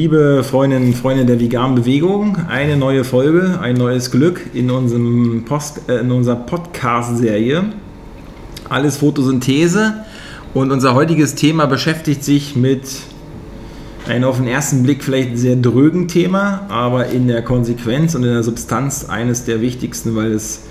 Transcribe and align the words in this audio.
Liebe 0.00 0.42
Freundinnen 0.44 0.86
und 0.86 0.94
Freunde 0.94 1.26
der 1.26 1.38
veganen 1.40 1.74
Bewegung, 1.74 2.38
eine 2.48 2.78
neue 2.78 3.04
Folge, 3.04 3.58
ein 3.60 3.76
neues 3.76 4.10
Glück 4.10 4.40
in, 4.54 4.70
unserem 4.70 5.44
Post, 5.44 5.90
äh, 5.90 5.98
in 5.98 6.10
unserer 6.10 6.36
Podcast-Serie. 6.36 7.64
Alles 8.70 8.96
Photosynthese. 8.96 10.06
Und 10.54 10.72
unser 10.72 10.94
heutiges 10.94 11.34
Thema 11.34 11.66
beschäftigt 11.66 12.24
sich 12.24 12.56
mit 12.56 12.80
einem 14.08 14.24
auf 14.24 14.38
den 14.38 14.46
ersten 14.46 14.84
Blick 14.84 15.04
vielleicht 15.04 15.36
sehr 15.36 15.56
drögen 15.56 16.08
Thema, 16.08 16.62
aber 16.70 17.08
in 17.08 17.28
der 17.28 17.42
Konsequenz 17.42 18.14
und 18.14 18.22
in 18.22 18.32
der 18.32 18.42
Substanz 18.42 19.04
eines 19.04 19.44
der 19.44 19.60
wichtigsten, 19.60 20.16
weil 20.16 20.32
es 20.32 20.62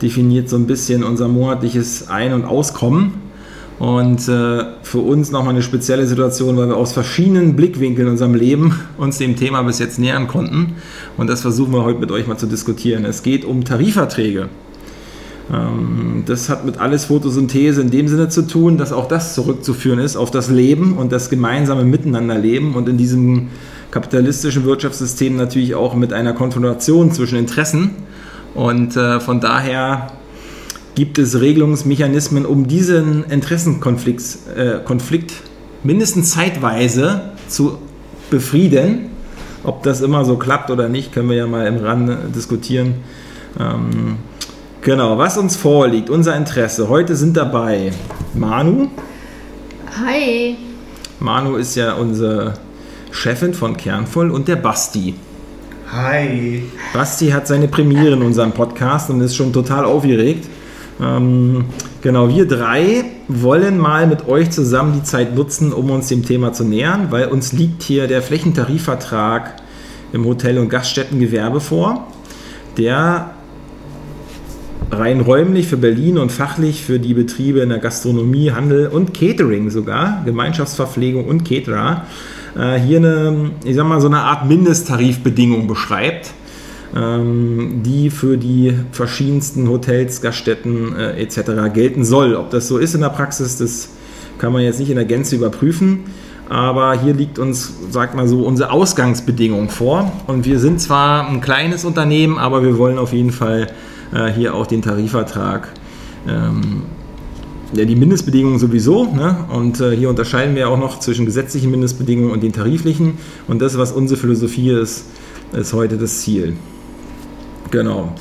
definiert 0.00 0.48
so 0.48 0.56
ein 0.56 0.66
bisschen 0.66 1.04
unser 1.04 1.28
monatliches 1.28 2.08
Ein- 2.08 2.32
und 2.32 2.46
Auskommen. 2.46 3.19
Und 3.80 4.28
äh, 4.28 4.64
für 4.82 4.98
uns 4.98 5.30
nochmal 5.30 5.54
eine 5.54 5.62
spezielle 5.62 6.06
Situation, 6.06 6.54
weil 6.58 6.68
wir 6.68 6.76
aus 6.76 6.92
verschiedenen 6.92 7.56
Blickwinkeln 7.56 8.08
in 8.08 8.12
unserem 8.12 8.34
Leben 8.34 8.78
uns 8.98 9.16
dem 9.16 9.36
Thema 9.36 9.62
bis 9.62 9.78
jetzt 9.78 9.98
nähern 9.98 10.28
konnten. 10.28 10.74
Und 11.16 11.30
das 11.30 11.40
versuchen 11.40 11.72
wir 11.72 11.82
heute 11.82 11.98
mit 11.98 12.12
euch 12.12 12.26
mal 12.26 12.36
zu 12.36 12.46
diskutieren. 12.46 13.06
Es 13.06 13.22
geht 13.22 13.42
um 13.42 13.64
Tarifverträge. 13.64 14.50
Ähm, 15.50 16.24
das 16.26 16.50
hat 16.50 16.66
mit 16.66 16.78
alles 16.78 17.06
Photosynthese 17.06 17.80
in 17.80 17.90
dem 17.90 18.06
Sinne 18.06 18.28
zu 18.28 18.42
tun, 18.46 18.76
dass 18.76 18.92
auch 18.92 19.08
das 19.08 19.34
zurückzuführen 19.34 19.98
ist 19.98 20.14
auf 20.14 20.30
das 20.30 20.50
Leben 20.50 20.98
und 20.98 21.10
das 21.10 21.30
gemeinsame 21.30 21.84
Miteinanderleben 21.84 22.74
und 22.74 22.86
in 22.86 22.98
diesem 22.98 23.48
kapitalistischen 23.90 24.66
Wirtschaftssystem 24.66 25.36
natürlich 25.36 25.74
auch 25.74 25.94
mit 25.94 26.12
einer 26.12 26.34
Konfrontation 26.34 27.12
zwischen 27.12 27.38
Interessen. 27.38 27.92
Und 28.54 28.94
äh, 28.96 29.20
von 29.20 29.40
daher 29.40 30.08
gibt 30.94 31.18
es 31.18 31.40
Regelungsmechanismen, 31.40 32.46
um 32.46 32.66
diesen 32.66 33.24
Interessenkonflikt 33.24 34.22
äh, 34.56 34.78
Konflikt 34.84 35.32
mindestens 35.82 36.32
zeitweise 36.32 37.32
zu 37.48 37.78
befrieden. 38.30 39.10
Ob 39.62 39.82
das 39.82 40.00
immer 40.00 40.24
so 40.24 40.36
klappt 40.36 40.70
oder 40.70 40.88
nicht, 40.88 41.12
können 41.12 41.28
wir 41.28 41.36
ja 41.36 41.46
mal 41.46 41.66
im 41.66 41.76
Rand 41.76 42.34
diskutieren. 42.34 42.94
Ähm, 43.58 44.16
genau, 44.80 45.18
was 45.18 45.36
uns 45.36 45.56
vorliegt, 45.56 46.08
unser 46.08 46.36
Interesse. 46.36 46.88
Heute 46.88 47.14
sind 47.16 47.36
dabei 47.36 47.92
Manu. 48.34 48.88
Hi. 50.02 50.56
Manu 51.18 51.56
ist 51.56 51.74
ja 51.74 51.94
unsere 51.94 52.54
Chefin 53.10 53.52
von 53.52 53.76
Kernvoll 53.76 54.30
und 54.30 54.48
der 54.48 54.56
Basti. 54.56 55.14
Hi. 55.92 56.62
Basti 56.94 57.28
hat 57.28 57.46
seine 57.46 57.68
Premiere 57.68 58.14
in 58.14 58.22
unserem 58.22 58.52
Podcast 58.52 59.10
und 59.10 59.20
ist 59.20 59.36
schon 59.36 59.52
total 59.52 59.84
aufgeregt. 59.84 60.46
Ähm, 61.00 61.64
genau, 62.02 62.28
wir 62.28 62.46
drei 62.46 63.04
wollen 63.28 63.78
mal 63.78 64.06
mit 64.06 64.28
euch 64.28 64.50
zusammen 64.50 64.92
die 64.94 65.02
Zeit 65.02 65.34
nutzen, 65.34 65.72
um 65.72 65.90
uns 65.90 66.08
dem 66.08 66.24
Thema 66.24 66.52
zu 66.52 66.64
nähern, 66.64 67.10
weil 67.10 67.28
uns 67.28 67.52
liegt 67.52 67.82
hier 67.82 68.06
der 68.06 68.22
Flächentarifvertrag 68.22 69.56
im 70.12 70.24
Hotel- 70.24 70.58
und 70.58 70.68
Gaststättengewerbe 70.68 71.60
vor, 71.60 72.08
der 72.76 73.30
rein 74.90 75.20
räumlich 75.20 75.68
für 75.68 75.76
Berlin 75.76 76.18
und 76.18 76.32
fachlich 76.32 76.82
für 76.84 76.98
die 76.98 77.14
Betriebe 77.14 77.60
in 77.60 77.68
der 77.68 77.78
Gastronomie, 77.78 78.50
Handel 78.50 78.88
und 78.88 79.14
Catering 79.14 79.70
sogar, 79.70 80.22
Gemeinschaftsverpflegung 80.24 81.26
und 81.26 81.48
Caterer, 81.48 82.06
äh, 82.58 82.78
hier 82.78 82.98
eine, 82.98 83.52
ich 83.64 83.76
sag 83.76 83.86
mal, 83.86 84.00
so 84.00 84.08
eine 84.08 84.18
Art 84.18 84.46
Mindesttarifbedingung 84.46 85.68
beschreibt 85.68 86.32
ähm, 86.94 87.82
die 87.84 88.10
für 88.10 88.36
die 88.36 88.74
verschiedensten 88.92 89.68
Hotels, 89.68 90.22
Gaststätten 90.22 90.96
äh, 90.96 91.20
etc. 91.20 91.72
gelten 91.72 92.04
soll. 92.04 92.34
Ob 92.34 92.50
das 92.50 92.68
so 92.68 92.78
ist 92.78 92.94
in 92.94 93.00
der 93.00 93.10
Praxis, 93.10 93.56
das 93.56 93.90
kann 94.38 94.52
man 94.52 94.62
jetzt 94.62 94.80
nicht 94.80 94.90
in 94.90 94.96
der 94.96 95.04
Gänze 95.04 95.36
überprüfen. 95.36 96.04
Aber 96.48 97.00
hier 97.00 97.14
liegt 97.14 97.38
uns, 97.38 97.72
sagt 97.90 98.16
mal 98.16 98.26
so, 98.26 98.42
unsere 98.42 98.72
Ausgangsbedingung 98.72 99.68
vor. 99.68 100.10
Und 100.26 100.46
wir 100.46 100.58
sind 100.58 100.80
zwar 100.80 101.28
ein 101.28 101.40
kleines 101.40 101.84
Unternehmen, 101.84 102.38
aber 102.38 102.64
wir 102.64 102.76
wollen 102.76 102.98
auf 102.98 103.12
jeden 103.12 103.30
Fall 103.30 103.68
äh, 104.12 104.26
hier 104.32 104.54
auch 104.54 104.66
den 104.66 104.82
Tarifvertrag 104.82 105.68
ähm, 106.26 106.82
ja, 107.72 107.84
die 107.84 107.94
Mindestbedingungen 107.94 108.58
sowieso. 108.58 109.04
Ne? 109.04 109.44
Und 109.48 109.80
äh, 109.80 109.94
hier 109.96 110.10
unterscheiden 110.10 110.56
wir 110.56 110.68
auch 110.68 110.78
noch 110.78 110.98
zwischen 110.98 111.24
gesetzlichen 111.24 111.70
Mindestbedingungen 111.70 112.32
und 112.32 112.42
den 112.42 112.52
tariflichen. 112.52 113.18
Und 113.46 113.60
das, 113.62 113.78
was 113.78 113.92
unsere 113.92 114.18
Philosophie 114.18 114.70
ist, 114.70 115.04
ist 115.52 115.72
heute 115.72 115.96
das 115.98 116.20
Ziel. 116.20 116.54
Genau. 117.70 118.12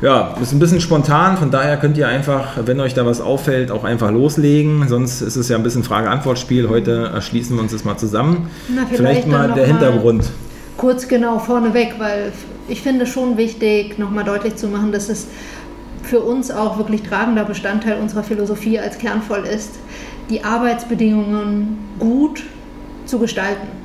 Ja, 0.00 0.36
ist 0.40 0.52
ein 0.52 0.60
bisschen 0.60 0.80
spontan, 0.80 1.36
von 1.36 1.50
daher 1.50 1.76
könnt 1.76 1.98
ihr 1.98 2.06
einfach, 2.06 2.56
wenn 2.64 2.78
euch 2.78 2.94
da 2.94 3.04
was 3.04 3.20
auffällt, 3.20 3.72
auch 3.72 3.82
einfach 3.82 4.12
loslegen. 4.12 4.86
Sonst 4.86 5.22
ist 5.22 5.34
es 5.34 5.48
ja 5.48 5.56
ein 5.56 5.64
bisschen 5.64 5.82
Frage-Antwort-Spiel. 5.82 6.68
Heute 6.68 7.10
erschließen 7.12 7.56
wir 7.56 7.62
uns 7.62 7.72
das 7.72 7.84
mal 7.84 7.96
zusammen. 7.96 8.48
Na, 8.68 8.82
vielleicht, 8.86 9.24
vielleicht 9.24 9.26
mal 9.26 9.52
der 9.52 9.66
Hintergrund. 9.66 10.30
Kurz 10.76 11.08
genau 11.08 11.40
vorneweg, 11.40 11.94
weil 11.98 12.32
ich 12.68 12.80
finde 12.80 13.06
schon 13.06 13.36
wichtig, 13.36 13.98
nochmal 13.98 14.22
deutlich 14.22 14.54
zu 14.54 14.68
machen, 14.68 14.92
dass 14.92 15.08
es 15.08 15.26
für 16.04 16.20
uns 16.20 16.52
auch 16.52 16.78
wirklich 16.78 17.02
tragender 17.02 17.44
Bestandteil 17.44 17.98
unserer 18.00 18.22
Philosophie 18.22 18.78
als 18.78 18.98
kernvoll 18.98 19.44
ist, 19.52 19.80
die 20.30 20.44
Arbeitsbedingungen 20.44 21.76
gut 21.98 22.44
zu 23.04 23.18
gestalten 23.18 23.77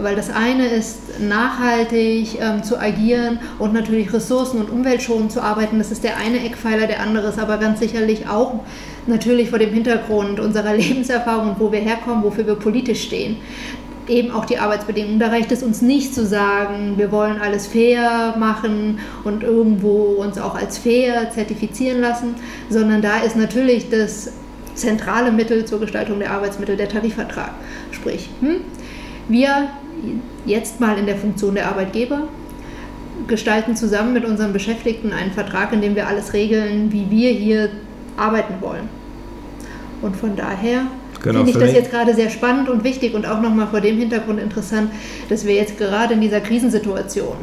weil 0.00 0.16
das 0.16 0.30
eine 0.30 0.66
ist, 0.68 1.20
nachhaltig 1.20 2.38
ähm, 2.40 2.62
zu 2.62 2.78
agieren 2.78 3.38
und 3.58 3.72
natürlich 3.72 4.12
ressourcen- 4.12 4.60
und 4.60 4.70
umweltschonend 4.70 5.32
zu 5.32 5.42
arbeiten. 5.42 5.78
Das 5.78 5.90
ist 5.90 6.04
der 6.04 6.16
eine 6.16 6.44
Eckpfeiler, 6.44 6.86
der 6.86 7.00
andere 7.00 7.28
ist 7.28 7.38
aber 7.38 7.58
ganz 7.58 7.80
sicherlich 7.80 8.28
auch 8.28 8.60
natürlich 9.06 9.50
vor 9.50 9.58
dem 9.58 9.72
Hintergrund 9.72 10.40
unserer 10.40 10.74
Lebenserfahrung 10.76 11.50
und 11.50 11.60
wo 11.60 11.72
wir 11.72 11.80
herkommen, 11.80 12.22
wofür 12.22 12.46
wir 12.46 12.54
politisch 12.54 13.02
stehen. 13.02 13.36
Eben 14.08 14.32
auch 14.32 14.44
die 14.44 14.58
Arbeitsbedingungen. 14.58 15.20
Da 15.20 15.28
reicht 15.28 15.52
es 15.52 15.62
uns 15.62 15.80
nicht 15.80 16.12
zu 16.14 16.26
sagen, 16.26 16.94
wir 16.96 17.12
wollen 17.12 17.40
alles 17.40 17.68
fair 17.68 18.34
machen 18.36 18.98
und 19.22 19.44
irgendwo 19.44 20.16
uns 20.18 20.38
auch 20.38 20.56
als 20.56 20.78
fair 20.78 21.30
zertifizieren 21.30 22.00
lassen, 22.00 22.34
sondern 22.68 23.00
da 23.00 23.20
ist 23.20 23.36
natürlich 23.36 23.90
das 23.90 24.32
zentrale 24.74 25.30
Mittel 25.30 25.64
zur 25.64 25.80
Gestaltung 25.80 26.18
der 26.18 26.32
Arbeitsmittel 26.32 26.76
der 26.76 26.88
Tarifvertrag. 26.88 27.52
Sprich, 27.92 28.28
hm, 28.40 28.62
wir 29.28 29.68
jetzt 30.44 30.80
mal 30.80 30.98
in 30.98 31.06
der 31.06 31.16
Funktion 31.16 31.54
der 31.54 31.68
Arbeitgeber, 31.68 32.28
gestalten 33.28 33.76
zusammen 33.76 34.12
mit 34.12 34.24
unseren 34.24 34.52
Beschäftigten 34.52 35.12
einen 35.12 35.32
Vertrag, 35.32 35.72
in 35.72 35.80
dem 35.80 35.94
wir 35.94 36.06
alles 36.06 36.32
regeln, 36.32 36.92
wie 36.92 37.10
wir 37.10 37.30
hier 37.30 37.70
arbeiten 38.16 38.54
wollen. 38.60 38.88
Und 40.00 40.16
von 40.16 40.34
daher 40.34 40.86
genau, 41.22 41.44
finde 41.44 41.50
ich 41.50 41.56
das 41.56 41.72
jetzt 41.72 41.90
gerade 41.90 42.14
sehr 42.14 42.30
spannend 42.30 42.68
und 42.68 42.84
wichtig 42.84 43.14
und 43.14 43.26
auch 43.26 43.40
nochmal 43.40 43.68
vor 43.68 43.80
dem 43.80 43.98
Hintergrund 43.98 44.40
interessant, 44.40 44.90
dass 45.28 45.46
wir 45.46 45.54
jetzt 45.54 45.78
gerade 45.78 46.14
in 46.14 46.20
dieser 46.20 46.40
Krisensituation 46.40 47.36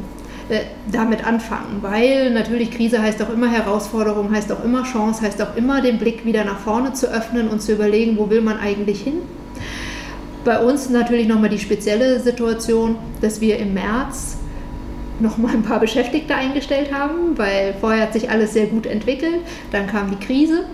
äh, 0.50 0.62
damit 0.92 1.26
anfangen, 1.26 1.78
weil 1.82 2.32
natürlich 2.32 2.72
Krise 2.72 3.02
heißt 3.02 3.22
auch 3.22 3.30
immer 3.30 3.50
Herausforderung, 3.50 4.34
heißt 4.34 4.52
auch 4.52 4.64
immer 4.64 4.84
Chance, 4.84 5.22
heißt 5.22 5.42
auch 5.42 5.56
immer 5.56 5.82
den 5.82 6.00
Blick 6.00 6.26
wieder 6.26 6.44
nach 6.44 6.60
vorne 6.60 6.94
zu 6.94 7.08
öffnen 7.08 7.48
und 7.48 7.62
zu 7.62 7.72
überlegen, 7.72 8.18
wo 8.18 8.30
will 8.30 8.42
man 8.42 8.60
eigentlich 8.60 9.02
hin 9.02 9.22
bei 10.44 10.60
uns 10.60 10.90
natürlich 10.90 11.28
nochmal 11.28 11.50
die 11.50 11.60
spezielle 11.60 12.20
Situation, 12.20 12.98
dass 13.22 13.42
wir 13.42 13.58
im 13.58 13.74
März 13.74 14.38
nochmal 15.20 15.54
ein 15.54 15.64
paar 15.64 15.80
Beschäftigte 15.80 16.36
eingestellt 16.36 16.94
haben, 16.94 17.38
weil 17.38 17.76
vorher 17.80 18.04
hat 18.04 18.14
sich 18.14 18.30
alles 18.30 18.54
sehr 18.54 18.68
gut 18.68 18.86
entwickelt. 18.86 19.42
Dann 19.72 19.88
kam 19.88 20.12
die 20.12 20.26
Krise. 20.26 20.66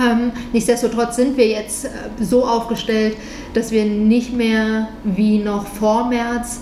Ähm, 0.00 0.32
nichtsdestotrotz 0.52 1.16
sind 1.16 1.36
wir 1.36 1.48
jetzt 1.48 1.86
äh, 1.86 1.88
so 2.20 2.44
aufgestellt, 2.44 3.16
dass 3.54 3.70
wir 3.70 3.84
nicht 3.84 4.32
mehr 4.32 4.88
wie 5.02 5.38
noch 5.38 5.66
vor 5.66 6.08
März 6.08 6.60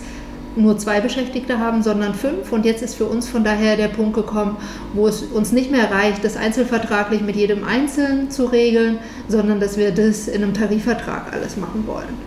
nur 0.56 0.78
zwei 0.78 1.00
Beschäftigte 1.00 1.58
haben, 1.58 1.82
sondern 1.82 2.14
fünf. 2.14 2.52
Und 2.52 2.64
jetzt 2.64 2.82
ist 2.82 2.94
für 2.94 3.06
uns 3.06 3.28
von 3.28 3.44
daher 3.44 3.76
der 3.76 3.88
Punkt 3.88 4.14
gekommen, 4.14 4.56
wo 4.92 5.08
es 5.08 5.22
uns 5.22 5.52
nicht 5.52 5.70
mehr 5.70 5.90
reicht, 5.90 6.24
das 6.24 6.36
einzelvertraglich 6.36 7.22
mit 7.22 7.36
jedem 7.36 7.64
Einzelnen 7.64 8.30
zu 8.30 8.46
regeln, 8.46 8.98
sondern 9.28 9.60
dass 9.60 9.76
wir 9.76 9.92
das 9.92 10.28
in 10.28 10.42
einem 10.42 10.54
Tarifvertrag 10.54 11.32
alles 11.32 11.56
machen 11.56 11.84
wollen. 11.86 12.18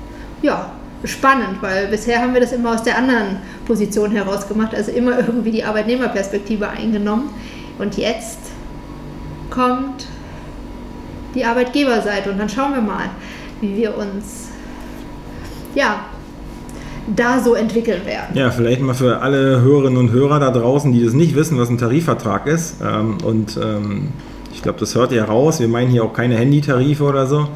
Ja, 0.41 0.71
spannend, 1.03 1.61
weil 1.61 1.87
bisher 1.87 2.21
haben 2.21 2.33
wir 2.33 2.41
das 2.41 2.51
immer 2.51 2.73
aus 2.73 2.83
der 2.83 2.97
anderen 2.97 3.37
Position 3.65 4.11
heraus 4.11 4.47
gemacht, 4.47 4.73
also 4.73 4.91
immer 4.91 5.17
irgendwie 5.19 5.51
die 5.51 5.63
Arbeitnehmerperspektive 5.63 6.67
eingenommen. 6.67 7.29
Und 7.77 7.97
jetzt 7.97 8.39
kommt 9.49 10.07
die 11.35 11.43
Arbeitgeberseite 11.43 12.31
und 12.31 12.39
dann 12.39 12.49
schauen 12.49 12.73
wir 12.73 12.81
mal, 12.81 13.09
wie 13.61 13.75
wir 13.75 13.97
uns 13.97 14.49
ja, 15.75 16.05
da 17.07 17.39
so 17.39 17.53
entwickeln 17.53 18.05
werden. 18.05 18.35
Ja, 18.35 18.51
vielleicht 18.51 18.81
mal 18.81 18.95
für 18.95 19.21
alle 19.21 19.61
Hörerinnen 19.61 19.97
und 19.97 20.11
Hörer 20.11 20.39
da 20.39 20.51
draußen, 20.51 20.91
die 20.91 21.03
das 21.03 21.13
nicht 21.13 21.35
wissen, 21.35 21.57
was 21.59 21.69
ein 21.69 21.77
Tarifvertrag 21.77 22.47
ist. 22.47 22.77
Ähm, 22.83 23.17
und 23.23 23.57
ähm, 23.61 24.09
ich 24.53 24.61
glaube, 24.61 24.79
das 24.79 24.95
hört 24.95 25.11
ihr 25.11 25.23
raus. 25.23 25.59
Wir 25.59 25.67
meinen 25.67 25.91
hier 25.91 26.03
auch 26.03 26.13
keine 26.13 26.35
Handytarife 26.35 27.03
oder 27.03 27.27
so. 27.27 27.47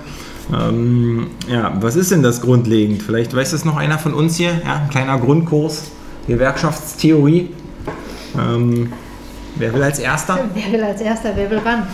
Ähm, 0.54 1.28
ja, 1.52 1.74
was 1.80 1.96
ist 1.96 2.12
denn 2.12 2.24
das 2.24 2.42
grundlegend? 2.42 3.04
Vielleicht 3.04 3.36
weiß 3.36 3.52
das 3.52 3.66
noch 3.66 3.78
einer 3.78 3.98
von 4.00 4.14
uns 4.14 4.36
hier. 4.36 4.52
Ja, 4.66 4.82
ein 4.84 4.90
kleiner 4.90 5.18
Grundkurs 5.18 5.92
Gewerkschaftstheorie. 6.28 7.50
Ähm, 8.38 8.94
wer 9.56 9.74
will 9.74 9.84
als 9.84 10.00
Erster? 10.00 10.40
Wer 10.54 10.72
will 10.72 10.84
als 10.84 11.02
Erster? 11.02 11.32
Wer 11.36 11.50
will 11.50 11.60
ran? 11.60 11.88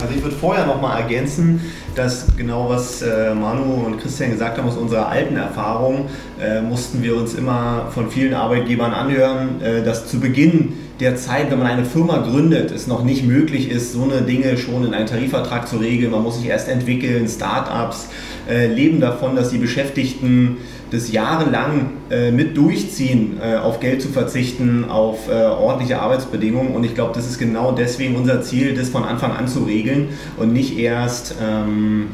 Also 0.00 0.14
ich 0.14 0.22
würde 0.22 0.36
vorher 0.36 0.64
noch 0.66 0.80
mal 0.80 0.96
ergänzen, 0.96 1.60
dass 1.96 2.26
genau 2.36 2.68
was 2.68 3.02
äh, 3.02 3.34
Manu 3.34 3.84
und 3.84 3.98
Christian 3.98 4.30
gesagt 4.30 4.56
haben 4.56 4.68
aus 4.68 4.76
unserer 4.76 5.08
alten 5.08 5.36
Erfahrung, 5.36 6.08
äh, 6.40 6.60
mussten 6.60 7.02
wir 7.02 7.16
uns 7.16 7.34
immer 7.34 7.88
von 7.92 8.08
vielen 8.08 8.34
Arbeitgebern 8.34 8.92
anhören, 8.92 9.60
äh, 9.60 9.82
dass 9.82 10.06
zu 10.06 10.20
Beginn 10.20 10.74
der 11.00 11.16
Zeit, 11.16 11.50
wenn 11.50 11.58
man 11.58 11.66
eine 11.66 11.84
Firma 11.84 12.18
gründet, 12.18 12.70
es 12.70 12.86
noch 12.86 13.04
nicht 13.04 13.24
möglich 13.24 13.70
ist, 13.70 13.92
so 13.92 14.04
eine 14.04 14.22
Dinge 14.22 14.56
schon 14.56 14.84
in 14.84 14.94
einen 14.94 15.06
Tarifvertrag 15.06 15.66
zu 15.66 15.78
regeln. 15.78 16.12
Man 16.12 16.22
muss 16.22 16.38
sich 16.38 16.46
erst 16.46 16.68
entwickeln, 16.68 17.28
Start-ups 17.28 18.08
äh, 18.48 18.66
leben 18.66 19.00
davon, 19.00 19.34
dass 19.34 19.50
die 19.50 19.58
Beschäftigten 19.58 20.58
das 20.90 21.12
jahrelang 21.12 21.90
äh, 22.10 22.30
mit 22.30 22.56
durchziehen, 22.56 23.38
äh, 23.42 23.56
auf 23.56 23.80
Geld 23.80 24.00
zu 24.00 24.08
verzichten, 24.08 24.86
auf 24.88 25.28
äh, 25.28 25.32
ordentliche 25.32 26.00
Arbeitsbedingungen. 26.00 26.74
Und 26.74 26.84
ich 26.84 26.94
glaube, 26.94 27.12
das 27.14 27.26
ist 27.26 27.38
genau 27.38 27.72
deswegen 27.72 28.16
unser 28.16 28.42
Ziel, 28.42 28.74
das 28.74 28.88
von 28.88 29.04
Anfang 29.04 29.32
an 29.32 29.48
zu 29.48 29.64
regeln 29.64 30.08
und 30.36 30.52
nicht 30.52 30.78
erst 30.78 31.34
ähm, 31.42 32.08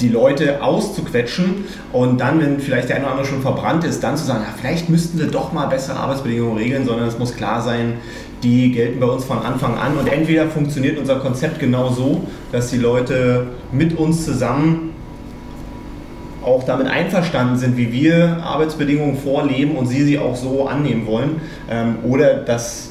die 0.00 0.08
Leute 0.08 0.62
auszuquetschen 0.62 1.64
und 1.92 2.20
dann, 2.20 2.40
wenn 2.40 2.58
vielleicht 2.58 2.88
der 2.88 2.96
eine 2.96 3.04
oder 3.04 3.12
andere 3.12 3.28
schon 3.28 3.40
verbrannt 3.40 3.84
ist, 3.84 4.02
dann 4.02 4.16
zu 4.16 4.24
sagen, 4.24 4.42
ja, 4.42 4.52
vielleicht 4.58 4.88
müssten 4.88 5.18
wir 5.18 5.28
doch 5.28 5.52
mal 5.52 5.66
bessere 5.66 5.96
Arbeitsbedingungen 5.96 6.58
regeln, 6.58 6.84
sondern 6.84 7.06
es 7.06 7.18
muss 7.18 7.36
klar 7.36 7.62
sein, 7.62 7.94
die 8.42 8.72
gelten 8.72 8.98
bei 8.98 9.06
uns 9.06 9.24
von 9.24 9.38
Anfang 9.38 9.78
an. 9.78 9.96
Und 9.96 10.08
entweder 10.08 10.48
funktioniert 10.48 10.98
unser 10.98 11.20
Konzept 11.20 11.60
genau 11.60 11.90
so, 11.90 12.26
dass 12.50 12.70
die 12.70 12.78
Leute 12.78 13.46
mit 13.70 13.96
uns 13.96 14.24
zusammen 14.24 14.91
auch 16.44 16.64
damit 16.64 16.86
einverstanden 16.86 17.56
sind, 17.56 17.76
wie 17.76 17.92
wir 17.92 18.38
Arbeitsbedingungen 18.42 19.16
vorleben 19.16 19.76
und 19.76 19.86
sie 19.86 20.02
sie 20.02 20.18
auch 20.18 20.36
so 20.36 20.66
annehmen 20.66 21.06
wollen. 21.06 21.40
Ähm, 21.70 21.96
oder 22.04 22.34
das 22.34 22.90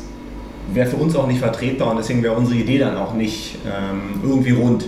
wäre 0.73 0.89
für 0.89 0.97
uns 0.97 1.15
auch 1.15 1.27
nicht 1.27 1.39
vertretbar 1.39 1.91
und 1.91 1.97
deswegen 1.97 2.23
wäre 2.23 2.33
unsere 2.33 2.57
Idee 2.59 2.79
dann 2.79 2.97
auch 2.97 3.13
nicht 3.13 3.57
ähm, 3.65 4.21
irgendwie 4.23 4.51
rund, 4.51 4.85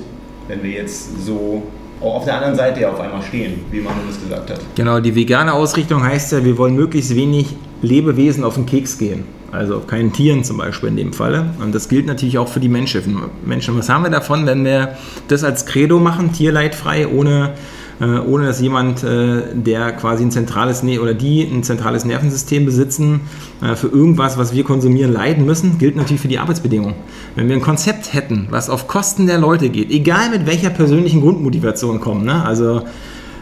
wenn 0.48 0.64
wir 0.64 0.72
jetzt 0.72 1.26
so 1.26 1.64
auch 2.02 2.16
auf 2.16 2.26
der 2.26 2.36
anderen 2.36 2.56
Seite 2.56 2.82
ja 2.82 2.92
auf 2.92 3.00
einmal 3.00 3.22
stehen, 3.22 3.62
wie 3.72 3.80
man 3.80 3.94
das 4.08 4.22
gesagt 4.22 4.50
hat. 4.50 4.60
Genau, 4.76 5.00
die 5.00 5.16
vegane 5.16 5.54
Ausrichtung 5.54 6.04
heißt 6.04 6.34
ja, 6.34 6.44
wir 6.44 6.58
wollen 6.58 6.76
möglichst 6.76 7.16
wenig 7.16 7.56
Lebewesen 7.82 8.44
auf 8.44 8.56
den 8.56 8.66
Keks 8.66 8.98
gehen. 8.98 9.24
Also 9.52 9.80
keinen 9.80 10.12
Tieren 10.12 10.44
zum 10.44 10.58
Beispiel 10.58 10.90
in 10.90 10.98
dem 10.98 11.14
Falle. 11.14 11.54
Und 11.62 11.76
das 11.76 11.88
gilt 11.88 12.08
natürlich 12.08 12.40
auch 12.40 12.48
für 12.48 12.60
die 12.60 12.70
Menschen. 12.70 13.22
Menschen. 13.46 13.78
Was 13.78 13.88
haben 13.88 14.04
wir 14.04 14.10
davon, 14.10 14.46
wenn 14.48 14.66
wir 14.66 14.96
das 15.28 15.44
als 15.44 15.66
Credo 15.66 16.00
machen, 16.00 16.34
tierleidfrei, 16.34 17.08
ohne 17.08 17.52
ohne 18.00 18.46
dass 18.48 18.60
jemand, 18.60 19.04
äh, 19.04 19.44
der 19.54 19.92
quasi 19.94 20.24
ein 20.24 20.32
zentrales 20.32 20.84
ne 20.84 21.00
oder 21.00 21.14
die 21.14 21.44
ein 21.44 21.64
zentrales 21.64 22.06
Nervensystem 22.06 22.66
besitzen, 22.66 23.22
äh, 23.62 23.76
für 23.76 23.88
irgendwas, 23.88 24.38
was 24.38 24.54
wir 24.54 24.64
konsumieren, 24.64 25.14
leiden 25.14 25.46
müssen, 25.46 25.78
gilt 25.78 25.96
natürlich 25.96 26.22
für 26.22 26.28
die 26.28 26.40
Arbeitsbedingungen. 26.40 26.96
Wenn 27.36 27.50
wir 27.50 27.56
ein 27.56 27.62
Konzept 27.62 28.14
hätten, 28.14 28.48
was 28.50 28.70
auf 28.70 28.88
Kosten 28.88 29.28
der 29.28 29.38
Leute 29.38 29.70
geht, 29.70 29.92
egal 29.92 30.30
mit 30.30 30.46
welcher 30.46 30.70
persönlichen 30.70 31.22
Grundmotivation 31.22 32.00
kommen, 32.00 32.26
ne? 32.26 32.44
also 32.44 32.82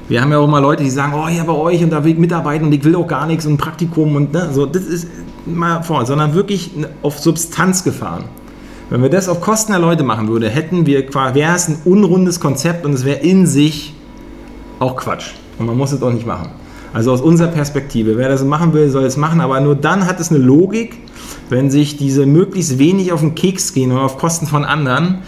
wir 0.09 0.21
haben 0.21 0.31
ja 0.31 0.39
auch 0.39 0.47
immer 0.47 0.59
Leute, 0.59 0.83
die 0.83 0.89
sagen, 0.89 1.13
oh 1.15 1.29
ja, 1.29 1.43
bei 1.45 1.53
euch 1.53 1.81
und 1.81 1.91
da 1.91 2.03
will 2.03 2.11
ich 2.11 2.17
mitarbeiten 2.17 2.67
und 2.67 2.73
ich 2.73 2.83
will 2.83 2.95
auch 2.95 3.07
gar 3.07 3.25
nichts 3.27 3.45
und 3.45 3.57
Praktikum 3.57 4.17
und 4.17 4.33
ne, 4.33 4.49
so, 4.51 4.65
das 4.65 4.83
ist 4.83 5.07
mal 5.45 5.83
vor, 5.83 6.05
sondern 6.05 6.33
wirklich 6.33 6.71
auf 7.01 7.19
Substanz 7.19 7.85
gefahren. 7.85 8.25
Wenn 8.89 9.01
wir 9.01 9.09
das 9.09 9.29
auf 9.29 9.39
Kosten 9.39 9.71
der 9.71 9.79
Leute 9.79 10.03
machen 10.03 10.27
würde, 10.27 10.49
hätten 10.49 10.85
wir, 10.85 11.07
wäre 11.33 11.55
es 11.55 11.69
ein 11.69 11.77
unrundes 11.85 12.41
Konzept 12.41 12.85
und 12.85 12.91
es 12.91 13.05
wäre 13.05 13.19
in 13.19 13.47
sich 13.47 13.93
auch 14.81 14.95
Quatsch. 14.95 15.33
Und 15.59 15.67
man 15.67 15.77
muss 15.77 15.91
es 15.91 16.01
auch 16.01 16.11
nicht 16.11 16.25
machen. 16.25 16.49
Also 16.93 17.11
aus 17.13 17.21
unserer 17.21 17.47
Perspektive, 17.47 18.17
wer 18.17 18.27
das 18.27 18.43
machen 18.43 18.73
will, 18.73 18.89
soll 18.89 19.05
es 19.05 19.15
machen, 19.15 19.39
aber 19.39 19.61
nur 19.61 19.75
dann 19.75 20.07
hat 20.07 20.19
es 20.19 20.29
eine 20.29 20.39
Logik, 20.39 20.97
wenn 21.49 21.71
sich 21.71 21.95
diese 21.95 22.25
möglichst 22.25 22.79
wenig 22.79 23.13
auf 23.13 23.21
den 23.21 23.35
Keks 23.35 23.73
gehen 23.73 23.91
und 23.91 23.97
auf 23.97 24.17
Kosten 24.17 24.47
von 24.47 24.65
anderen 24.65 25.19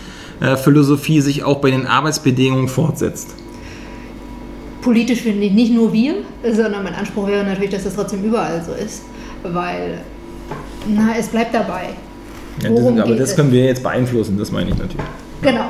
äh, 0.42 0.58
Philosophie 0.58 1.22
sich 1.22 1.44
auch 1.44 1.60
bei 1.60 1.72
den 1.72 1.88
Arbeitsbedingungen 1.88 2.68
fortsetzt. 2.68 3.30
Politisch 4.82 5.22
finde 5.22 5.46
ich 5.46 5.54
nicht 5.54 5.72
nur 5.72 5.94
wir, 5.94 6.16
sondern 6.44 6.84
mein 6.84 6.96
Anspruch 6.96 7.28
wäre 7.28 7.46
natürlich, 7.46 7.72
dass 7.72 7.86
das 7.86 7.96
trotzdem 7.96 8.24
überall 8.24 8.62
so 8.66 8.74
ist, 8.74 9.04
weil 9.44 10.00
na, 10.90 11.12
es 11.18 11.28
bleibt 11.28 11.54
dabei. 11.54 11.90
Ja, 12.62 12.70
das, 12.70 12.86
aber 12.86 13.16
das 13.16 13.36
können 13.36 13.52
wir 13.54 13.66
jetzt 13.66 13.82
beeinflussen, 13.82 14.38
das 14.38 14.52
meine 14.52 14.72
ich 14.72 14.78
natürlich. 14.78 15.06
Genau. 15.42 15.70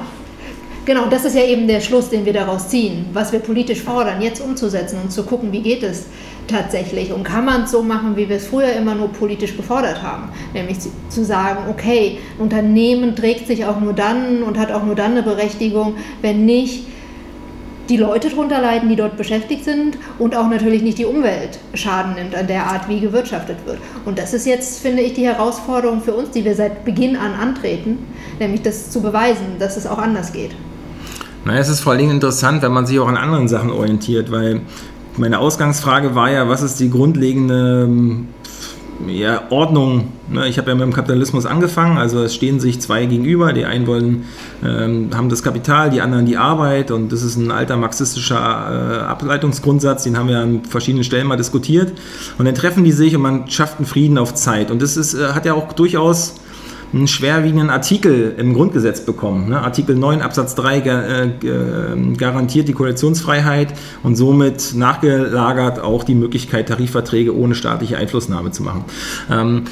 Genau, 0.86 1.06
das 1.06 1.24
ist 1.24 1.36
ja 1.36 1.44
eben 1.44 1.66
der 1.66 1.80
Schluss, 1.80 2.10
den 2.10 2.26
wir 2.26 2.34
daraus 2.34 2.68
ziehen, 2.68 3.06
was 3.14 3.32
wir 3.32 3.40
politisch 3.40 3.82
fordern, 3.82 4.22
jetzt 4.22 4.42
umzusetzen 4.42 5.00
und 5.02 5.14
zu 5.14 5.24
gucken, 5.24 5.54
wie 5.54 5.62
geht 5.62 5.82
es 5.82 6.08
tatsächlich 6.50 7.14
und 7.14 7.24
kann 7.24 7.46
man 7.46 7.64
es 7.64 7.72
so 7.72 7.82
machen, 7.82 8.18
wie 8.18 8.28
wir 8.28 8.36
es 8.36 8.48
früher 8.48 8.74
immer 8.74 8.94
nur 8.94 9.08
politisch 9.08 9.56
gefordert 9.56 10.04
haben, 10.04 10.30
nämlich 10.54 10.80
zu 10.80 11.24
sagen, 11.24 11.70
okay, 11.70 12.20
Unternehmen 12.38 13.16
trägt 13.16 13.48
sich 13.48 13.64
auch 13.64 13.80
nur 13.80 13.94
dann 13.94 14.44
und 14.44 14.60
hat 14.60 14.74
auch 14.74 14.84
nur 14.84 14.96
dann 14.96 15.12
eine 15.12 15.24
Berechtigung, 15.24 15.96
wenn 16.22 16.44
nicht 16.44 16.86
die 17.88 17.96
Leute 17.96 18.30
darunter 18.30 18.60
leiden, 18.60 18.90
die 18.90 18.98
dort 18.98 19.16
beschäftigt 19.16 19.64
sind 19.64 19.98
und 20.20 20.36
auch 20.36 20.50
natürlich 20.50 20.82
nicht 20.82 20.98
die 20.98 21.06
Umwelt 21.06 21.60
Schaden 21.76 22.16
nimmt 22.16 22.36
an 22.36 22.48
der 22.48 22.66
Art, 22.66 22.90
wie 22.90 23.00
gewirtschaftet 23.00 23.66
wird. 23.66 23.78
Und 24.04 24.20
das 24.20 24.34
ist 24.34 24.46
jetzt, 24.46 24.82
finde 24.82 25.02
ich, 25.02 25.14
die 25.14 25.26
Herausforderung 25.26 26.02
für 26.02 26.14
uns, 26.14 26.32
die 26.32 26.44
wir 26.44 26.56
seit 26.56 26.84
Beginn 26.84 27.16
an 27.16 27.34
antreten, 27.34 28.00
nämlich 28.40 28.64
das 28.64 28.90
zu 28.90 29.02
beweisen, 29.02 29.60
dass 29.60 29.78
es 29.78 29.88
auch 29.88 29.98
anders 29.98 30.34
geht. 30.34 30.52
Na, 31.46 31.58
es 31.58 31.68
ist 31.68 31.82
vor 31.82 31.92
allen 31.92 32.00
Dingen 32.00 32.12
interessant, 32.12 32.62
wenn 32.62 32.72
man 32.72 32.86
sich 32.86 33.00
auch 33.00 33.08
an 33.08 33.18
anderen 33.18 33.48
Sachen 33.48 33.70
orientiert, 33.70 34.32
weil 34.32 34.62
meine 35.18 35.40
Ausgangsfrage 35.40 36.16
war 36.16 36.32
ja, 36.32 36.48
was 36.48 36.62
ist 36.62 36.80
die 36.80 36.90
grundlegende 36.90 37.90
ja, 39.08 39.44
Ordnung. 39.50 40.10
Ne? 40.30 40.48
Ich 40.48 40.58
habe 40.58 40.70
ja 40.70 40.76
mit 40.76 40.84
dem 40.84 40.94
Kapitalismus 40.94 41.46
angefangen, 41.46 41.98
also 41.98 42.24
es 42.24 42.34
stehen 42.34 42.60
sich 42.60 42.80
zwei 42.80 43.06
gegenüber. 43.06 43.54
Die 43.54 43.66
einen 43.66 43.88
wollen, 43.88 44.24
ähm, 44.64 45.10
haben 45.14 45.30
das 45.30 45.44
Kapital, 45.44 45.90
die 45.90 46.02
anderen 46.02 46.26
die 46.26 46.38
Arbeit 46.38 46.92
und 46.92 47.12
das 47.12 47.24
ist 47.24 47.36
ein 47.36 47.52
alter 47.52 47.76
marxistischer 47.76 48.38
äh, 48.38 49.04
Ableitungsgrundsatz, 49.04 50.04
den 50.04 50.18
haben 50.18 50.30
wir 50.30 50.40
an 50.40 50.64
verschiedenen 50.64 51.04
Stellen 51.04 51.28
mal 51.28 51.38
diskutiert. 51.38 51.92
Und 52.38 52.46
dann 52.46 52.56
treffen 52.56 52.84
die 52.84 52.92
sich 52.92 53.16
und 53.16 53.22
man 53.22 53.50
schafft 53.50 53.78
einen 53.78 53.86
Frieden 53.86 54.18
auf 54.18 54.34
Zeit. 54.34 54.72
Und 54.72 54.82
das 54.82 54.98
ist, 54.98 55.14
äh, 55.14 55.34
hat 55.34 55.46
ja 55.46 55.54
auch 55.54 55.74
durchaus 55.74 56.36
einen 56.94 57.08
schwerwiegenden 57.08 57.70
Artikel 57.70 58.36
im 58.38 58.54
Grundgesetz 58.54 59.02
bekommen. 59.02 59.50
Ne? 59.50 59.60
Artikel 59.62 59.96
9 59.96 60.22
Absatz 60.22 60.56
3 60.56 60.78
äh, 60.78 62.16
garantiert 62.18 62.68
die 62.68 62.74
Koalitionsfreiheit 62.74 63.74
und 64.04 64.16
somit 64.16 64.74
nachgelagert 64.76 65.80
auch 65.80 66.04
die 66.04 66.16
Möglichkeit, 66.16 66.70
Tarifverträge 66.70 67.36
ohne 67.36 67.56
staatliche 67.56 67.98
Einflussnahme 67.98 68.52
zu 68.52 68.64
machen. 68.64 68.86
Ähm, 69.32 69.64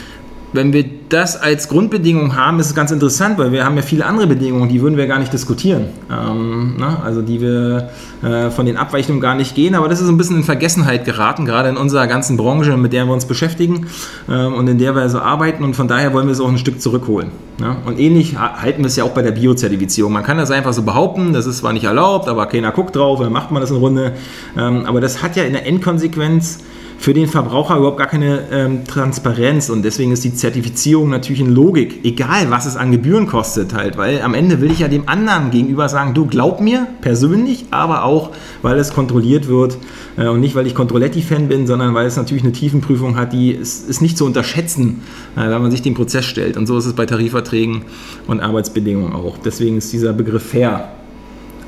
wenn 0.53 0.73
wir 0.73 0.85
das 1.09 1.35
als 1.39 1.69
Grundbedingung 1.69 2.35
haben, 2.35 2.59
ist 2.59 2.67
es 2.67 2.75
ganz 2.75 2.91
interessant, 2.91 3.37
weil 3.37 3.51
wir 3.51 3.65
haben 3.65 3.75
ja 3.75 3.81
viele 3.81 4.05
andere 4.05 4.27
Bedingungen, 4.27 4.69
die 4.69 4.81
würden 4.81 4.97
wir 4.97 5.07
gar 5.07 5.19
nicht 5.19 5.31
diskutieren. 5.31 5.87
Ähm, 6.09 6.77
ne? 6.77 6.97
Also 7.03 7.21
die 7.21 7.41
wir 7.41 7.89
äh, 8.21 8.49
von 8.49 8.65
den 8.65 8.77
Abweichungen 8.77 9.21
gar 9.21 9.35
nicht 9.35 9.55
gehen, 9.55 9.75
aber 9.75 9.87
das 9.87 10.01
ist 10.01 10.09
ein 10.09 10.17
bisschen 10.17 10.37
in 10.37 10.43
Vergessenheit 10.43 11.05
geraten, 11.05 11.45
gerade 11.45 11.69
in 11.69 11.77
unserer 11.77 12.07
ganzen 12.07 12.37
Branche, 12.37 12.77
mit 12.77 12.93
der 12.93 13.05
wir 13.05 13.13
uns 13.13 13.25
beschäftigen 13.25 13.87
ähm, 14.29 14.53
und 14.53 14.67
in 14.67 14.77
der 14.77 14.95
wir 14.95 15.07
so 15.09 15.19
arbeiten 15.19 15.63
und 15.63 15.75
von 15.75 15.87
daher 15.87 16.13
wollen 16.13 16.27
wir 16.27 16.33
es 16.33 16.39
auch 16.39 16.49
ein 16.49 16.57
Stück 16.57 16.81
zurückholen. 16.81 17.31
Ne? 17.59 17.75
Und 17.85 17.99
ähnlich 17.99 18.37
halten 18.37 18.79
wir 18.79 18.87
es 18.87 18.95
ja 18.95 19.03
auch 19.03 19.11
bei 19.11 19.21
der 19.21 19.31
Biozertifizierung. 19.31 20.11
Man 20.11 20.23
kann 20.23 20.37
das 20.37 20.51
einfach 20.51 20.73
so 20.73 20.83
behaupten, 20.83 21.33
das 21.33 21.45
ist 21.45 21.59
zwar 21.59 21.73
nicht 21.73 21.85
erlaubt, 21.85 22.27
aber 22.27 22.45
keiner 22.47 22.71
guckt 22.71 22.95
drauf, 22.95 23.19
dann 23.19 23.31
macht 23.31 23.51
man 23.51 23.61
das 23.61 23.71
eine 23.71 23.79
Runde. 23.79 24.13
Ähm, 24.57 24.85
aber 24.85 25.01
das 25.01 25.21
hat 25.21 25.35
ja 25.35 25.43
in 25.43 25.53
der 25.53 25.65
Endkonsequenz 25.65 26.59
für 27.01 27.15
den 27.15 27.27
Verbraucher 27.27 27.77
überhaupt 27.77 27.97
gar 27.97 28.05
keine 28.05 28.43
ähm, 28.51 28.85
Transparenz 28.85 29.71
und 29.71 29.81
deswegen 29.81 30.11
ist 30.11 30.23
die 30.23 30.35
Zertifizierung 30.35 31.09
natürlich 31.09 31.41
eine 31.41 31.49
Logik, 31.49 32.01
egal 32.05 32.51
was 32.51 32.67
es 32.67 32.77
an 32.77 32.91
Gebühren 32.91 33.25
kostet 33.25 33.73
halt, 33.73 33.97
weil 33.97 34.21
am 34.21 34.35
Ende 34.35 34.61
will 34.61 34.69
ich 34.69 34.81
ja 34.81 34.87
dem 34.87 35.09
anderen 35.09 35.49
gegenüber 35.49 35.89
sagen, 35.89 36.13
du 36.13 36.27
glaub 36.27 36.61
mir 36.61 36.85
persönlich, 37.01 37.65
aber 37.71 38.03
auch, 38.03 38.29
weil 38.61 38.77
es 38.77 38.93
kontrolliert 38.93 39.47
wird 39.47 39.79
äh, 40.15 40.27
und 40.27 40.41
nicht, 40.41 40.53
weil 40.53 40.67
ich 40.67 40.75
Controletti-Fan 40.75 41.47
bin, 41.47 41.65
sondern 41.65 41.95
weil 41.95 42.05
es 42.05 42.17
natürlich 42.17 42.43
eine 42.43 42.51
Tiefenprüfung 42.51 43.15
hat, 43.15 43.33
die 43.33 43.49
ist, 43.49 43.89
ist 43.89 44.03
nicht 44.03 44.15
zu 44.15 44.23
unterschätzen, 44.23 45.01
äh, 45.35 45.49
wenn 45.49 45.59
man 45.59 45.71
sich 45.71 45.81
den 45.81 45.95
Prozess 45.95 46.25
stellt 46.25 46.55
und 46.55 46.67
so 46.67 46.77
ist 46.77 46.85
es 46.85 46.93
bei 46.93 47.07
Tarifverträgen 47.07 47.81
und 48.27 48.41
Arbeitsbedingungen 48.41 49.13
auch. 49.13 49.39
Deswegen 49.43 49.77
ist 49.77 49.91
dieser 49.91 50.13
Begriff 50.13 50.43
fair 50.51 50.89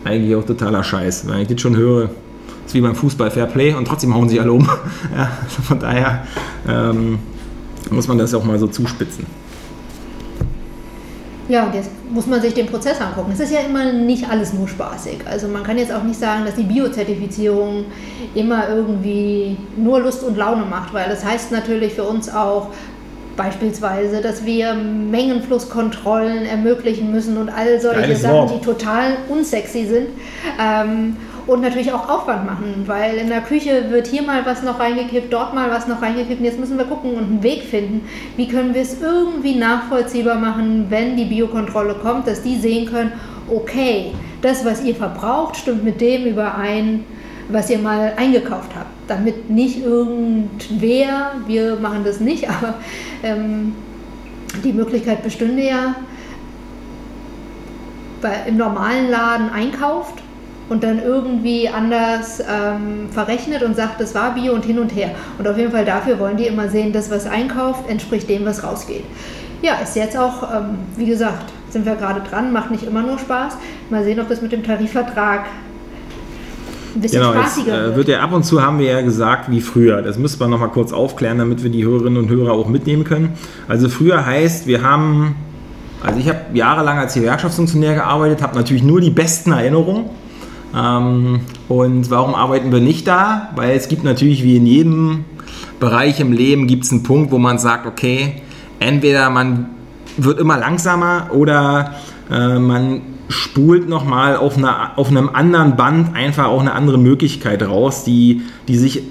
eigentlich 0.03 0.35
auch 0.35 0.45
totaler 0.45 0.83
Scheiß. 0.83 1.27
Wenn 1.27 1.39
ich 1.39 1.47
das 1.47 1.59
schon 1.59 1.75
höre, 1.75 2.11
ist 2.65 2.73
wie 2.73 2.81
beim 2.81 2.95
Fußball 2.95 3.31
Fair 3.31 3.45
Play 3.47 3.73
und 3.73 3.85
trotzdem 3.87 4.13
hauen 4.13 4.29
sie 4.29 4.39
alle 4.39 4.51
um. 4.51 4.67
Ja, 5.15 5.31
also 5.43 5.61
von 5.61 5.79
daher 5.79 6.25
ähm, 6.67 7.19
muss 7.91 8.07
man 8.07 8.17
das 8.17 8.33
auch 8.33 8.43
mal 8.43 8.57
so 8.59 8.67
zuspitzen. 8.67 9.25
Ja, 11.49 11.65
und 11.65 11.75
jetzt 11.75 11.91
muss 12.09 12.25
man 12.25 12.41
sich 12.41 12.53
den 12.53 12.67
Prozess 12.67 13.01
angucken. 13.01 13.31
Es 13.33 13.39
ist 13.39 13.51
ja 13.51 13.59
immer 13.59 13.91
nicht 13.91 14.29
alles 14.29 14.53
nur 14.53 14.67
spaßig. 14.67 15.19
Also 15.25 15.49
man 15.49 15.63
kann 15.63 15.77
jetzt 15.77 15.91
auch 15.91 16.03
nicht 16.03 16.17
sagen, 16.17 16.45
dass 16.45 16.55
die 16.55 16.63
Biozertifizierung 16.63 17.85
immer 18.33 18.69
irgendwie 18.69 19.57
nur 19.75 19.99
Lust 19.99 20.23
und 20.23 20.37
Laune 20.37 20.65
macht, 20.65 20.93
weil 20.93 21.09
das 21.09 21.25
heißt 21.25 21.51
natürlich 21.51 21.93
für 21.93 22.03
uns 22.03 22.33
auch 22.33 22.69
beispielsweise, 23.35 24.21
dass 24.21 24.45
wir 24.45 24.73
Mengenflusskontrollen 24.73 26.45
ermöglichen 26.45 27.11
müssen 27.11 27.37
und 27.37 27.49
all 27.49 27.79
solche 27.81 28.01
Geiles 28.01 28.21
Sachen, 28.21 28.35
Wort. 28.35 28.53
die 28.55 28.65
total 28.65 29.17
unsexy 29.27 29.85
sind. 29.85 30.07
Ähm, 30.61 31.17
und 31.47 31.61
natürlich 31.61 31.91
auch 31.91 32.09
Aufwand 32.09 32.45
machen, 32.45 32.83
weil 32.85 33.15
in 33.15 33.27
der 33.27 33.41
Küche 33.41 33.89
wird 33.89 34.07
hier 34.07 34.21
mal 34.21 34.45
was 34.45 34.63
noch 34.63 34.79
reingekippt, 34.79 35.31
dort 35.31 35.53
mal 35.53 35.69
was 35.69 35.87
noch 35.87 36.01
reingekippt. 36.01 36.41
Jetzt 36.41 36.59
müssen 36.59 36.77
wir 36.77 36.85
gucken 36.85 37.15
und 37.15 37.23
einen 37.23 37.43
Weg 37.43 37.63
finden, 37.63 38.07
wie 38.37 38.47
können 38.47 38.73
wir 38.73 38.81
es 38.81 39.01
irgendwie 39.01 39.55
nachvollziehbar 39.55 40.35
machen, 40.35 40.85
wenn 40.89 41.17
die 41.17 41.25
Biokontrolle 41.25 41.95
kommt, 41.95 42.27
dass 42.27 42.43
die 42.43 42.55
sehen 42.55 42.89
können, 42.89 43.11
okay, 43.49 44.13
das, 44.41 44.63
was 44.63 44.83
ihr 44.83 44.95
verbraucht, 44.95 45.57
stimmt 45.57 45.83
mit 45.83 45.99
dem 45.99 46.25
überein, 46.25 47.03
was 47.49 47.69
ihr 47.69 47.79
mal 47.79 48.13
eingekauft 48.15 48.71
habt. 48.75 48.89
Damit 49.07 49.49
nicht 49.49 49.83
irgendwer, 49.83 51.33
wir 51.45 51.75
machen 51.75 52.03
das 52.05 52.21
nicht, 52.21 52.49
aber 52.49 52.75
ähm, 53.21 53.75
die 54.63 54.71
Möglichkeit 54.71 55.23
bestünde 55.23 55.63
ja, 55.63 55.95
im 58.47 58.55
normalen 58.55 59.09
Laden 59.09 59.49
einkauft 59.49 60.23
und 60.69 60.83
dann 60.83 61.01
irgendwie 61.03 61.69
anders 61.69 62.39
ähm, 62.39 63.09
verrechnet 63.11 63.63
und 63.63 63.75
sagt, 63.75 63.99
das 63.99 64.15
war 64.15 64.33
Bio 64.33 64.53
und 64.53 64.65
hin 64.65 64.79
und 64.79 64.95
her. 64.95 65.11
Und 65.37 65.47
auf 65.47 65.57
jeden 65.57 65.71
Fall 65.71 65.85
dafür 65.85 66.19
wollen 66.19 66.37
die 66.37 66.47
immer 66.47 66.69
sehen, 66.69 66.93
das, 66.93 67.11
was 67.11 67.27
einkauft, 67.27 67.89
entspricht 67.89 68.29
dem, 68.29 68.45
was 68.45 68.63
rausgeht. 68.63 69.03
Ja, 69.61 69.75
ist 69.75 69.95
jetzt 69.95 70.17
auch, 70.17 70.43
ähm, 70.53 70.77
wie 70.97 71.05
gesagt, 71.05 71.51
sind 71.69 71.85
wir 71.85 71.95
gerade 71.95 72.21
dran, 72.21 72.51
macht 72.53 72.71
nicht 72.71 72.83
immer 72.83 73.01
nur 73.01 73.17
Spaß. 73.17 73.53
Mal 73.89 74.03
sehen, 74.03 74.19
ob 74.19 74.29
das 74.29 74.41
mit 74.41 74.51
dem 74.51 74.63
Tarifvertrag 74.63 75.45
ein 76.95 77.01
bisschen 77.01 77.21
genau, 77.21 77.33
spaßiger 77.33 77.85
jetzt, 77.85 77.93
äh, 77.93 77.95
wird. 77.95 78.07
Ja 78.07 78.19
ab 78.21 78.33
und 78.33 78.43
zu 78.43 78.61
haben 78.61 78.79
wir 78.79 78.85
ja 78.85 79.01
gesagt, 79.01 79.49
wie 79.49 79.61
früher. 79.61 80.01
Das 80.01 80.17
müssen 80.17 80.39
wir 80.39 80.47
nochmal 80.47 80.69
kurz 80.69 80.93
aufklären, 80.93 81.37
damit 81.39 81.63
wir 81.63 81.71
die 81.71 81.83
Hörerinnen 81.83 82.17
und 82.17 82.29
Hörer 82.29 82.51
auch 82.51 82.67
mitnehmen 82.67 83.03
können. 83.03 83.33
Also 83.67 83.89
früher 83.89 84.25
heißt, 84.25 84.67
wir 84.67 84.83
haben, 84.83 85.35
also 86.03 86.19
ich 86.19 86.29
habe 86.29 86.39
jahrelang 86.53 86.97
als 86.99 87.13
Gewerkschaftsfunktionär 87.13 87.95
gearbeitet, 87.95 88.41
habe 88.41 88.55
natürlich 88.55 88.83
nur 88.83 89.01
die 89.01 89.09
besten 89.09 89.51
Erinnerungen. 89.51 90.05
Ähm, 90.75 91.41
und 91.69 92.09
warum 92.09 92.35
arbeiten 92.35 92.71
wir 92.71 92.79
nicht 92.79 93.07
da? 93.07 93.49
Weil 93.55 93.75
es 93.75 93.87
gibt 93.87 94.03
natürlich 94.03 94.43
wie 94.43 94.57
in 94.57 94.65
jedem 94.65 95.25
Bereich 95.79 96.19
im 96.19 96.31
Leben 96.31 96.67
gibt 96.67 96.85
es 96.85 96.91
einen 96.91 97.03
Punkt, 97.03 97.31
wo 97.31 97.37
man 97.37 97.59
sagt, 97.59 97.85
okay, 97.85 98.41
entweder 98.79 99.29
man 99.29 99.67
wird 100.17 100.39
immer 100.39 100.57
langsamer 100.57 101.29
oder 101.33 101.95
äh, 102.31 102.59
man 102.59 103.01
spult 103.29 103.89
nochmal 103.89 104.37
auf, 104.37 104.57
auf 104.95 105.09
einem 105.09 105.29
anderen 105.29 105.75
Band 105.75 106.15
einfach 106.15 106.45
auch 106.45 106.61
eine 106.61 106.73
andere 106.73 106.97
Möglichkeit 106.97 107.63
raus, 107.63 108.03
die, 108.03 108.41
die 108.67 108.77
sich 108.77 109.01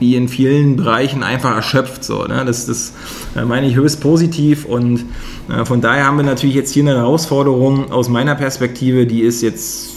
die 0.00 0.16
in 0.16 0.28
vielen 0.28 0.76
Bereichen 0.76 1.22
einfach 1.22 1.54
erschöpft. 1.54 2.02
So, 2.04 2.24
ne? 2.24 2.42
Das, 2.44 2.66
das 2.66 2.92
äh, 3.36 3.44
meine 3.44 3.68
ich 3.68 3.76
höchst 3.76 4.00
positiv 4.00 4.64
und 4.64 5.04
äh, 5.48 5.64
von 5.64 5.80
daher 5.80 6.06
haben 6.06 6.16
wir 6.16 6.24
natürlich 6.24 6.56
jetzt 6.56 6.72
hier 6.72 6.82
eine 6.82 6.96
Herausforderung 6.96 7.92
aus 7.92 8.08
meiner 8.08 8.34
Perspektive, 8.34 9.06
die 9.06 9.22
ist 9.22 9.42
jetzt, 9.42 9.91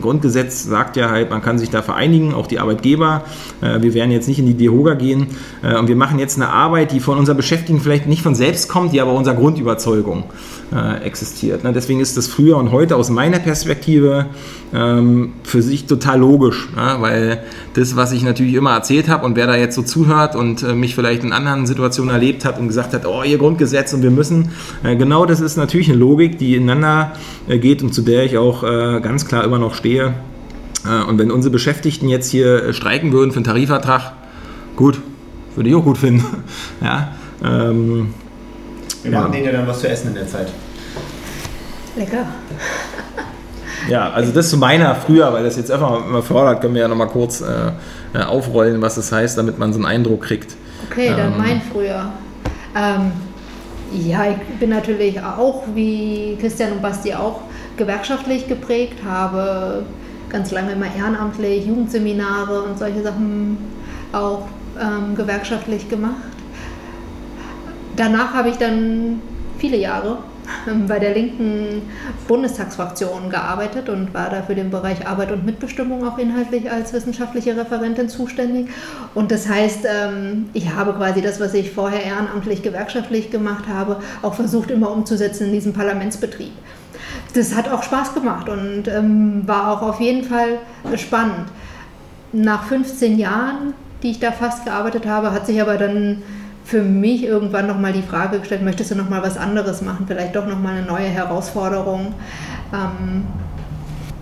Grundgesetz 0.00 0.64
sagt 0.64 0.96
ja 0.96 1.10
halt, 1.10 1.30
man 1.30 1.42
kann 1.42 1.58
sich 1.58 1.70
da 1.70 1.82
vereinigen, 1.82 2.34
auch 2.34 2.46
die 2.46 2.58
Arbeitgeber. 2.58 3.24
Äh, 3.60 3.82
wir 3.82 3.94
werden 3.94 4.10
jetzt 4.10 4.28
nicht 4.28 4.38
in 4.38 4.46
die 4.46 4.54
DEHOGA 4.54 4.94
gehen 4.94 5.28
äh, 5.62 5.76
und 5.76 5.88
wir 5.88 5.96
machen 5.96 6.18
jetzt 6.18 6.36
eine 6.36 6.50
Arbeit, 6.50 6.92
die 6.92 7.00
von 7.00 7.18
unserer 7.18 7.36
Beschäftigten 7.36 7.80
vielleicht 7.80 8.06
nicht 8.06 8.22
von 8.22 8.34
selbst 8.34 8.68
kommt, 8.68 8.92
die 8.92 9.00
aber 9.00 9.12
unserer 9.12 9.34
Grundüberzeugung 9.34 10.24
äh, 10.72 11.04
existiert. 11.04 11.64
Ne? 11.64 11.72
Deswegen 11.72 12.00
ist 12.00 12.16
das 12.16 12.26
früher 12.26 12.56
und 12.56 12.72
heute 12.72 12.96
aus 12.96 13.10
meiner 13.10 13.38
Perspektive 13.38 14.26
ähm, 14.72 15.32
für 15.42 15.62
sich 15.62 15.86
total 15.86 16.20
logisch, 16.20 16.68
weil 16.74 17.42
das, 17.74 17.96
was 17.96 18.12
ich 18.12 18.22
natürlich 18.22 18.54
immer 18.54 18.72
erzählt 18.72 19.08
habe 19.08 19.26
und 19.26 19.34
wer 19.34 19.48
da 19.48 19.56
jetzt 19.56 19.74
so 19.74 19.82
zuhört 19.82 20.36
und 20.36 20.62
mich 20.76 20.94
vielleicht 20.94 21.24
in 21.24 21.32
anderen 21.32 21.66
Situationen 21.66 22.12
erlebt 22.12 22.44
hat 22.44 22.58
und 22.60 22.68
gesagt 22.68 22.94
hat, 22.94 23.04
oh, 23.04 23.24
ihr 23.24 23.38
Grundgesetz 23.38 23.92
und 23.92 24.02
wir 24.02 24.12
müssen, 24.12 24.50
genau 24.82 25.26
das 25.26 25.40
ist 25.40 25.56
natürlich 25.56 25.88
eine 25.88 25.98
Logik, 25.98 26.38
die 26.38 26.54
ineinander 26.54 27.12
geht 27.48 27.82
und 27.82 27.92
zu 27.92 28.02
der 28.02 28.24
ich 28.24 28.38
auch 28.38 28.62
ganz 28.62 29.26
klar 29.30 29.44
immer 29.44 29.58
noch 29.58 29.74
stehe. 29.74 30.14
Äh, 30.84 31.04
und 31.04 31.18
wenn 31.18 31.30
unsere 31.30 31.52
Beschäftigten 31.52 32.08
jetzt 32.08 32.30
hier 32.30 32.72
streiken 32.72 33.12
würden 33.12 33.30
für 33.30 33.36
einen 33.36 33.44
Tarifvertrag, 33.44 34.12
gut, 34.76 35.00
würde 35.54 35.70
ich 35.70 35.74
auch 35.74 35.84
gut 35.84 35.98
finden. 35.98 36.24
ja, 36.82 37.12
ähm, 37.42 38.12
wir 39.02 39.12
machen 39.12 39.32
denen 39.32 39.46
ja 39.46 39.52
dann 39.52 39.66
was 39.66 39.80
zu 39.80 39.88
essen 39.88 40.08
in 40.08 40.14
der 40.14 40.26
Zeit. 40.26 40.48
Lecker. 41.96 42.26
Ja, 43.88 44.10
also 44.10 44.32
das 44.32 44.50
zu 44.50 44.58
meiner 44.58 44.94
früher, 44.94 45.32
weil 45.32 45.42
das 45.42 45.56
jetzt 45.56 45.70
einfach 45.70 46.06
mal 46.06 46.22
fördert, 46.22 46.60
können 46.60 46.74
wir 46.74 46.82
ja 46.82 46.88
nochmal 46.88 47.08
kurz 47.08 47.40
äh, 47.40 47.72
äh, 48.12 48.22
aufrollen, 48.22 48.82
was 48.82 48.96
das 48.96 49.10
heißt, 49.10 49.38
damit 49.38 49.58
man 49.58 49.72
so 49.72 49.78
einen 49.78 49.86
Eindruck 49.86 50.22
kriegt. 50.22 50.54
Okay, 50.90 51.12
dann 51.16 51.32
ähm, 51.32 51.38
mein 51.38 51.62
früher. 51.72 52.12
Ähm, 52.76 53.12
ja, 53.92 54.30
ich 54.30 54.58
bin 54.58 54.70
natürlich 54.70 55.20
auch, 55.20 55.62
wie 55.74 56.36
Christian 56.40 56.72
und 56.72 56.82
Basti 56.82 57.14
auch, 57.14 57.40
gewerkschaftlich 57.80 58.46
geprägt, 58.46 59.02
habe 59.06 59.84
ganz 60.28 60.50
lange 60.50 60.72
immer 60.72 60.86
ehrenamtlich 60.94 61.66
Jugendseminare 61.66 62.62
und 62.62 62.78
solche 62.78 63.02
Sachen 63.02 63.56
auch 64.12 64.46
ähm, 64.78 65.16
gewerkschaftlich 65.16 65.88
gemacht. 65.88 66.14
Danach 67.96 68.34
habe 68.34 68.50
ich 68.50 68.56
dann 68.56 69.22
viele 69.58 69.78
Jahre 69.78 70.18
ähm, 70.68 70.86
bei 70.88 70.98
der 70.98 71.14
linken 71.14 71.80
Bundestagsfraktion 72.28 73.30
gearbeitet 73.30 73.88
und 73.88 74.12
war 74.12 74.28
da 74.28 74.42
für 74.42 74.54
den 74.54 74.70
Bereich 74.70 75.06
Arbeit 75.06 75.32
und 75.32 75.46
Mitbestimmung 75.46 76.06
auch 76.06 76.18
inhaltlich 76.18 76.70
als 76.70 76.92
wissenschaftliche 76.92 77.56
Referentin 77.56 78.10
zuständig. 78.10 78.68
Und 79.14 79.32
das 79.32 79.48
heißt, 79.48 79.86
ähm, 79.86 80.50
ich 80.52 80.74
habe 80.74 80.92
quasi 80.92 81.22
das, 81.22 81.40
was 81.40 81.54
ich 81.54 81.70
vorher 81.70 82.04
ehrenamtlich 82.04 82.62
gewerkschaftlich 82.62 83.30
gemacht 83.30 83.64
habe, 83.68 84.00
auch 84.20 84.34
versucht 84.34 84.70
immer 84.70 84.90
umzusetzen 84.90 85.46
in 85.46 85.52
diesem 85.52 85.72
Parlamentsbetrieb. 85.72 86.52
Das 87.34 87.54
hat 87.54 87.68
auch 87.70 87.82
Spaß 87.82 88.14
gemacht 88.14 88.48
und 88.48 88.88
ähm, 88.88 89.42
war 89.46 89.72
auch 89.72 89.82
auf 89.82 90.00
jeden 90.00 90.24
Fall 90.24 90.58
spannend. 90.96 91.48
Nach 92.32 92.64
15 92.64 93.18
Jahren, 93.18 93.74
die 94.02 94.10
ich 94.10 94.20
da 94.20 94.32
fast 94.32 94.64
gearbeitet 94.64 95.06
habe, 95.06 95.32
hat 95.32 95.46
sich 95.46 95.60
aber 95.60 95.76
dann 95.76 96.22
für 96.64 96.82
mich 96.82 97.24
irgendwann 97.24 97.66
nochmal 97.66 97.92
die 97.92 98.02
Frage 98.02 98.38
gestellt, 98.38 98.62
möchtest 98.62 98.92
du 98.92 98.94
nochmal 98.94 99.22
was 99.22 99.36
anderes 99.36 99.82
machen, 99.82 100.04
vielleicht 100.06 100.36
doch 100.36 100.46
nochmal 100.46 100.76
eine 100.76 100.86
neue 100.86 101.08
Herausforderung 101.08 102.14
ähm, 102.72 103.24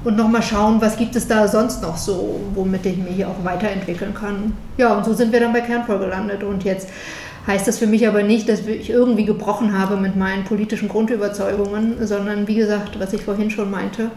und 0.05 0.17
nochmal 0.17 0.43
schauen, 0.43 0.81
was 0.81 0.97
gibt 0.97 1.15
es 1.17 1.29
da 1.29 1.47
sonst 1.47 1.83
noch 1.83 1.97
so, 1.97 2.41
womit 2.55 2.87
ich 2.87 2.97
mich 2.97 3.25
auch 3.27 3.45
weiterentwickeln 3.45 4.15
kann. 4.15 4.55
Ja, 4.79 4.95
und 4.95 5.05
so 5.05 5.13
sind 5.13 5.33
wir 5.33 5.41
dann 5.41 5.53
bei 5.53 5.61
Kernvoll 5.61 5.99
gelandet 5.99 6.43
und 6.43 6.65
jetzt 6.65 6.89
heißt 7.49 7.67
das 7.67 7.79
für 7.79 7.87
mich 7.87 8.07
aber 8.07 8.23
nicht, 8.23 8.49
dass 8.49 8.61
ich 8.67 8.91
irgendwie 8.91 9.25
gebrochen 9.25 9.77
habe 9.77 9.97
mit 9.97 10.15
meinen 10.15 10.45
politischen 10.45 10.89
Grundüberzeugungen, 10.89 12.07
sondern 12.07 12.47
wie 12.47 12.55
gesagt, 12.55 13.01
was 13.01 13.13
ich 13.15 13.23
vorhin 13.23 13.51
schon 13.51 13.71
meinte, 13.71 14.11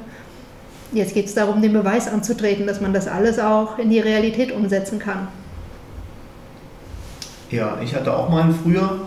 jetzt 0.91 1.13
geht 1.13 1.25
es 1.27 1.33
darum, 1.33 1.61
den 1.61 1.73
Beweis 1.73 2.09
anzutreten, 2.09 2.67
dass 2.67 2.81
man 2.81 2.93
das 2.93 3.07
alles 3.07 3.39
auch 3.39 3.79
in 3.79 3.89
die 3.89 4.01
Realität 4.01 4.51
umsetzen 4.51 4.99
kann. 4.99 5.29
Ja, 7.49 7.77
ich 7.83 7.95
hatte 7.95 8.15
auch 8.15 8.29
mal 8.29 8.43
ein 8.43 8.55
früher 8.55 9.01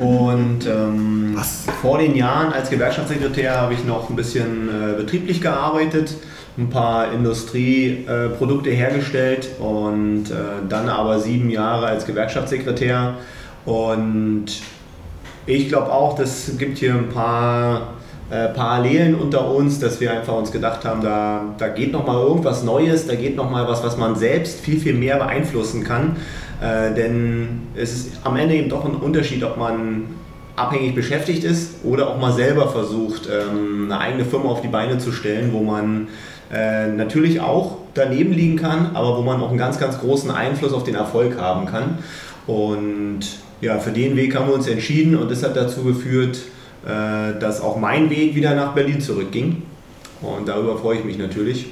und 0.00 0.66
ähm, 0.66 1.36
vor 1.82 1.98
den 1.98 2.16
Jahren 2.16 2.52
als 2.52 2.70
Gewerkschaftssekretär 2.70 3.60
habe 3.60 3.74
ich 3.74 3.84
noch 3.84 4.08
ein 4.08 4.16
bisschen 4.16 4.68
äh, 4.68 4.96
betrieblich 4.96 5.40
gearbeitet, 5.40 6.14
ein 6.56 6.70
paar 6.70 7.12
Industrieprodukte 7.12 8.70
äh, 8.70 8.74
hergestellt 8.74 9.48
und 9.58 10.30
äh, 10.30 10.34
dann 10.68 10.88
aber 10.88 11.18
sieben 11.20 11.50
Jahre 11.50 11.86
als 11.86 12.06
Gewerkschaftssekretär 12.06 13.14
und 13.64 14.46
ich 15.46 15.68
glaube 15.68 15.92
auch, 15.92 16.16
das 16.16 16.52
gibt 16.58 16.78
hier 16.78 16.94
ein 16.94 17.08
paar 17.10 17.94
äh, 18.30 18.48
Parallelen 18.48 19.14
unter 19.14 19.50
uns, 19.50 19.78
dass 19.78 20.00
wir 20.00 20.12
einfach 20.12 20.34
uns 20.34 20.50
gedacht 20.50 20.84
haben, 20.84 21.02
da, 21.02 21.54
da 21.58 21.68
geht 21.68 21.92
noch 21.92 22.06
mal 22.06 22.20
irgendwas 22.20 22.62
Neues, 22.62 23.06
da 23.06 23.14
geht 23.14 23.36
noch 23.36 23.50
mal 23.50 23.68
was, 23.68 23.84
was 23.84 23.96
man 23.96 24.16
selbst 24.16 24.60
viel, 24.60 24.78
viel 24.78 24.94
mehr 24.94 25.16
beeinflussen 25.16 25.84
kann 25.84 26.16
äh, 26.60 26.94
denn 26.94 27.62
es 27.74 27.92
ist 27.92 28.20
am 28.24 28.36
Ende 28.36 28.54
eben 28.54 28.68
doch 28.68 28.84
ein 28.84 28.94
Unterschied, 28.94 29.42
ob 29.44 29.56
man 29.56 30.04
abhängig 30.56 30.94
beschäftigt 30.94 31.44
ist 31.44 31.84
oder 31.84 32.08
auch 32.08 32.18
mal 32.18 32.32
selber 32.32 32.68
versucht, 32.68 33.28
ähm, 33.28 33.90
eine 33.90 34.00
eigene 34.00 34.24
Firma 34.24 34.50
auf 34.50 34.62
die 34.62 34.68
Beine 34.68 34.98
zu 34.98 35.12
stellen, 35.12 35.52
wo 35.52 35.62
man 35.62 36.08
äh, 36.52 36.86
natürlich 36.86 37.40
auch 37.40 37.78
daneben 37.94 38.32
liegen 38.32 38.56
kann, 38.56 38.94
aber 38.94 39.18
wo 39.18 39.22
man 39.22 39.40
auch 39.40 39.50
einen 39.50 39.58
ganz, 39.58 39.78
ganz 39.78 39.98
großen 39.98 40.30
Einfluss 40.30 40.72
auf 40.72 40.84
den 40.84 40.94
Erfolg 40.94 41.38
haben 41.38 41.66
kann. 41.66 41.98
Und 42.46 43.20
ja, 43.64 43.78
für 43.78 43.90
den 43.90 44.16
Weg 44.16 44.34
haben 44.36 44.48
wir 44.48 44.54
uns 44.54 44.68
entschieden 44.68 45.16
und 45.16 45.30
das 45.30 45.42
hat 45.42 45.56
dazu 45.56 45.82
geführt, 45.82 46.38
äh, 46.84 47.38
dass 47.38 47.60
auch 47.60 47.78
mein 47.78 48.10
Weg 48.10 48.34
wieder 48.34 48.54
nach 48.54 48.74
Berlin 48.74 49.00
zurückging. 49.00 49.62
Und 50.20 50.48
darüber 50.48 50.78
freue 50.78 50.98
ich 50.98 51.04
mich 51.04 51.18
natürlich. 51.18 51.66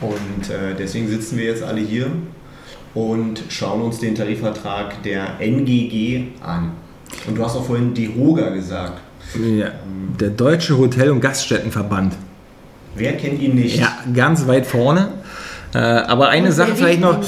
Und 0.00 0.48
deswegen 0.78 1.08
sitzen 1.08 1.36
wir 1.38 1.44
jetzt 1.44 1.62
alle 1.62 1.80
hier 1.80 2.06
und 2.94 3.42
schauen 3.48 3.82
uns 3.82 3.98
den 3.98 4.14
Tarifvertrag 4.14 5.02
der 5.02 5.40
NGG 5.40 6.24
an. 6.42 6.72
Und 7.26 7.36
du 7.36 7.44
hast 7.44 7.56
auch 7.56 7.64
vorhin 7.64 7.94
die 7.94 8.08
HOGA 8.08 8.50
gesagt. 8.50 9.00
Ja, 9.34 9.72
der 10.20 10.30
Deutsche 10.30 10.76
Hotel- 10.76 11.10
und 11.10 11.20
Gaststättenverband. 11.20 12.14
Wer 12.94 13.16
kennt 13.16 13.40
ihn 13.40 13.54
nicht? 13.54 13.78
Ja, 13.78 13.98
ganz 14.14 14.46
weit 14.46 14.66
vorne. 14.66 15.08
Äh, 15.74 15.78
aber 15.78 16.28
eine 16.28 16.52
Sache 16.52 16.74
vielleicht 16.74 17.00
noch 17.00 17.18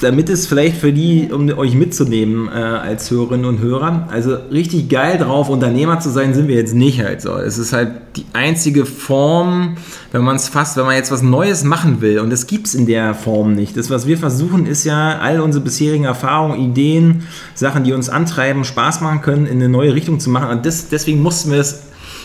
damit 0.00 0.28
es 0.28 0.46
vielleicht 0.46 0.76
für 0.76 0.92
die, 0.92 1.30
um 1.32 1.48
euch 1.56 1.74
mitzunehmen 1.74 2.48
äh, 2.48 2.52
als 2.52 3.10
Hörerinnen 3.10 3.46
und 3.46 3.60
Hörer, 3.60 4.08
also 4.10 4.34
richtig 4.50 4.88
geil 4.88 5.18
drauf, 5.18 5.48
Unternehmer 5.48 6.00
zu 6.00 6.10
sein, 6.10 6.34
sind 6.34 6.48
wir 6.48 6.56
jetzt 6.56 6.74
nicht 6.74 7.00
halt 7.00 7.22
so. 7.22 7.36
Es 7.36 7.58
ist 7.58 7.72
halt 7.72 7.92
die 8.16 8.26
einzige 8.32 8.86
Form, 8.86 9.76
wenn 10.12 10.22
man 10.22 10.36
es 10.36 10.48
fast, 10.48 10.76
wenn 10.76 10.84
man 10.84 10.96
jetzt 10.96 11.10
was 11.10 11.22
Neues 11.22 11.64
machen 11.64 12.00
will 12.00 12.18
und 12.18 12.30
das 12.30 12.46
gibt 12.46 12.66
es 12.66 12.74
in 12.74 12.86
der 12.86 13.14
Form 13.14 13.54
nicht. 13.54 13.76
Das, 13.76 13.90
was 13.90 14.06
wir 14.06 14.18
versuchen, 14.18 14.66
ist 14.66 14.84
ja 14.84 15.18
all 15.18 15.40
unsere 15.40 15.64
bisherigen 15.64 16.04
Erfahrungen, 16.04 16.60
Ideen, 16.60 17.26
Sachen, 17.54 17.84
die 17.84 17.92
uns 17.92 18.08
antreiben, 18.08 18.64
Spaß 18.64 19.00
machen 19.00 19.20
können, 19.20 19.46
in 19.46 19.54
eine 19.54 19.68
neue 19.68 19.94
Richtung 19.94 20.20
zu 20.20 20.30
machen 20.30 20.50
und 20.50 20.66
das, 20.66 20.88
deswegen 20.88 21.22
mussten 21.22 21.50
wir 21.50 21.60
es 21.60 21.84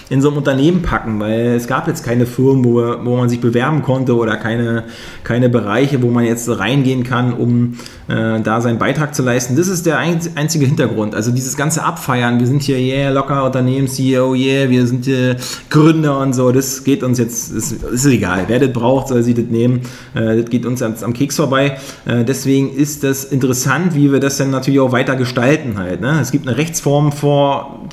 in 0.10 0.22
so 0.22 0.32
ein 0.32 0.38
Unternehmen 0.38 0.82
packen, 0.82 1.20
weil 1.20 1.56
es 1.56 1.68
gab 1.68 1.88
jetzt 1.88 2.04
keine 2.04 2.26
Firmen, 2.26 2.66
wo, 2.66 2.82
wo 3.04 3.18
man 3.18 3.30
sich 3.30 3.40
bewerben 3.40 3.84
konnte 3.84 4.16
oder 4.16 4.38
keine, 4.38 4.86
keine 5.24 5.50
Bereiche, 5.50 6.02
wo 6.02 6.10
man 6.10 6.26
jetzt 6.26 6.50
reingehen 6.50 7.04
kann, 7.04 7.34
um 7.34 7.76
äh, 8.08 8.40
da 8.42 8.60
seinen 8.62 8.80
Beitrag 8.80 9.14
zu 9.14 9.22
leisten. 9.22 9.56
Das 9.56 9.68
ist 9.68 9.86
der 9.86 10.00
einzige 10.00 10.66
Hintergrund. 10.66 11.14
Also 11.14 11.32
dieses 11.32 11.56
ganze 11.56 11.84
Abfeiern, 11.84 12.40
wir 12.40 12.48
sind 12.48 12.64
hier, 12.64 12.80
yeah, 12.80 13.12
locker 13.12 13.46
Unternehmens-CEO, 13.46 14.34
yeah, 14.34 14.70
wir 14.70 14.88
sind 14.88 15.06
hier 15.06 15.36
Gründer 15.70 16.20
und 16.20 16.34
so, 16.34 16.52
das 16.52 16.84
geht 16.84 17.04
uns 17.04 17.20
jetzt, 17.20 17.56
das 17.56 17.72
ist 17.72 18.06
egal. 18.06 18.46
Wer 18.48 18.60
das 18.60 18.74
braucht, 18.74 19.10
soll 19.10 19.22
sie 19.22 19.36
das 19.36 19.46
nehmen. 19.46 19.82
Äh, 20.16 20.42
das 20.42 20.50
geht 20.50 20.66
uns 20.66 20.82
am 20.82 21.14
Keks 21.14 21.36
vorbei. 21.36 21.78
Äh, 22.06 22.26
deswegen 22.26 22.74
ist 22.74 23.04
das 23.04 23.26
interessant, 23.26 23.94
wie 23.94 24.12
wir 24.12 24.20
das 24.20 24.38
dann 24.38 24.50
natürlich 24.50 24.80
auch 24.80 24.92
weiter 24.92 25.16
gestalten 25.16 25.78
halt. 25.78 26.02
Ne? 26.02 26.20
Es 26.20 26.32
gibt 26.32 26.48
eine 26.48 26.58
Rechtsform 26.58 27.12
vor, 27.12 27.88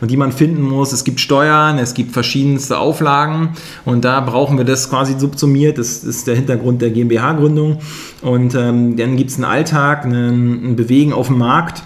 und 0.00 0.10
die 0.10 0.16
man 0.16 0.32
finden 0.32 0.62
muss. 0.62 0.92
Es 0.92 1.04
gibt 1.04 1.20
Steuern, 1.20 1.78
es 1.78 1.94
gibt 1.94 2.12
verschiedenste 2.12 2.78
Auflagen 2.78 3.50
und 3.84 4.04
da 4.04 4.20
brauchen 4.20 4.58
wir 4.58 4.64
das 4.64 4.90
quasi 4.90 5.18
subsumiert. 5.18 5.78
Das 5.78 6.04
ist 6.04 6.26
der 6.26 6.36
Hintergrund 6.36 6.82
der 6.82 6.90
GmbH-Gründung. 6.90 7.78
Und 8.22 8.54
ähm, 8.54 8.96
dann 8.96 9.16
gibt 9.16 9.30
es 9.30 9.36
einen 9.36 9.44
Alltag, 9.44 10.04
ein, 10.04 10.76
Bewegen 10.76 11.12
auf 11.12 11.28
dem 11.28 11.38
Markt 11.38 11.82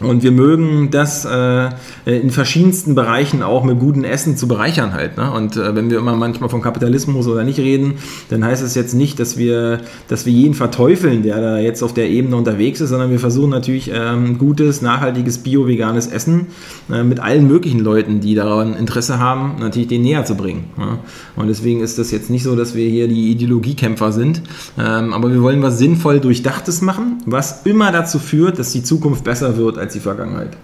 und 0.00 0.22
wir 0.22 0.32
mögen 0.32 0.90
das 0.90 1.24
äh, 1.24 1.70
in 2.06 2.30
verschiedensten 2.30 2.94
Bereichen 2.94 3.42
auch 3.42 3.62
mit 3.62 3.78
gutem 3.78 4.04
Essen 4.04 4.36
zu 4.36 4.48
bereichern 4.48 4.92
halt. 4.94 5.16
Ne? 5.16 5.30
Und 5.30 5.56
äh, 5.56 5.76
wenn 5.76 5.90
wir 5.90 5.98
immer 5.98 6.16
manchmal 6.16 6.48
von 6.48 6.62
Kapitalismus 6.62 7.26
oder 7.26 7.44
nicht 7.44 7.58
reden, 7.58 7.94
dann 8.30 8.44
heißt 8.44 8.62
es 8.62 8.74
jetzt 8.74 8.94
nicht, 8.94 9.20
dass 9.20 9.36
wir, 9.36 9.80
dass 10.08 10.26
wir 10.26 10.32
jeden 10.32 10.54
verteufeln, 10.54 11.22
der 11.22 11.40
da 11.40 11.58
jetzt 11.58 11.82
auf 11.82 11.94
der 11.94 12.08
Ebene 12.08 12.36
unterwegs 12.36 12.80
ist, 12.80 12.88
sondern 12.90 13.10
wir 13.10 13.20
versuchen 13.20 13.50
natürlich 13.50 13.90
ähm, 13.94 14.38
gutes, 14.38 14.82
nachhaltiges, 14.82 15.38
bio-veganes 15.38 16.06
Essen 16.06 16.46
äh, 16.90 17.04
mit 17.04 17.20
allen 17.20 17.46
möglichen 17.46 17.80
Leuten, 17.80 18.20
die 18.20 18.34
daran 18.34 18.74
Interesse 18.74 19.18
haben, 19.18 19.56
natürlich 19.60 19.88
den 19.88 20.02
näher 20.02 20.24
zu 20.24 20.36
bringen. 20.36 20.64
Ja? 20.78 20.98
Und 21.36 21.48
deswegen 21.48 21.80
ist 21.80 21.98
das 21.98 22.10
jetzt 22.10 22.30
nicht 22.30 22.42
so, 22.42 22.56
dass 22.56 22.74
wir 22.74 22.88
hier 22.88 23.08
die 23.08 23.30
Ideologiekämpfer 23.30 24.10
sind, 24.10 24.42
ähm, 24.78 25.12
aber 25.12 25.30
wir 25.30 25.42
wollen 25.42 25.62
was 25.62 25.78
sinnvoll 25.78 26.18
Durchdachtes 26.18 26.80
machen, 26.82 27.22
was 27.26 27.66
immer 27.66 27.92
dazu 27.92 28.18
führt, 28.18 28.58
dass 28.58 28.72
die 28.72 28.82
Zukunft 28.82 29.24
besser 29.24 29.56
wird 29.56 29.78
als 29.82 29.92
die 29.92 30.00
Vergangenheit. 30.00 30.56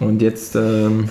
Und 0.00 0.20
jetzt 0.22 0.56
ähm, 0.56 1.08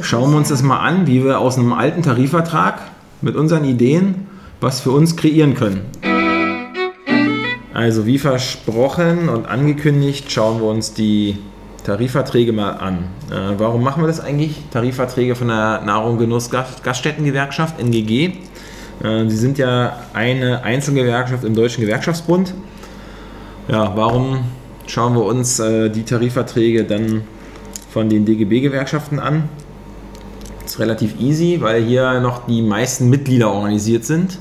schauen 0.00 0.30
wir 0.30 0.38
uns 0.38 0.48
das 0.48 0.62
mal 0.62 0.80
an, 0.80 1.06
wie 1.06 1.24
wir 1.24 1.38
aus 1.38 1.58
einem 1.58 1.72
alten 1.72 2.02
Tarifvertrag 2.02 2.80
mit 3.20 3.36
unseren 3.36 3.64
Ideen 3.64 4.26
was 4.62 4.80
für 4.80 4.92
uns 4.92 5.16
kreieren 5.16 5.54
können. 5.54 5.80
Also 7.74 8.06
wie 8.06 8.18
versprochen 8.18 9.28
und 9.28 9.46
angekündigt, 9.46 10.30
schauen 10.30 10.60
wir 10.60 10.68
uns 10.68 10.94
die 10.94 11.36
Tarifverträge 11.84 12.52
mal 12.52 12.70
an. 12.70 12.98
Äh, 13.30 13.58
warum 13.58 13.82
machen 13.82 14.02
wir 14.02 14.06
das 14.06 14.20
eigentlich? 14.20 14.62
Tarifverträge 14.70 15.34
von 15.34 15.48
der 15.48 15.80
Nahrung 15.80 16.18
Genuss 16.18 16.48
Gaststättengewerkschaft, 16.50 17.80
NGG. 17.80 18.34
Äh, 19.02 19.28
sie 19.28 19.36
sind 19.36 19.58
ja 19.58 19.96
eine 20.12 20.62
Einzelgewerkschaft 20.62 21.42
im 21.42 21.56
Deutschen 21.56 21.80
Gewerkschaftsbund. 21.80 22.54
Ja, 23.66 23.96
warum 23.96 24.44
schauen 24.86 25.14
wir 25.14 25.24
uns 25.24 25.58
äh, 25.58 25.90
die 25.90 26.02
Tarifverträge 26.02 26.84
dann 26.84 27.22
von 27.90 28.08
den 28.08 28.24
DGB-Gewerkschaften 28.24 29.18
an. 29.18 29.48
Ist 30.64 30.78
relativ 30.78 31.20
easy, 31.20 31.58
weil 31.60 31.82
hier 31.82 32.20
noch 32.20 32.46
die 32.46 32.62
meisten 32.62 33.10
Mitglieder 33.10 33.52
organisiert 33.52 34.04
sind, 34.04 34.38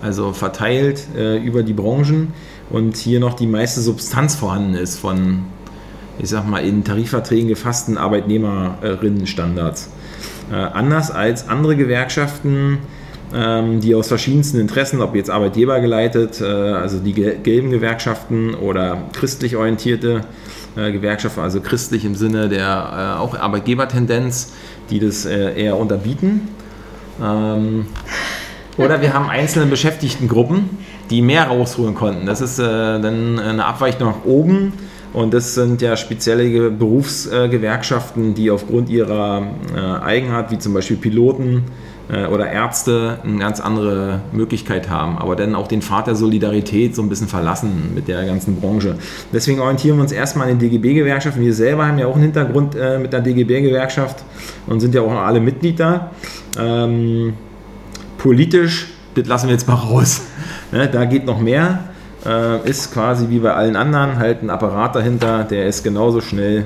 also 0.00 0.32
verteilt 0.32 1.06
äh, 1.16 1.38
über 1.38 1.62
die 1.62 1.74
Branchen 1.74 2.32
und 2.70 2.96
hier 2.96 3.20
noch 3.20 3.34
die 3.34 3.46
meiste 3.46 3.80
Substanz 3.80 4.34
vorhanden 4.34 4.74
ist 4.74 4.98
von, 4.98 5.44
ich 6.18 6.28
sag 6.28 6.46
mal, 6.46 6.64
in 6.64 6.84
Tarifverträgen 6.84 7.48
gefassten 7.48 7.96
Arbeitnehmerinnenstandards. 7.96 9.90
Äh, 10.50 10.54
anders 10.54 11.10
als 11.10 11.48
andere 11.48 11.76
Gewerkschaften 11.76 12.78
die 13.30 13.94
aus 13.94 14.08
verschiedensten 14.08 14.58
Interessen, 14.58 15.02
ob 15.02 15.14
jetzt 15.14 15.28
Arbeitgeber 15.28 15.80
geleitet, 15.80 16.40
äh, 16.40 16.44
also 16.44 16.98
die 16.98 17.12
gelben 17.12 17.70
Gewerkschaften 17.70 18.54
oder 18.54 19.02
christlich 19.12 19.54
orientierte 19.56 20.22
äh, 20.76 20.92
Gewerkschaften, 20.92 21.40
also 21.40 21.60
christlich 21.60 22.04
im 22.06 22.14
Sinne 22.14 22.48
der 22.48 23.16
äh, 23.18 23.20
auch 23.20 23.38
Arbeitgebertendenz, 23.38 24.52
die 24.88 24.98
das 24.98 25.26
eher 25.26 25.76
unterbieten. 25.76 26.48
Ähm, 27.22 27.86
oder 28.78 29.02
wir 29.02 29.12
haben 29.12 29.28
einzelne 29.28 29.66
Beschäftigtengruppen, 29.66 30.70
die 31.10 31.20
mehr 31.20 31.48
rausholen 31.48 31.94
konnten. 31.94 32.24
Das 32.24 32.40
ist 32.40 32.58
dann 32.58 33.38
eine 33.38 33.64
Abweichung 33.64 34.06
nach 34.06 34.24
oben. 34.24 34.72
Und 35.12 35.34
das 35.34 35.54
sind 35.54 35.82
ja 35.82 35.96
spezielle 35.96 36.70
Berufsgewerkschaften, 36.70 38.34
die 38.34 38.50
aufgrund 38.52 38.88
ihrer 38.88 39.42
Eigenart, 40.02 40.52
wie 40.52 40.58
zum 40.58 40.74
Beispiel 40.74 40.96
Piloten, 40.96 41.64
oder 42.08 42.50
Ärzte 42.50 43.18
eine 43.22 43.36
ganz 43.38 43.60
andere 43.60 44.20
Möglichkeit 44.32 44.88
haben, 44.88 45.18
aber 45.18 45.36
dann 45.36 45.54
auch 45.54 45.68
den 45.68 45.82
Pfad 45.82 46.06
der 46.06 46.14
Solidarität 46.14 46.94
so 46.94 47.02
ein 47.02 47.10
bisschen 47.10 47.28
verlassen 47.28 47.92
mit 47.94 48.08
der 48.08 48.24
ganzen 48.24 48.56
Branche. 48.60 48.96
Deswegen 49.30 49.60
orientieren 49.60 49.98
wir 49.98 50.02
uns 50.02 50.12
erstmal 50.12 50.50
an 50.50 50.58
den 50.58 50.70
DGB-Gewerkschaften. 50.70 51.42
Wir 51.42 51.52
selber 51.52 51.86
haben 51.86 51.98
ja 51.98 52.06
auch 52.06 52.14
einen 52.14 52.24
Hintergrund 52.24 52.74
äh, 52.74 52.98
mit 52.98 53.12
der 53.12 53.20
DGB-Gewerkschaft 53.20 54.24
und 54.66 54.80
sind 54.80 54.94
ja 54.94 55.02
auch 55.02 55.12
alle 55.12 55.40
Mitglied 55.40 55.80
da. 55.80 56.10
Ähm, 56.58 57.34
politisch, 58.16 58.88
das 59.14 59.26
lassen 59.26 59.48
wir 59.48 59.54
jetzt 59.54 59.68
mal 59.68 59.74
raus. 59.74 60.22
ne, 60.72 60.88
da 60.88 61.04
geht 61.04 61.26
noch 61.26 61.40
mehr. 61.40 61.84
Äh, 62.24 62.68
ist 62.68 62.92
quasi 62.92 63.28
wie 63.28 63.38
bei 63.38 63.52
allen 63.52 63.76
anderen 63.76 64.18
halt 64.18 64.42
ein 64.42 64.50
Apparat 64.50 64.96
dahinter, 64.96 65.44
der 65.44 65.66
ist 65.66 65.84
genauso 65.84 66.20
schnell 66.20 66.64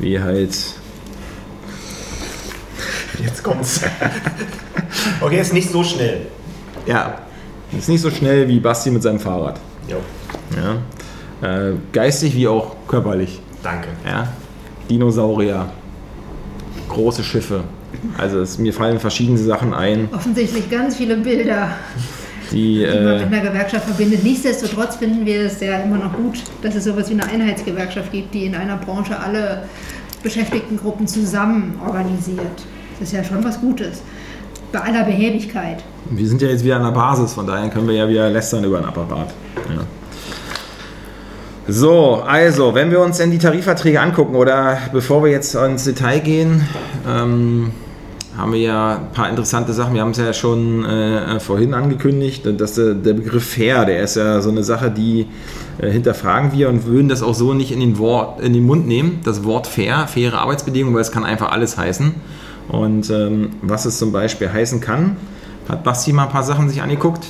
wie 0.00 0.20
halt 0.20 0.56
Jetzt 3.22 3.42
kommt's. 3.42 3.80
okay, 5.20 5.40
ist 5.40 5.52
nicht 5.52 5.70
so 5.70 5.82
schnell. 5.82 6.26
Ja, 6.86 7.18
ist 7.76 7.88
nicht 7.88 8.00
so 8.00 8.10
schnell 8.10 8.48
wie 8.48 8.60
Basti 8.60 8.90
mit 8.90 9.02
seinem 9.02 9.18
Fahrrad. 9.18 9.58
Jo. 9.88 9.96
Ja. 10.56 11.68
Äh, 11.68 11.74
geistig 11.92 12.34
wie 12.34 12.48
auch 12.48 12.76
körperlich. 12.86 13.40
Danke. 13.62 13.88
Ja. 14.04 14.28
Dinosaurier, 14.88 15.68
große 16.88 17.24
Schiffe. 17.24 17.64
Also 18.18 18.40
es, 18.40 18.58
mir 18.58 18.72
fallen 18.72 19.00
verschiedene 19.00 19.38
Sachen 19.38 19.74
ein. 19.74 20.08
Offensichtlich 20.12 20.70
ganz 20.70 20.96
viele 20.96 21.16
Bilder, 21.16 21.70
die, 22.52 22.78
die 22.78 22.84
man 22.84 23.06
äh, 23.06 23.24
mit 23.24 23.26
einer 23.26 23.40
Gewerkschaft 23.40 23.86
verbindet. 23.86 24.22
Nichtsdestotrotz 24.22 24.96
finden 24.96 25.26
wir 25.26 25.42
es 25.42 25.60
ja 25.60 25.78
immer 25.78 25.98
noch 25.98 26.12
gut, 26.14 26.42
dass 26.62 26.74
es 26.74 26.84
sowas 26.84 27.08
wie 27.10 27.14
eine 27.14 27.24
Einheitsgewerkschaft 27.24 28.12
gibt, 28.12 28.34
die 28.34 28.46
in 28.46 28.54
einer 28.54 28.76
Branche 28.76 29.18
alle 29.18 29.64
Beschäftigtengruppen 30.22 31.06
zusammen 31.06 31.80
organisiert. 31.84 32.62
Das 32.98 33.08
ist 33.08 33.14
ja 33.14 33.24
schon 33.24 33.44
was 33.44 33.60
Gutes. 33.60 34.02
Bei 34.72 34.80
aller 34.80 35.04
Behäbigkeit. 35.04 35.82
Wir 36.10 36.26
sind 36.26 36.40
ja 36.42 36.48
jetzt 36.48 36.64
wieder 36.64 36.76
an 36.76 36.82
der 36.82 36.90
Basis, 36.90 37.34
von 37.34 37.46
daher 37.46 37.68
können 37.68 37.88
wir 37.88 37.94
ja 37.94 38.08
wieder 38.08 38.30
lästern 38.30 38.64
über 38.64 38.78
einen 38.78 38.86
Apparat. 38.86 39.34
Ja. 39.68 39.82
So, 41.68 42.22
also, 42.24 42.74
wenn 42.74 42.92
wir 42.92 43.00
uns 43.00 43.18
denn 43.18 43.32
die 43.32 43.38
Tarifverträge 43.38 44.00
angucken 44.00 44.36
oder 44.36 44.78
bevor 44.92 45.24
wir 45.24 45.32
jetzt 45.32 45.54
ins 45.56 45.84
Detail 45.84 46.20
gehen, 46.20 46.62
ähm, 47.08 47.72
haben 48.36 48.52
wir 48.52 48.60
ja 48.60 48.96
ein 48.98 49.12
paar 49.12 49.28
interessante 49.28 49.72
Sachen. 49.72 49.94
Wir 49.94 50.02
haben 50.02 50.10
es 50.10 50.18
ja 50.18 50.32
schon 50.32 50.84
äh, 50.84 51.40
vorhin 51.40 51.74
angekündigt, 51.74 52.46
dass 52.60 52.74
der, 52.74 52.94
der, 52.94 53.14
Begriff 53.14 53.44
fair, 53.44 53.84
der 53.84 54.02
ist 54.02 54.16
ja 54.16 54.40
so 54.40 54.50
eine 54.50 54.62
Sache, 54.62 54.90
die 54.90 55.26
äh, 55.78 55.90
hinterfragen 55.90 56.52
wir 56.52 56.68
und 56.68 56.86
würden 56.86 57.08
das 57.08 57.22
auch 57.22 57.34
so 57.34 57.54
nicht 57.54 57.72
in 57.72 57.80
den, 57.80 57.98
Wort, 57.98 58.40
in 58.40 58.52
den 58.52 58.64
Mund 58.64 58.86
nehmen. 58.86 59.20
Das 59.24 59.42
Wort 59.42 59.66
fair, 59.66 60.06
faire 60.06 60.38
Arbeitsbedingungen, 60.38 60.94
weil 60.94 61.02
es 61.02 61.10
kann 61.10 61.24
einfach 61.24 61.50
alles 61.50 61.78
heißen. 61.78 62.14
Und 62.68 63.10
ähm, 63.10 63.50
was 63.62 63.84
es 63.84 63.98
zum 63.98 64.12
Beispiel 64.12 64.52
heißen 64.52 64.80
kann, 64.80 65.16
hat 65.68 65.84
Basti 65.84 66.12
mal 66.12 66.24
ein 66.24 66.30
paar 66.30 66.42
Sachen 66.42 66.68
sich 66.68 66.82
angeguckt. 66.82 67.26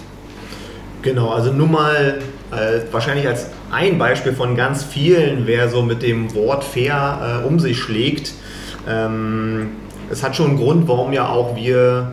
Genau, 1.03 1.31
also 1.31 1.53
nur 1.53 1.69
mal 1.69 2.19
äh, 2.51 2.81
wahrscheinlich 2.93 3.27
als 3.29 3.47
ein 3.71 3.99
Beispiel 3.99 4.33
von 4.33 4.57
ganz 4.57 4.83
vielen, 4.83 5.47
wer 5.47 5.69
so 5.69 5.83
mit 5.83 6.03
dem 6.03 6.35
Wort 6.35 6.65
fair 6.65 7.43
äh, 7.45 7.47
um 7.47 7.59
sich 7.59 7.79
schlägt. 7.79 8.33
Ähm, 8.89 9.69
es 10.11 10.23
hat 10.23 10.37
schon 10.37 10.51
einen 10.51 10.57
Grund, 10.59 10.89
warum 10.89 11.13
ja 11.13 11.29
auch 11.29 11.57
wir 11.57 12.13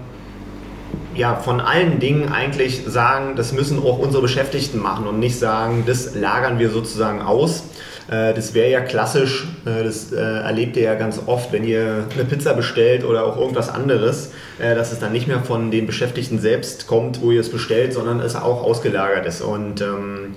ja, 1.16 1.36
von 1.36 1.62
allen 1.62 2.00
Dingen 2.00 2.32
eigentlich 2.32 2.84
sagen, 2.88 3.36
das 3.36 3.54
müssen 3.54 3.80
auch 3.80 4.00
unsere 4.00 4.22
Beschäftigten 4.22 4.80
machen 4.80 5.06
und 5.06 5.20
nicht 5.20 5.38
sagen, 5.38 5.84
das 5.86 6.16
lagern 6.16 6.60
wir 6.60 6.70
sozusagen 6.70 7.22
aus. 7.22 7.64
Äh, 8.10 8.34
das 8.34 8.54
wäre 8.54 8.70
ja 8.70 8.82
klassisch, 8.82 9.48
äh, 9.66 9.82
das 9.84 10.12
äh, 10.12 10.18
erlebt 10.18 10.76
ihr 10.78 10.84
ja 10.84 10.94
ganz 10.96 11.22
oft, 11.26 11.54
wenn 11.54 11.64
ihr 11.64 12.06
eine 12.14 12.26
Pizza 12.26 12.54
bestellt 12.54 13.04
oder 13.04 13.26
auch 13.26 13.38
irgendwas 13.38 13.70
anderes, 13.70 14.32
dass 14.60 14.92
es 14.92 15.00
dann 15.00 15.14
nicht 15.14 15.28
mehr 15.28 15.42
von 15.42 15.72
den 15.72 15.88
Beschäftigten 15.88 16.38
selbst 16.40 16.86
kommt, 16.86 17.22
wo 17.22 17.32
ihr 17.32 17.42
es 17.42 17.50
bestellt, 17.50 17.94
sondern 17.94 18.20
es 18.20 18.36
auch 18.36 18.62
ausgelagert 18.64 19.26
ist. 19.26 19.42
Und 19.42 19.82
ähm, 19.82 20.36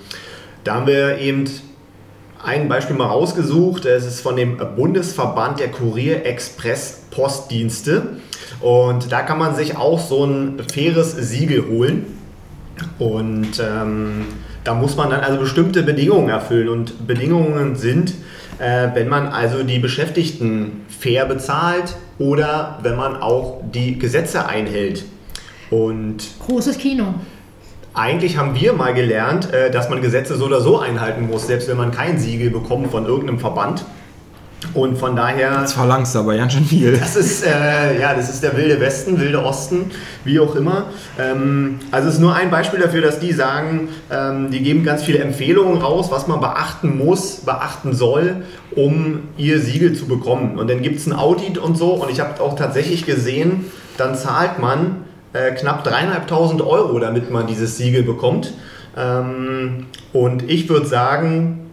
da 0.65 0.77
haben 0.77 0.87
wir 0.87 1.19
eben 1.19 1.45
ein 2.43 2.67
Beispiel 2.69 2.97
mal 2.97 3.09
rausgesucht. 3.09 3.85
Es 3.85 4.07
ist 4.07 4.23
von 4.23 4.37
dem 4.37 4.57
Bundesverband 4.75 5.61
der 5.61 5.71
Kurier-Express-Postdienste. 5.71 8.17
Und 8.61 9.13
da 9.13 9.21
kann 9.21 9.39
man 9.39 9.55
sich 9.55 9.77
auch 9.77 10.01
so 10.01 10.25
ein 10.25 10.63
faires 10.73 11.13
Siegel 11.13 11.69
holen. 11.69 12.07
Und 12.99 13.61
ähm, 13.61 14.25
da 14.67 14.75
muss 14.75 14.97
man 14.97 15.11
dann 15.11 15.21
also 15.21 15.39
bestimmte 15.39 15.83
Bedingungen 15.83 16.29
erfüllen. 16.29 16.69
Und 16.69 17.07
Bedingungen 17.07 17.77
sind, 17.77 18.15
Äh, 18.59 18.89
wenn 18.95 19.09
man 19.09 19.29
also 19.29 19.63
die 19.63 19.79
Beschäftigten 19.79 20.87
fair 20.89 21.27
bezahlt 21.27 21.95
oder 22.19 22.79
wenn 22.83 22.97
man 22.97 23.17
auch 23.21 23.61
die 23.71 23.99
Gesetze 23.99 24.47
einhält. 24.47 25.05
Und 25.71 26.25
Großes 26.47 26.79
Kino. 26.79 27.15
Eigentlich 27.93 28.39
haben 28.39 28.55
wir 28.55 28.73
mal 28.73 28.95
gelernt, 28.95 29.53
äh, 29.53 29.71
dass 29.71 29.91
man 29.91 30.01
Gesetze 30.01 30.37
so 30.37 30.47
oder 30.47 30.63
so 30.63 30.79
einhalten 30.79 31.27
muss, 31.27 31.47
selbst 31.47 31.69
wenn 31.69 31.77
man 31.77 31.91
kein 31.91 32.19
Siegel 32.19 32.51
bekommt 32.51 32.91
von 32.91 33.05
irgendeinem 33.05 33.41
Verband. 33.41 33.85
Und 34.75 34.99
von 34.99 35.17
daher. 35.17 35.61
Das 35.61 35.73
verlangst 35.73 36.15
du 36.15 36.21
aber 36.21 36.37
ganz 36.37 36.53
schön 36.53 36.65
viel. 36.65 36.97
Das 36.97 37.17
ist, 37.17 37.45
äh, 37.45 38.01
ja, 38.01 38.15
das 38.15 38.29
ist 38.29 38.43
der 38.43 38.57
wilde 38.57 38.81
Westen, 38.81 39.21
wilde 39.21 39.43
Osten, 39.43 39.91
wie 40.25 40.39
auch 40.41 40.55
immer. 40.55 40.87
Ähm, 41.19 41.79
also 41.91 42.09
es 42.09 42.15
ist 42.15 42.21
nur 42.21 42.35
ein 42.35 42.51
Beispiel 42.51 42.81
dafür, 42.81 43.03
dass 43.03 43.19
die 43.19 43.33
sagen, 43.33 43.89
ähm, 44.11 44.51
die 44.51 44.61
geben 44.61 44.85
ganz 44.85 45.03
viele 45.03 45.19
Empfehlungen 45.19 45.81
raus, 45.81 46.11
was 46.11 46.27
man 46.27 46.41
beachten 46.41 46.99
muss, 46.99 47.37
beachten 47.41 47.95
soll, 47.95 48.45
um 48.75 49.29
ihr 49.37 49.61
Siegel 49.61 49.95
zu 49.95 50.07
bekommen. 50.07 50.59
Und 50.59 50.69
dann 50.69 50.83
gibt 50.83 50.99
es 50.99 51.07
ein 51.07 51.13
Audit 51.13 51.59
und 51.59 51.77
so. 51.77 51.93
Und 51.93 52.11
ich 52.11 52.21
habe 52.21 52.41
auch 52.43 52.57
tatsächlich 52.57 53.07
gesehen, 53.07 53.67
dann 53.97 54.15
zahlt 54.15 54.59
man 54.59 55.05
äh, 55.33 55.53
knapp 55.53 55.85
dreieinhalbtausend 55.85 56.63
Euro, 56.63 56.99
damit 56.99 57.31
man 57.31 57.47
dieses 57.47 57.77
Siegel 57.77 58.03
bekommt. 58.03 58.53
Ähm, 58.97 59.87
und 60.13 60.49
ich 60.49 60.69
würde 60.69 60.87
sagen, 60.87 61.66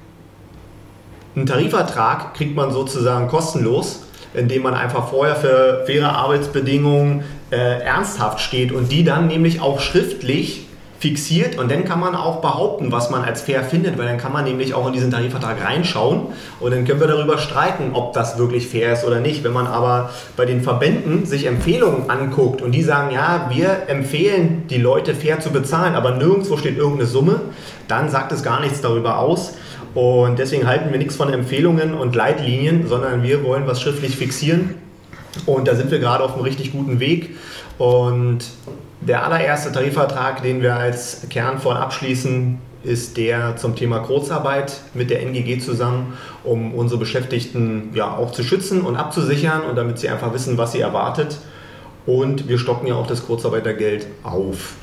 einen 1.36 1.46
Tarifvertrag 1.46 2.34
kriegt 2.34 2.56
man 2.56 2.72
sozusagen 2.72 3.28
kostenlos, 3.28 4.04
indem 4.34 4.63
man 4.63 4.74
einfach 4.74 5.10
vorher 5.10 5.36
für 5.36 5.84
faire 5.86 6.15
Arbeitsbedingungen 6.15 7.24
äh, 7.52 7.82
ernsthaft 7.82 8.39
steht 8.39 8.72
und 8.72 8.91
die 8.91 9.04
dann 9.04 9.28
nämlich 9.28 9.62
auch 9.62 9.80
schriftlich 9.80 10.67
fixiert 11.04 11.58
und 11.58 11.69
dann 11.69 11.84
kann 11.84 12.00
man 12.00 12.15
auch 12.15 12.39
behaupten, 12.39 12.93
was 12.93 13.10
man 13.10 13.26
als 13.26 13.41
fair 13.41 13.63
findet, 13.63 13.98
weil 13.98 14.06
dann 14.06 14.17
kann 14.17 14.32
man 14.32 14.46
nämlich 14.46 14.74
auch 14.74 14.88
in 14.88 14.93
diesen 14.93 15.12
Tarifvertrag 15.12 15.62
reinschauen 15.62 16.28
und 16.62 16.72
dann 16.72 16.86
können 16.86 17.02
wir 17.02 17.08
darüber 17.08 17.38
streiten, 17.38 17.89
ob 17.91 18.13
das 18.13 18.38
wirklich 18.38 18.69
fair 18.69 18.93
ist 18.93 19.04
oder 19.04 19.19
nicht. 19.19 19.43
Wenn 19.43 19.52
man 19.52 19.67
aber 19.67 20.12
bei 20.38 20.46
den 20.46 20.62
Verbänden 20.62 21.26
sich 21.26 21.46
Empfehlungen 21.46 22.10
anguckt 22.10 22.62
und 22.62 22.72
die 22.72 22.84
sagen, 22.84 23.12
ja, 23.13 23.50
wir 23.50 23.89
empfehlen 23.89 24.63
die 24.69 24.78
Leute 24.78 25.13
fair 25.13 25.41
zu 25.41 25.50
bezahlen, 25.50 25.96
aber 25.96 26.12
nirgendwo 26.12 26.56
steht 26.56 26.78
irgendeine 26.78 27.10
Summe, 27.10 27.41
dann 27.89 28.10
sagt 28.10 28.32
es 28.32 28.41
gar 28.41 28.62
nichts 28.62 28.80
darüber 28.80 29.17
aus. 29.17 29.56
Und 29.93 30.39
deswegen 30.39 30.65
halten 30.65 30.91
wir 30.91 30.97
nichts 30.97 31.15
von 31.15 31.32
Empfehlungen 31.32 31.93
und 31.93 32.15
Leitlinien, 32.15 32.88
sondern 32.88 33.23
wir 33.23 33.43
wollen 33.43 33.67
was 33.67 33.82
schriftlich 33.82 34.15
fixieren. 34.15 34.75
Und 35.45 35.67
da 35.67 35.75
sind 35.75 35.91
wir 35.91 35.99
gerade 35.99 36.23
auf 36.23 36.34
einem 36.34 36.43
richtig 36.43 36.71
guten 36.71 36.99
Weg. 36.99 37.36
Und 37.77 38.39
der 39.01 39.25
allererste 39.25 39.71
Tarifvertrag, 39.71 40.41
den 40.41 40.62
wir 40.62 40.75
als 40.75 41.27
Kernfonds 41.29 41.79
abschließen, 41.79 42.58
ist 42.84 43.17
der 43.17 43.56
zum 43.56 43.75
Thema 43.75 43.99
Kurzarbeit 43.99 44.82
mit 44.93 45.10
der 45.10 45.21
NGG 45.21 45.60
zusammen, 45.60 46.13
um 46.43 46.73
unsere 46.73 46.99
Beschäftigten 46.99 47.91
ja 47.93 48.15
auch 48.15 48.32
zu 48.32 48.43
schützen 48.43 48.82
und 48.82 48.97
abzusichern 48.97 49.62
und 49.62 49.75
damit 49.75 49.99
sie 49.99 50.10
einfach 50.10 50.34
wissen, 50.34 50.58
was 50.58 50.73
sie 50.73 50.82
erwartet. 50.82 51.38
Und 52.06 52.49
wir 52.49 52.58
stocken 52.58 52.88
ja 52.88 52.95
auch 52.95 53.08
das 53.08 53.25
Kurzarbeitergeld 53.25 54.08
auf. 54.23 54.75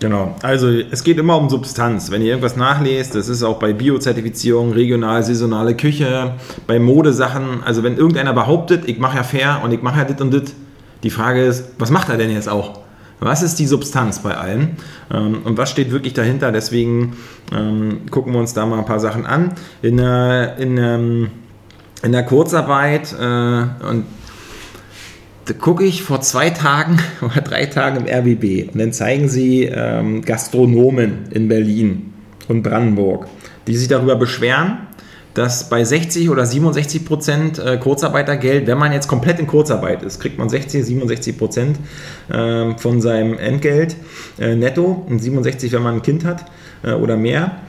Genau, 0.00 0.34
also 0.42 0.68
es 0.68 1.04
geht 1.04 1.18
immer 1.18 1.36
um 1.36 1.50
Substanz. 1.50 2.10
Wenn 2.10 2.22
ihr 2.22 2.28
irgendwas 2.28 2.56
nachlest, 2.56 3.14
das 3.14 3.28
ist 3.28 3.42
auch 3.42 3.58
bei 3.58 3.74
Biozertifizierung, 3.74 4.72
regional, 4.72 5.22
saisonale 5.22 5.76
Küche, 5.76 6.36
bei 6.66 6.78
Modesachen. 6.78 7.62
Also 7.62 7.82
wenn 7.82 7.98
irgendeiner 7.98 8.32
behauptet, 8.32 8.88
ich 8.88 8.98
mache 8.98 9.18
ja 9.18 9.22
fair 9.22 9.60
und 9.62 9.72
ich 9.72 9.82
mache 9.82 9.98
ja 9.98 10.04
dit 10.04 10.22
und 10.22 10.32
dit, 10.32 10.54
die 11.02 11.10
Frage 11.10 11.44
ist, 11.44 11.72
was 11.78 11.90
macht 11.90 12.08
er 12.08 12.16
denn 12.16 12.30
jetzt 12.30 12.48
auch? 12.48 12.80
Was 13.20 13.42
ist 13.42 13.58
die 13.58 13.66
Substanz 13.66 14.20
bei 14.20 14.34
allen? 14.34 14.78
Ähm, 15.12 15.42
und 15.44 15.58
was 15.58 15.70
steht 15.70 15.90
wirklich 15.90 16.14
dahinter? 16.14 16.50
Deswegen 16.50 17.16
ähm, 17.54 18.06
gucken 18.10 18.32
wir 18.32 18.40
uns 18.40 18.54
da 18.54 18.64
mal 18.64 18.78
ein 18.78 18.86
paar 18.86 19.00
Sachen 19.00 19.26
an. 19.26 19.52
In 19.82 19.98
der, 19.98 20.56
in, 20.56 20.78
ähm, 20.78 21.30
in 22.02 22.12
der 22.12 22.24
Kurzarbeit 22.24 23.14
äh, 23.20 23.86
und 23.86 24.06
gucke 25.58 25.84
ich 25.84 26.02
vor 26.02 26.20
zwei 26.20 26.50
Tagen 26.50 26.98
oder 27.20 27.40
drei 27.40 27.66
Tagen 27.66 28.04
im 28.04 28.06
RBB 28.06 28.72
und 28.72 28.78
dann 28.78 28.92
zeigen 28.92 29.28
sie 29.28 29.64
ähm, 29.64 30.22
Gastronomen 30.22 31.28
in 31.30 31.48
Berlin 31.48 32.12
und 32.48 32.62
Brandenburg, 32.62 33.26
die 33.66 33.76
sich 33.76 33.88
darüber 33.88 34.16
beschweren, 34.16 34.78
dass 35.34 35.68
bei 35.68 35.84
60 35.84 36.28
oder 36.28 36.44
67 36.44 37.04
Prozent 37.04 37.58
äh, 37.58 37.76
Kurzarbeitergeld, 37.78 38.66
wenn 38.66 38.78
man 38.78 38.92
jetzt 38.92 39.06
komplett 39.06 39.38
in 39.38 39.46
Kurzarbeit 39.46 40.02
ist, 40.02 40.20
kriegt 40.20 40.38
man 40.38 40.48
60, 40.48 40.84
67 40.84 41.38
Prozent 41.38 41.78
äh, 42.28 42.76
von 42.76 43.00
seinem 43.00 43.38
Entgelt 43.38 43.96
äh, 44.38 44.56
netto 44.56 45.04
und 45.08 45.20
67, 45.20 45.72
wenn 45.72 45.82
man 45.82 45.94
ein 45.96 46.02
Kind 46.02 46.24
hat 46.24 46.46
äh, 46.82 46.92
oder 46.92 47.16
mehr 47.16 47.60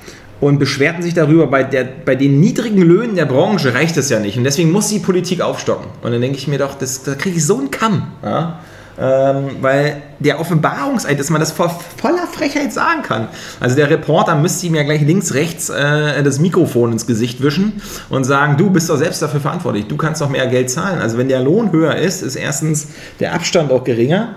und 0.42 0.58
beschwerten 0.58 1.04
sich 1.04 1.14
darüber, 1.14 1.48
bei, 1.48 1.64
der, 1.64 1.84
bei 1.84 2.16
den 2.16 2.40
niedrigen 2.40 2.82
Löhnen 2.82 3.16
der 3.16 3.26
Branche 3.26 3.74
reicht 3.74 3.96
es 3.96 4.10
ja 4.10 4.20
nicht. 4.20 4.38
Und 4.38 4.44
deswegen 4.44 4.72
muss 4.72 4.90
die 4.90 5.00
Politik 5.00 5.40
aufstocken. 5.40 5.88
Und 6.02 6.12
dann 6.12 6.20
denke 6.20 6.38
ich 6.38 6.48
mir 6.48 6.58
doch, 6.58 6.78
das, 6.78 7.04
da 7.04 7.14
kriege 7.14 7.38
ich 7.38 7.46
so 7.46 7.60
einen 7.60 7.70
Kamm. 7.70 8.08
Ja? 8.24 8.60
Ähm, 9.00 9.58
weil 9.62 10.02
der 10.20 10.40
Offenbarungseid, 10.40 11.18
dass 11.20 11.30
man 11.30 11.40
das 11.40 11.52
vor 11.52 11.80
voller 11.98 12.28
Frechheit 12.28 12.74
sagen 12.74 13.04
kann. 13.04 13.30
Also 13.60 13.76
der 13.76 13.90
Reporter 13.90 14.36
müsste 14.36 14.68
ihm 14.68 14.76
ja 14.76 14.84
gleich 14.84 15.02
links, 15.02 15.34
rechts 15.34 15.70
äh, 15.70 16.22
das 16.24 16.40
Mikrofon 16.40 16.92
ins 16.92 17.08
Gesicht 17.08 17.42
wischen 17.42 17.82
und 18.10 18.26
sagen, 18.26 18.58
du 18.58 18.70
bist 18.70 18.90
doch 18.90 18.98
selbst 18.98 19.22
dafür 19.22 19.40
verantwortlich, 19.40 19.88
du 19.88 19.96
kannst 19.96 20.22
doch 20.22 20.30
mehr 20.30 20.46
Geld 20.48 20.70
zahlen. 20.70 21.00
Also 21.00 21.18
wenn 21.18 21.30
der 21.30 21.40
Lohn 21.40 21.72
höher 21.72 21.96
ist, 21.96 22.22
ist 22.22 22.36
erstens 22.36 22.90
der 23.20 23.34
Abstand 23.34 23.72
auch 23.72 23.84
geringer. 23.84 24.36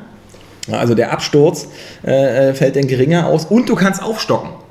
Also 0.70 0.94
der 0.94 1.12
Absturz 1.12 1.66
äh, 2.06 2.50
äh 2.50 2.54
fällt 2.54 2.76
dann 2.76 2.86
geringer 2.86 3.26
aus 3.26 3.46
und 3.46 3.68
du 3.68 3.74
kannst 3.74 4.02
aufstocken. 4.02 4.63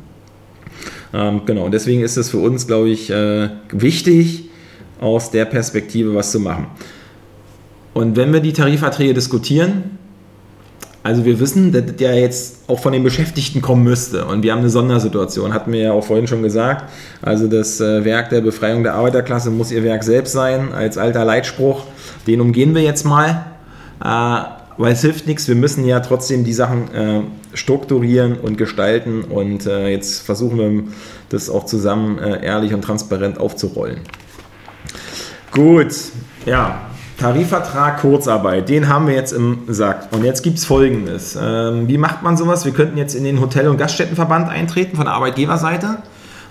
Ähm, 1.13 1.43
genau, 1.45 1.65
und 1.65 1.73
deswegen 1.73 2.03
ist 2.03 2.17
es 2.17 2.31
für 2.31 2.39
uns, 2.39 2.67
glaube 2.67 2.89
ich, 2.89 3.11
äh, 3.11 3.51
wichtig, 3.73 4.49
aus 5.01 5.31
der 5.31 5.45
Perspektive 5.45 6.15
was 6.15 6.31
zu 6.31 6.41
machen. 6.41 6.67
Und 7.95 8.17
wenn 8.17 8.33
wir 8.33 8.41
die 8.41 8.53
Tarifverträge 8.53 9.15
diskutieren, 9.15 9.99
also 11.03 11.25
wir 11.25 11.41
wissen, 11.41 11.73
dass 11.73 11.97
der 11.97 12.15
jetzt 12.19 12.59
auch 12.69 12.79
von 12.79 12.93
den 12.93 13.03
Beschäftigten 13.03 13.63
kommen 13.63 13.85
müsste. 13.85 14.27
Und 14.27 14.43
wir 14.43 14.53
haben 14.53 14.59
eine 14.59 14.69
Sondersituation, 14.69 15.55
hatten 15.55 15.73
wir 15.73 15.81
ja 15.81 15.93
auch 15.93 16.05
vorhin 16.05 16.27
schon 16.27 16.43
gesagt. 16.43 16.91
Also 17.23 17.47
das 17.49 17.81
äh, 17.81 18.05
Werk 18.05 18.29
der 18.29 18.43
Befreiung 18.43 18.83
der 18.83 18.95
Arbeiterklasse 18.95 19.51
muss 19.51 19.73
ihr 19.73 19.83
Werk 19.83 20.05
selbst 20.05 20.33
sein, 20.33 20.73
als 20.73 20.99
alter 20.99 21.25
Leitspruch. 21.25 21.85
Den 22.27 22.43
umgehen 22.43 22.75
wir 22.75 22.83
jetzt 22.83 23.05
mal, 23.05 23.47
äh, 24.05 24.43
weil 24.77 24.93
es 24.93 25.01
hilft 25.01 25.27
nichts. 25.27 25.49
Wir 25.49 25.55
müssen 25.55 25.87
ja 25.87 26.01
trotzdem 26.01 26.45
die 26.45 26.53
Sachen 26.53 26.95
äh, 26.95 27.23
strukturieren 27.55 28.37
und 28.39 28.59
gestalten. 28.59 29.23
Und 29.23 29.65
jetzt 29.65 30.23
versuchen 30.23 30.59
wir 30.59 30.85
das 31.31 31.51
auch 31.51 31.67
zusammen 31.67 32.19
ehrlich 32.19 32.73
und 32.73 32.83
transparent 32.83 33.39
aufzurollen. 33.39 33.99
Gut, 35.53 35.93
ja, 36.47 36.90
Tarifvertrag 37.21 38.01
Kurzarbeit, 38.01 38.71
den 38.71 38.89
haben 38.89 39.07
wir 39.07 39.15
jetzt 39.15 39.33
im 39.33 39.65
Sack. 39.69 40.09
Und 40.11 40.25
jetzt 40.25 40.43
gibt 40.43 40.57
es 40.57 40.65
Folgendes. 40.65 41.39
Ähm, 41.39 41.87
wie 41.87 41.99
macht 41.99 42.23
man 42.23 42.39
sowas? 42.39 42.65
Wir 42.65 42.73
könnten 42.73 42.97
jetzt 42.97 43.15
in 43.15 43.25
den 43.25 43.43
Hotel- 43.43 43.69
und 43.69 43.77
Gaststättenverband 43.77 44.49
eintreten 44.49 44.97
von 44.97 45.05
der 45.05 45.13
Arbeitgeberseite 45.13 45.99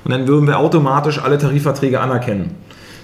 und 0.06 0.12
dann 0.12 0.28
würden 0.28 0.46
wir 0.46 0.60
automatisch 0.60 1.18
alle 1.24 1.40
Tarifverträge 1.40 2.00
anerkennen. 2.00 2.52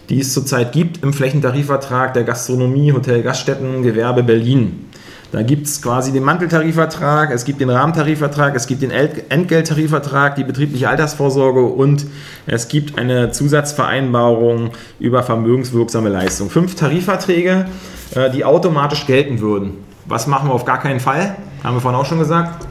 die 0.09 0.19
es 0.19 0.31
zurzeit 0.31 0.73
gibt 0.73 1.01
im 1.01 1.13
Flächentarifvertrag 1.13 2.13
der 2.13 2.23
Gastronomie, 2.23 2.93
Hotel, 2.93 3.23
Gaststätten, 3.23 3.81
Gewerbe 3.81 4.21
Berlin. 4.21 4.84
Da 5.31 5.41
gibt 5.41 5.67
es 5.67 5.81
quasi 5.81 6.11
den 6.11 6.23
Manteltarifvertrag, 6.23 7.31
es 7.31 7.45
gibt 7.45 7.59
den 7.59 7.69
Rahmentarifvertrag, 7.69 8.55
es 8.55 8.67
gibt 8.67 8.81
den 8.81 8.91
Entgelttarifvertrag, 8.91 10.35
die 10.35 10.43
betriebliche 10.43 10.87
Altersvorsorge 10.87 11.63
und 11.63 12.05
es 12.45 12.67
gibt 12.67 12.97
eine 12.97 13.31
Zusatzvereinbarung 13.31 14.71
über 14.99 15.23
vermögenswirksame 15.23 16.09
Leistung. 16.09 16.49
Fünf 16.49 16.75
Tarifverträge, 16.75 17.65
äh, 18.13 18.29
die 18.29 18.45
automatisch 18.45 19.07
gelten 19.07 19.39
würden. 19.39 19.73
Was 20.05 20.27
machen 20.27 20.49
wir 20.49 20.53
auf 20.53 20.65
gar 20.65 20.79
keinen 20.79 20.99
Fall? 20.99 21.35
Haben 21.63 21.77
wir 21.77 21.81
vorhin 21.81 21.99
auch 21.99 22.05
schon 22.05 22.19
gesagt. 22.19 22.67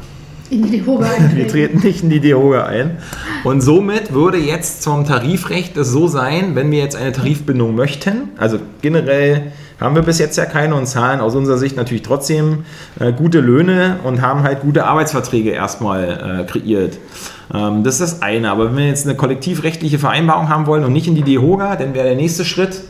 In 0.51 0.63
die 0.63 0.79
DEHOGA 0.79 1.07
eintreten. 1.19 1.37
Wir 1.37 1.49
treten 1.49 1.79
nicht 1.81 2.03
in 2.03 2.11
die 2.11 2.21
DEHOGA 2.21 2.65
ein. 2.67 2.99
Und 3.43 3.61
somit 3.61 4.13
würde 4.13 4.39
jetzt 4.39 4.83
zum 4.83 5.05
Tarifrecht 5.05 5.77
es 5.77 5.89
so 5.89 6.07
sein, 6.07 6.55
wenn 6.55 6.71
wir 6.71 6.79
jetzt 6.79 6.97
eine 6.97 7.13
Tarifbindung 7.13 7.75
möchten, 7.75 8.31
also 8.39 8.59
generell 8.83 9.53
haben 9.81 9.95
wir 9.95 10.03
bis 10.03 10.19
jetzt 10.19 10.37
ja 10.37 10.47
keine 10.47 10.75
und 10.75 10.87
zahlen 10.87 11.21
aus 11.21 11.35
unserer 11.35 11.59
Sicht 11.59 11.77
natürlich 11.77 12.03
trotzdem 12.03 12.65
äh, 13.01 13.13
gute 13.13 13.41
Löhne 13.41 13.99
und 14.05 14.23
haben 14.23 14.43
halt 14.43 14.61
gute 14.61 14.87
Arbeitsverträge 14.87 15.51
erstmal 15.51 16.43
äh, 16.43 16.45
kreiert. 16.45 16.99
Ähm, 17.53 17.83
das 17.83 18.01
ist 18.01 18.13
das 18.13 18.23
eine. 18.23 18.51
Aber 18.51 18.67
wenn 18.67 18.77
wir 18.77 18.87
jetzt 18.87 19.07
eine 19.07 19.17
kollektivrechtliche 19.17 19.99
Vereinbarung 19.99 20.49
haben 20.49 20.67
wollen 20.67 20.85
und 20.85 20.93
nicht 20.93 21.09
in 21.09 21.15
die 21.15 21.23
DEHOGA, 21.23 21.77
dann 21.77 21.95
wäre 21.95 22.07
der 22.07 22.17
nächste 22.17 22.45
Schritt, 22.45 22.83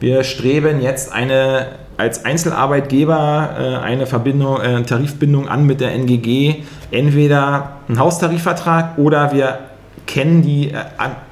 wir 0.00 0.24
streben 0.24 0.80
jetzt 0.80 1.12
eine 1.12 1.66
als 1.96 2.24
Einzelarbeitgeber 2.24 3.50
äh, 3.56 3.84
eine 3.84 4.06
Verbindung, 4.06 4.60
äh, 4.60 4.82
Tarifbindung 4.82 5.48
an 5.48 5.64
mit 5.64 5.80
der 5.80 5.92
NGG, 5.92 6.64
entweder 6.90 7.76
einen 7.88 7.98
Haustarifvertrag 7.98 8.98
oder 8.98 9.32
wir 9.32 9.60
kennen 10.06 10.42
die, 10.42 10.70
äh, 10.70 10.76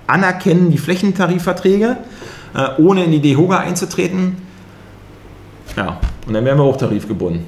anerkennen 0.06 0.70
die 0.70 0.78
Flächentarifverträge, 0.78 1.96
ohne 2.76 3.04
in 3.04 3.12
die 3.12 3.20
DEHOGA 3.20 3.60
einzutreten 3.60 4.36
ja, 5.76 5.98
und 6.26 6.34
dann 6.34 6.44
wären 6.44 6.58
wir 6.58 6.64
hochtarifgebunden. 6.64 7.44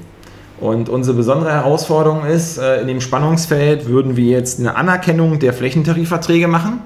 Und 0.59 0.87
unsere 0.87 1.17
besondere 1.17 1.51
Herausforderung 1.51 2.25
ist, 2.25 2.57
äh, 2.57 2.81
in 2.81 2.87
dem 2.87 3.01
Spannungsfeld 3.01 3.87
würden 3.87 4.15
wir 4.15 4.25
jetzt 4.25 4.59
eine 4.59 4.75
Anerkennung 4.75 5.39
der 5.39 5.53
Flächentarifverträge 5.53 6.47
machen, 6.47 6.79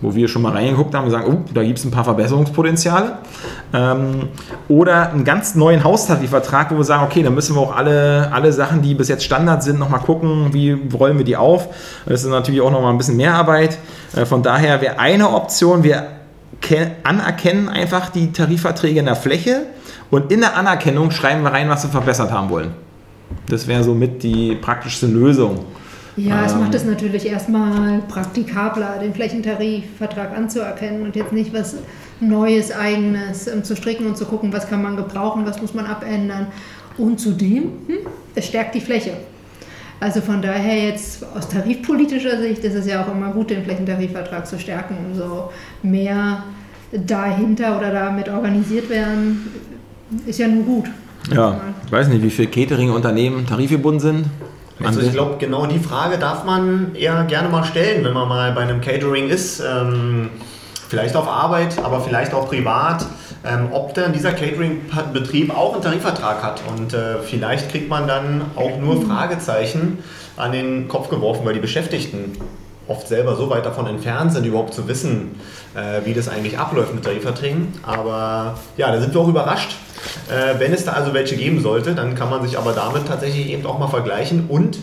wo 0.00 0.16
wir 0.16 0.26
schon 0.26 0.42
mal 0.42 0.52
reingeguckt 0.52 0.92
haben 0.92 1.04
und 1.04 1.12
sagen, 1.12 1.32
oh, 1.32 1.50
da 1.54 1.62
gibt 1.62 1.78
es 1.78 1.84
ein 1.84 1.92
paar 1.92 2.02
Verbesserungspotenziale. 2.02 3.18
Ähm, 3.72 4.28
oder 4.68 5.12
einen 5.12 5.22
ganz 5.22 5.54
neuen 5.54 5.84
Haustarifvertrag, 5.84 6.72
wo 6.72 6.78
wir 6.78 6.84
sagen, 6.84 7.04
okay, 7.04 7.22
dann 7.22 7.36
müssen 7.36 7.54
wir 7.54 7.60
auch 7.60 7.76
alle, 7.76 8.32
alle 8.32 8.52
Sachen, 8.52 8.82
die 8.82 8.94
bis 8.94 9.08
jetzt 9.08 9.22
Standard 9.22 9.62
sind, 9.62 9.78
nochmal 9.78 10.00
gucken, 10.00 10.48
wie 10.52 10.76
rollen 10.92 11.18
wir 11.18 11.24
die 11.24 11.36
auf. 11.36 11.68
Das 12.04 12.24
ist 12.24 12.30
natürlich 12.30 12.60
auch 12.60 12.72
nochmal 12.72 12.90
ein 12.90 12.98
bisschen 12.98 13.16
mehr 13.16 13.34
Arbeit. 13.34 13.78
Äh, 14.16 14.26
von 14.26 14.42
daher 14.42 14.80
wäre 14.80 14.98
eine 14.98 15.30
Option, 15.30 15.84
wir 15.84 16.08
anerkennen 17.04 17.68
einfach 17.68 18.10
die 18.10 18.32
Tarifverträge 18.32 19.00
in 19.00 19.06
der 19.06 19.16
Fläche 19.16 19.66
und 20.12 20.30
in 20.30 20.40
der 20.40 20.54
Anerkennung 20.54 21.10
schreiben 21.10 21.42
wir 21.42 21.52
rein, 21.52 21.70
was 21.70 21.84
wir 21.84 21.90
verbessert 21.90 22.30
haben 22.30 22.50
wollen. 22.50 22.72
Das 23.48 23.66
wäre 23.66 23.82
somit 23.82 24.22
die 24.22 24.56
praktischste 24.56 25.06
Lösung. 25.06 25.64
Ja, 26.18 26.44
es 26.44 26.52
ähm, 26.52 26.60
macht 26.60 26.74
es 26.74 26.84
natürlich 26.84 27.26
erstmal 27.26 28.00
praktikabler, 28.08 28.98
den 29.00 29.14
Flächentarifvertrag 29.14 30.36
anzuerkennen 30.36 31.02
und 31.02 31.16
jetzt 31.16 31.32
nicht 31.32 31.54
was 31.54 31.76
Neues, 32.20 32.72
Eigenes 32.72 33.46
ähm, 33.46 33.64
zu 33.64 33.74
stricken 33.74 34.06
und 34.06 34.18
zu 34.18 34.26
gucken, 34.26 34.52
was 34.52 34.68
kann 34.68 34.82
man 34.82 34.96
gebrauchen, 34.98 35.46
was 35.46 35.62
muss 35.62 35.72
man 35.72 35.86
abändern. 35.86 36.48
Und 36.98 37.18
zudem, 37.18 37.62
hm, 37.86 37.98
es 38.34 38.48
stärkt 38.48 38.74
die 38.74 38.82
Fläche. 38.82 39.14
Also 39.98 40.20
von 40.20 40.42
daher 40.42 40.90
jetzt 40.90 41.24
aus 41.34 41.48
tarifpolitischer 41.48 42.38
Sicht 42.38 42.62
ist 42.64 42.74
es 42.74 42.86
ja 42.86 43.02
auch 43.02 43.10
immer 43.10 43.30
gut, 43.30 43.48
den 43.48 43.64
Flächentarifvertrag 43.64 44.46
zu 44.46 44.58
stärken, 44.58 44.94
umso 45.06 45.50
mehr 45.82 46.42
dahinter 46.92 47.78
oder 47.78 47.90
damit 47.90 48.28
organisiert 48.28 48.90
werden, 48.90 49.48
ist 50.26 50.38
ja 50.38 50.48
nun 50.48 50.64
gut. 50.64 50.84
Ja, 51.32 51.60
ich 51.86 51.92
weiß 51.92 52.08
nicht, 52.08 52.22
wie 52.22 52.30
viele 52.30 52.48
Catering-Unternehmen 52.48 53.46
tarifgebunden 53.46 54.00
sind. 54.00 54.26
Also 54.84 55.00
ich 55.00 55.12
glaube, 55.12 55.36
genau 55.38 55.66
die 55.66 55.78
Frage 55.78 56.18
darf 56.18 56.44
man 56.44 56.94
eher 56.94 57.22
gerne 57.24 57.48
mal 57.48 57.64
stellen, 57.64 58.04
wenn 58.04 58.12
man 58.12 58.28
mal 58.28 58.52
bei 58.52 58.62
einem 58.62 58.80
Catering 58.80 59.28
ist. 59.28 59.60
Ähm, 59.60 60.30
vielleicht 60.88 61.14
auf 61.14 61.28
Arbeit, 61.28 61.78
aber 61.82 62.00
vielleicht 62.00 62.34
auch 62.34 62.48
privat. 62.48 63.06
Ähm, 63.44 63.68
ob 63.72 63.94
dann 63.94 64.12
dieser 64.12 64.32
Catering-Betrieb 64.32 65.56
auch 65.56 65.74
einen 65.74 65.82
Tarifvertrag 65.82 66.42
hat. 66.42 66.62
Und 66.68 66.94
äh, 66.94 67.18
vielleicht 67.22 67.70
kriegt 67.70 67.88
man 67.88 68.06
dann 68.06 68.42
auch 68.56 68.78
nur. 68.78 69.02
Fragezeichen 69.02 69.98
an 70.36 70.52
den 70.52 70.88
Kopf 70.88 71.08
geworfen, 71.08 71.44
weil 71.44 71.54
die 71.54 71.60
Beschäftigten 71.60 72.32
oft 72.88 73.08
selber 73.08 73.36
so 73.36 73.48
weit 73.50 73.64
davon 73.64 73.86
entfernt 73.86 74.32
sind, 74.32 74.44
überhaupt 74.44 74.74
zu 74.74 74.88
wissen, 74.88 75.36
äh, 75.74 76.04
wie 76.04 76.14
das 76.14 76.28
eigentlich 76.28 76.58
abläuft 76.58 76.94
mit 76.94 77.04
Tarifverträgen. 77.04 77.68
Aber 77.82 78.58
ja, 78.76 78.90
da 78.90 79.00
sind 79.00 79.14
wir 79.14 79.20
auch 79.20 79.28
überrascht. 79.28 79.76
Äh, 80.28 80.58
wenn 80.58 80.72
es 80.72 80.84
da 80.84 80.92
also 80.92 81.14
welche 81.14 81.36
geben 81.36 81.60
sollte, 81.60 81.94
dann 81.94 82.14
kann 82.14 82.28
man 82.28 82.42
sich 82.42 82.58
aber 82.58 82.72
damit 82.72 83.06
tatsächlich 83.06 83.50
eben 83.50 83.64
auch 83.66 83.78
mal 83.78 83.88
vergleichen 83.88 84.46
und 84.48 84.78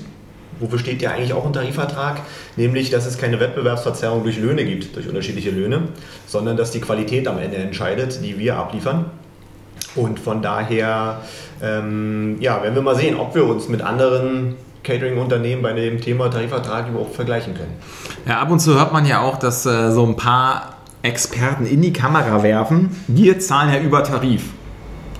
wofür 0.59 0.79
steht 0.79 1.01
ja 1.01 1.11
eigentlich 1.11 1.33
auch 1.33 1.45
ein 1.45 1.53
Tarifvertrag, 1.53 2.21
nämlich, 2.55 2.89
dass 2.89 3.05
es 3.05 3.17
keine 3.17 3.39
Wettbewerbsverzerrung 3.39 4.23
durch 4.23 4.37
Löhne 4.37 4.65
gibt, 4.65 4.95
durch 4.95 5.07
unterschiedliche 5.07 5.51
Löhne, 5.51 5.83
sondern 6.27 6.57
dass 6.57 6.71
die 6.71 6.81
Qualität 6.81 7.27
am 7.27 7.39
Ende 7.39 7.57
entscheidet, 7.57 8.23
die 8.23 8.37
wir 8.37 8.57
abliefern. 8.57 9.05
Und 9.95 10.19
von 10.19 10.41
daher, 10.41 11.21
ähm, 11.61 12.37
ja, 12.39 12.61
werden 12.61 12.75
wir 12.75 12.81
mal 12.81 12.95
sehen, 12.95 13.15
ob 13.15 13.33
wir 13.35 13.45
uns 13.45 13.67
mit 13.69 13.81
anderen 13.81 14.55
Catering-Unternehmen 14.89 15.61
bei 15.61 15.73
dem 15.73 16.01
Thema 16.01 16.29
Tarifvertrag 16.29 16.89
überhaupt 16.89 17.15
vergleichen 17.15 17.53
können. 17.53 17.73
Ja, 18.27 18.39
ab 18.39 18.49
und 18.49 18.59
zu 18.59 18.73
hört 18.73 18.91
man 18.91 19.05
ja 19.05 19.21
auch, 19.21 19.37
dass 19.37 19.65
äh, 19.67 19.91
so 19.91 20.03
ein 20.03 20.15
paar 20.15 20.77
Experten 21.03 21.67
in 21.67 21.81
die 21.83 21.93
Kamera 21.93 22.41
werfen, 22.41 22.95
wir 23.07 23.39
zahlen 23.39 23.71
ja 23.71 23.79
über 23.79 24.03
Tarif. 24.03 24.45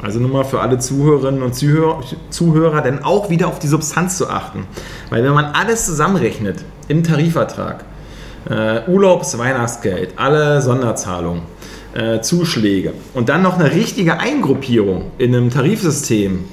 Also 0.01 0.19
nur 0.19 0.29
mal 0.29 0.43
für 0.43 0.62
alle 0.62 0.79
Zuhörerinnen 0.79 1.43
und 1.43 1.53
Zuhörer, 1.53 2.01
Zuhörer, 2.29 2.82
denn 2.82 3.03
auch 3.03 3.29
wieder 3.29 3.47
auf 3.47 3.60
die 3.60 3.67
Substanz 3.67 4.17
zu 4.17 4.29
achten. 4.29 4.65
Weil 5.10 5.23
wenn 5.23 5.34
man 5.34 5.45
alles 5.45 5.86
zusammenrechnet 5.86 6.63
im 6.88 7.03
Tarifvertrag, 7.03 7.84
äh, 8.49 8.89
Urlaubs-, 8.89 9.38
Weihnachtsgeld, 9.38 10.13
alle 10.15 10.62
Sonderzahlungen, 10.62 11.43
äh, 11.93 12.21
Zuschläge 12.21 12.93
und 13.13 13.29
dann 13.29 13.41
noch 13.41 13.60
eine 13.60 13.71
richtige 13.71 14.19
Eingruppierung 14.19 15.12
in 15.17 15.36
einem 15.36 15.49
Tarifsystem 15.49 16.45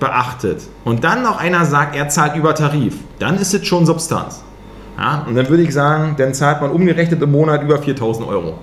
beachtet 0.00 0.62
und 0.84 1.04
dann 1.04 1.22
noch 1.22 1.38
einer 1.38 1.64
sagt, 1.64 1.96
er 1.96 2.08
zahlt 2.08 2.36
über 2.36 2.54
Tarif, 2.54 2.94
dann 3.18 3.38
ist 3.38 3.54
es 3.54 3.66
schon 3.66 3.86
Substanz. 3.86 4.42
Ja, 4.96 5.24
und 5.28 5.36
dann 5.36 5.48
würde 5.48 5.62
ich 5.62 5.72
sagen, 5.72 6.16
dann 6.18 6.34
zahlt 6.34 6.60
man 6.60 6.70
umgerechnet 6.70 7.22
im 7.22 7.30
Monat 7.30 7.62
über 7.62 7.78
4000 7.78 8.26
Euro. 8.26 8.58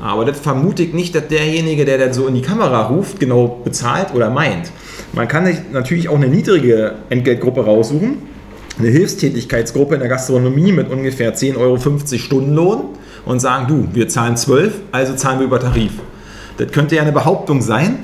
Aber 0.00 0.24
das 0.24 0.38
vermute 0.38 0.84
ich 0.84 0.94
nicht, 0.94 1.14
dass 1.14 1.26
derjenige, 1.26 1.84
der 1.84 1.98
dann 1.98 2.12
so 2.12 2.28
in 2.28 2.34
die 2.34 2.42
Kamera 2.42 2.86
ruft, 2.86 3.18
genau 3.18 3.60
bezahlt 3.64 4.14
oder 4.14 4.30
meint. 4.30 4.70
Man 5.12 5.26
kann 5.26 5.46
sich 5.46 5.58
natürlich 5.72 6.08
auch 6.08 6.16
eine 6.16 6.28
niedrige 6.28 6.94
Entgeltgruppe 7.08 7.64
raussuchen, 7.64 8.18
eine 8.78 8.88
Hilfstätigkeitsgruppe 8.88 9.94
in 9.94 10.00
der 10.00 10.08
Gastronomie 10.08 10.70
mit 10.70 10.88
ungefähr 10.90 11.34
10,50 11.34 11.56
Euro 11.56 11.78
Stundenlohn 12.18 12.84
und 13.24 13.40
sagen, 13.40 13.66
du, 13.66 13.88
wir 13.92 14.08
zahlen 14.08 14.36
12, 14.36 14.72
also 14.92 15.14
zahlen 15.14 15.40
wir 15.40 15.46
über 15.46 15.58
Tarif. 15.58 15.92
Das 16.58 16.70
könnte 16.70 16.96
ja 16.96 17.02
eine 17.02 17.12
Behauptung 17.12 17.60
sein, 17.60 18.00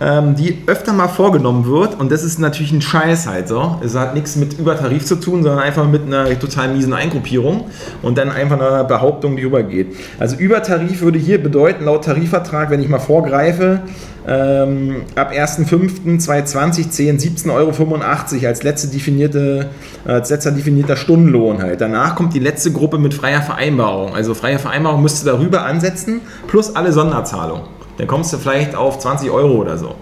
ähm, 0.00 0.34
die 0.34 0.58
öfter 0.66 0.92
mal 0.92 1.08
vorgenommen 1.08 1.66
wird 1.66 1.98
und 1.98 2.12
das 2.12 2.22
ist 2.22 2.38
natürlich 2.38 2.72
ein 2.72 2.82
Scheiß 2.82 3.26
halt 3.26 3.48
so. 3.48 3.80
Es 3.82 3.94
hat 3.94 4.14
nichts 4.14 4.36
mit 4.36 4.58
Übertarif 4.58 5.04
zu 5.04 5.16
tun, 5.16 5.42
sondern 5.42 5.60
einfach 5.60 5.88
mit 5.88 6.02
einer 6.02 6.38
total 6.38 6.68
miesen 6.68 6.92
Eingruppierung 6.92 7.66
und 8.02 8.18
dann 8.18 8.30
einfach 8.30 8.60
einer 8.60 8.84
Behauptung, 8.84 9.36
die 9.36 9.42
übergeht. 9.42 9.96
Also 10.18 10.36
Übertarif 10.36 11.00
würde 11.00 11.18
hier 11.18 11.42
bedeuten, 11.42 11.84
laut 11.84 12.04
Tarifvertrag, 12.04 12.70
wenn 12.70 12.82
ich 12.82 12.88
mal 12.88 12.98
vorgreife, 12.98 13.80
ähm, 14.28 15.02
ab 15.14 15.32
1.5.2020 15.32 16.90
10 16.90 17.18
17,85 17.18 17.52
Euro 17.52 18.46
als 18.48 18.62
letzte 18.62 18.88
definierte, 18.88 19.70
als 20.04 20.30
letzter 20.30 20.50
definierter 20.50 20.96
Stundenlohn 20.96 21.62
halt. 21.62 21.80
Danach 21.80 22.16
kommt 22.16 22.34
die 22.34 22.40
letzte 22.40 22.72
Gruppe 22.72 22.98
mit 22.98 23.14
freier 23.14 23.42
Vereinbarung. 23.42 24.14
Also 24.14 24.34
freie 24.34 24.58
Vereinbarung 24.58 25.02
müsste 25.02 25.24
darüber 25.24 25.64
ansetzen, 25.64 26.20
plus 26.48 26.74
alle 26.74 26.92
Sonderzahlungen 26.92 27.76
dann 27.98 28.06
kommst 28.06 28.32
du 28.32 28.38
vielleicht 28.38 28.74
auf 28.74 28.98
20 28.98 29.30
Euro 29.30 29.54
oder 29.54 29.78
so. 29.78 29.94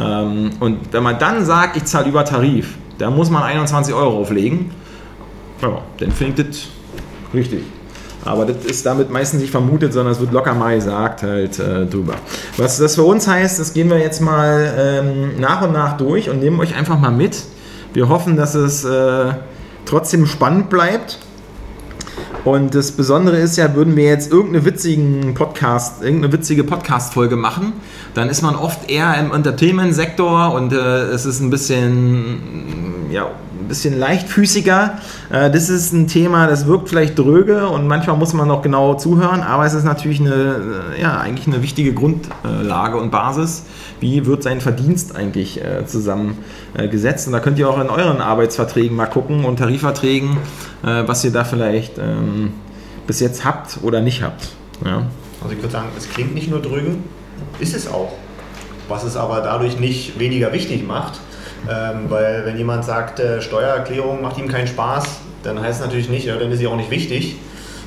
Ähm, 0.00 0.50
und 0.60 0.92
wenn 0.92 1.02
man 1.02 1.18
dann 1.18 1.44
sagt, 1.44 1.76
ich 1.76 1.84
zahle 1.84 2.08
über 2.08 2.24
Tarif, 2.24 2.76
dann 2.98 3.14
muss 3.14 3.30
man 3.30 3.42
21 3.42 3.94
Euro 3.94 4.20
auflegen. 4.20 4.70
Ja, 5.60 5.80
dann 5.98 6.10
finde 6.12 6.42
ich 6.42 6.48
das 6.48 6.68
richtig. 7.34 7.62
Aber 8.24 8.46
das 8.46 8.64
ist 8.64 8.86
damit 8.86 9.10
meistens 9.10 9.40
nicht 9.40 9.50
vermutet, 9.50 9.92
sondern 9.92 10.12
es 10.12 10.20
wird 10.20 10.32
locker 10.32 10.54
mal 10.54 10.76
gesagt 10.76 11.22
halt 11.22 11.58
äh, 11.58 11.86
drüber. 11.86 12.14
Was 12.56 12.78
das 12.78 12.94
für 12.94 13.02
uns 13.02 13.26
heißt, 13.26 13.58
das 13.58 13.72
gehen 13.72 13.90
wir 13.90 13.98
jetzt 13.98 14.20
mal 14.20 14.72
ähm, 14.78 15.40
nach 15.40 15.62
und 15.62 15.72
nach 15.72 15.96
durch 15.96 16.30
und 16.30 16.38
nehmen 16.40 16.60
euch 16.60 16.74
einfach 16.76 16.98
mal 16.98 17.10
mit. 17.10 17.42
Wir 17.92 18.08
hoffen, 18.08 18.36
dass 18.36 18.54
es 18.54 18.84
äh, 18.84 19.32
trotzdem 19.86 20.26
spannend 20.26 20.70
bleibt. 20.70 21.18
Und 22.44 22.74
das 22.74 22.90
Besondere 22.90 23.38
ist 23.38 23.56
ja, 23.56 23.74
würden 23.74 23.94
wir 23.94 24.04
jetzt 24.04 24.32
irgendeine 24.32 24.64
witzigen 24.64 25.34
Podcast, 25.34 26.02
irgendeine 26.02 26.32
witzige 26.32 26.64
Podcast-Folge 26.64 27.36
machen, 27.36 27.72
dann 28.14 28.28
ist 28.28 28.42
man 28.42 28.56
oft 28.56 28.90
eher 28.90 29.16
im 29.18 29.32
Entertainment-Sektor 29.32 30.52
und 30.52 30.72
äh, 30.72 30.76
es 30.76 31.24
ist 31.24 31.40
ein 31.40 31.50
bisschen, 31.50 33.10
ja, 33.10 33.30
bisschen 33.72 33.98
leichtfüßiger. 33.98 34.98
Äh, 35.30 35.50
das 35.50 35.70
ist 35.70 35.92
ein 35.92 36.06
Thema, 36.06 36.46
das 36.46 36.66
wirkt 36.66 36.90
vielleicht 36.90 37.18
dröge 37.18 37.68
und 37.68 37.86
manchmal 37.86 38.18
muss 38.18 38.34
man 38.34 38.46
noch 38.46 38.60
genau 38.60 38.94
zuhören, 38.94 39.40
aber 39.40 39.64
es 39.64 39.72
ist 39.72 39.84
natürlich 39.84 40.20
eine, 40.20 40.92
äh, 40.94 41.00
ja, 41.00 41.18
eigentlich 41.18 41.46
eine 41.46 41.62
wichtige 41.62 41.94
Grundlage 41.94 42.98
und 42.98 43.10
Basis. 43.10 43.64
Wie 43.98 44.26
wird 44.26 44.42
sein 44.42 44.60
Verdienst 44.60 45.16
eigentlich 45.16 45.64
äh, 45.64 45.86
zusammengesetzt? 45.86 47.26
Und 47.28 47.32
da 47.32 47.40
könnt 47.40 47.58
ihr 47.58 47.70
auch 47.70 47.80
in 47.80 47.88
euren 47.88 48.20
Arbeitsverträgen 48.20 48.94
mal 48.94 49.06
gucken 49.06 49.46
und 49.46 49.58
Tarifverträgen, 49.58 50.36
was 50.82 51.24
ihr 51.24 51.30
da 51.30 51.44
vielleicht 51.44 51.98
ähm, 51.98 52.54
bis 53.06 53.20
jetzt 53.20 53.44
habt 53.44 53.78
oder 53.82 54.00
nicht 54.00 54.22
habt. 54.22 54.48
Ja. 54.84 55.04
Also 55.40 55.54
ich 55.54 55.62
würde 55.62 55.72
sagen, 55.72 55.88
es 55.96 56.08
klingt 56.10 56.34
nicht 56.34 56.50
nur 56.50 56.60
dröge, 56.60 56.96
ist 57.60 57.74
es 57.74 57.88
auch. 57.88 58.12
Was 58.88 59.04
es 59.04 59.16
aber 59.16 59.40
dadurch 59.40 59.78
nicht 59.78 60.18
weniger 60.18 60.52
wichtig 60.52 60.86
macht, 60.86 61.20
ähm, 61.70 62.06
weil 62.08 62.44
wenn 62.44 62.56
jemand 62.56 62.84
sagt, 62.84 63.20
äh, 63.20 63.40
Steuererklärung 63.40 64.22
macht 64.22 64.38
ihm 64.38 64.48
keinen 64.48 64.66
Spaß, 64.66 65.04
dann 65.42 65.60
heißt 65.60 65.80
es 65.80 65.86
natürlich 65.86 66.08
nicht, 66.08 66.26
ja, 66.26 66.36
dann 66.36 66.50
ist 66.50 66.58
sie 66.58 66.66
auch 66.66 66.76
nicht 66.76 66.90
wichtig, 66.90 67.36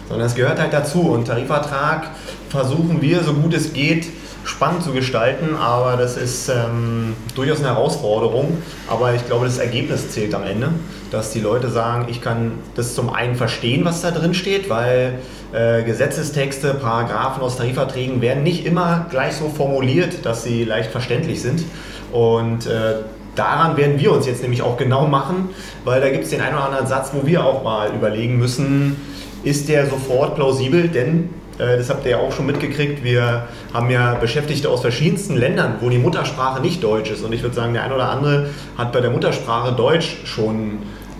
sondern 0.10 0.28
es 0.28 0.36
gehört 0.36 0.60
halt 0.60 0.74
dazu. 0.74 1.02
Und 1.10 1.26
Tarifvertrag 1.28 2.10
versuchen 2.50 3.02
wir, 3.02 3.24
so 3.24 3.34
gut 3.34 3.54
es 3.54 3.74
geht, 3.74 4.08
spannend 4.44 4.84
zu 4.84 4.92
gestalten, 4.92 5.56
aber 5.56 5.98
das 5.98 6.18
ist 6.18 6.50
ähm, 6.50 7.16
durchaus 7.34 7.60
eine 7.60 7.70
Herausforderung. 7.70 8.58
Aber 8.88 9.14
ich 9.14 9.26
glaube, 9.26 9.46
das 9.46 9.58
Ergebnis 9.58 10.12
zählt 10.12 10.36
am 10.36 10.44
Ende, 10.44 10.70
dass 11.12 11.32
die 11.32 11.40
Leute 11.40 11.70
sagen, 11.70 12.06
ich 12.10 12.22
kann 12.22 12.54
das 12.76 12.94
zum 12.94 13.12
einen 13.12 13.36
verstehen, 13.36 13.84
was 13.86 14.02
da 14.02 14.12
drin 14.12 14.34
steht, 14.34 14.70
weil 14.70 15.20
äh, 15.52 15.84
Gesetzestexte, 15.84 16.76
Paragraphen 16.76 17.42
aus 17.42 17.58
Tarifverträgen 17.58 18.22
werden 18.22 18.44
nicht 18.44 18.66
immer 18.66 19.08
gleich 19.10 19.36
so 19.36 19.50
formuliert, 19.50 20.26
dass 20.26 20.44
sie 20.44 20.64
leicht 20.64 20.92
verständlich 20.92 21.42
sind. 21.42 21.64
Und 22.12 22.68
äh, 22.68 22.96
daran 23.36 23.78
werden 23.78 24.00
wir 24.00 24.12
uns 24.12 24.26
jetzt 24.26 24.42
nämlich 24.42 24.62
auch 24.62 24.78
genau 24.78 25.08
machen, 25.08 25.50
weil 25.84 26.02
da 26.02 26.10
gibt 26.10 26.24
es 26.24 26.30
den 26.30 26.42
einen 26.42 26.56
oder 26.56 26.66
anderen 26.66 26.88
Satz, 26.88 27.12
wo 27.14 27.26
wir 27.26 27.44
auch 27.44 27.64
mal 27.64 27.94
überlegen 27.94 28.38
müssen, 28.38 28.96
ist 29.44 29.70
der 29.70 29.88
sofort 29.88 30.36
plausibel? 30.36 30.88
Denn, 30.88 31.30
äh, 31.60 31.78
das 31.78 31.90
habt 31.90 32.06
ihr 32.06 32.12
ja 32.12 32.18
auch 32.18 32.32
schon 32.32 32.46
mitgekriegt, 32.46 33.04
wir 33.04 33.48
haben 33.74 33.90
ja 33.90 34.16
Beschäftigte 34.16 34.70
aus 34.70 34.82
verschiedensten 34.82 35.36
Ländern, 35.38 35.76
wo 35.82 35.90
die 35.90 35.98
Muttersprache 35.98 36.62
nicht 36.62 36.84
Deutsch 36.84 37.12
ist. 37.12 37.24
Und 37.24 37.34
ich 37.34 37.44
würde 37.44 37.56
sagen, 37.56 37.74
der 37.74 37.84
eine 37.84 37.96
oder 37.96 38.10
andere 38.10 38.50
hat 38.78 38.92
bei 38.92 39.02
der 39.02 39.12
Muttersprache 39.12 39.74
Deutsch 39.74 40.18
schon 40.26 40.80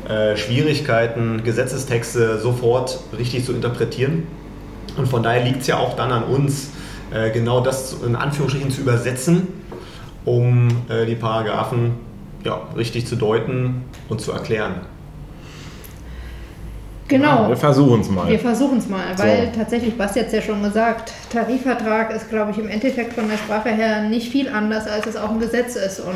äh, 0.10 0.36
Schwierigkeiten, 0.38 1.44
Gesetzestexte 1.44 2.40
sofort 2.40 3.00
richtig 3.18 3.46
zu 3.46 3.54
interpretieren. 3.54 4.28
Und 4.98 5.08
von 5.08 5.24
daher 5.24 5.44
liegt 5.44 5.62
es 5.62 5.68
ja 5.68 5.78
auch 5.78 5.96
dann 5.96 6.12
an 6.12 6.24
uns, 6.24 6.70
äh, 7.12 7.30
genau 7.32 7.62
das 7.62 7.98
in 8.06 8.16
Anführungsstrichen 8.16 8.72
zu 8.72 8.82
übersetzen, 8.82 9.48
um 10.26 10.70
äh, 10.90 11.06
die 11.06 11.16
Paragraphen 11.16 11.94
ja, 12.44 12.62
richtig 12.76 13.08
zu 13.08 13.16
deuten 13.16 13.84
und 14.10 14.22
zu 14.22 14.32
erklären. 14.32 14.82
Genau. 17.08 17.44
Ja, 17.44 17.50
wir 17.50 17.58
versuchen 17.58 18.02
es 18.02 18.10
mal. 18.10 18.28
Wir 18.28 18.40
versuchen 18.40 18.80
es 18.80 18.90
mal, 18.90 19.04
weil 19.18 19.52
so. 19.54 19.60
tatsächlich, 19.60 19.94
was 19.98 20.16
jetzt 20.16 20.34
ja 20.34 20.42
schon 20.42 20.64
gesagt, 20.64 21.12
Tarifvertrag 21.32 22.12
ist, 22.12 22.30
glaube 22.30 22.52
ich, 22.52 22.58
im 22.58 22.68
Endeffekt 22.68 23.14
von 23.14 23.30
der 23.30 23.38
Sprache 23.38 23.70
her 23.70 24.02
nicht 24.02 24.32
viel 24.32 24.50
anders, 24.50 24.88
als 24.88 25.06
es 25.06 25.16
auch 25.16 25.30
ein 25.30 25.40
Gesetz 25.40 25.76
ist. 25.76 26.00
Und 26.00 26.16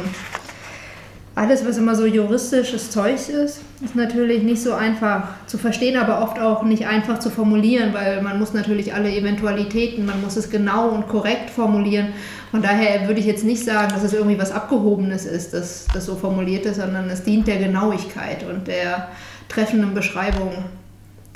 alles, 1.40 1.66
was 1.66 1.78
immer 1.78 1.96
so 1.96 2.06
juristisches 2.06 2.92
Zeug 2.92 3.16
ist, 3.16 3.62
ist 3.82 3.96
natürlich 3.96 4.44
nicht 4.44 4.62
so 4.62 4.74
einfach 4.74 5.30
zu 5.46 5.58
verstehen, 5.58 5.96
aber 5.96 6.22
oft 6.22 6.38
auch 6.38 6.64
nicht 6.64 6.86
einfach 6.86 7.20
zu 7.20 7.30
formulieren, 7.30 7.94
weil 7.94 8.22
man 8.22 8.38
muss 8.38 8.54
natürlich 8.54 8.94
alle 8.94 9.10
Eventualitäten, 9.10 10.06
man 10.06 10.20
muss 10.22 10.36
es 10.36 10.50
genau 10.50 10.90
und 10.90 11.08
korrekt 11.08 11.50
formulieren. 11.50 12.08
Von 12.52 12.62
daher 12.62 13.08
würde 13.08 13.22
ich 13.22 13.26
jetzt 13.26 13.46
nicht 13.46 13.64
sagen, 13.64 13.88
dass 13.94 14.04
es 14.04 14.12
irgendwie 14.12 14.38
was 14.38 14.52
Abgehobenes 14.52 15.26
ist, 15.26 15.54
dass 15.54 15.88
das 15.94 16.06
so 16.06 16.16
formuliert 16.16 16.66
ist, 16.66 16.76
sondern 16.76 17.10
es 17.10 17.24
dient 17.24 17.48
der 17.48 17.58
Genauigkeit 17.58 18.44
und 18.44 18.68
der 18.68 19.08
treffenden 19.48 19.94
Beschreibung 19.94 20.66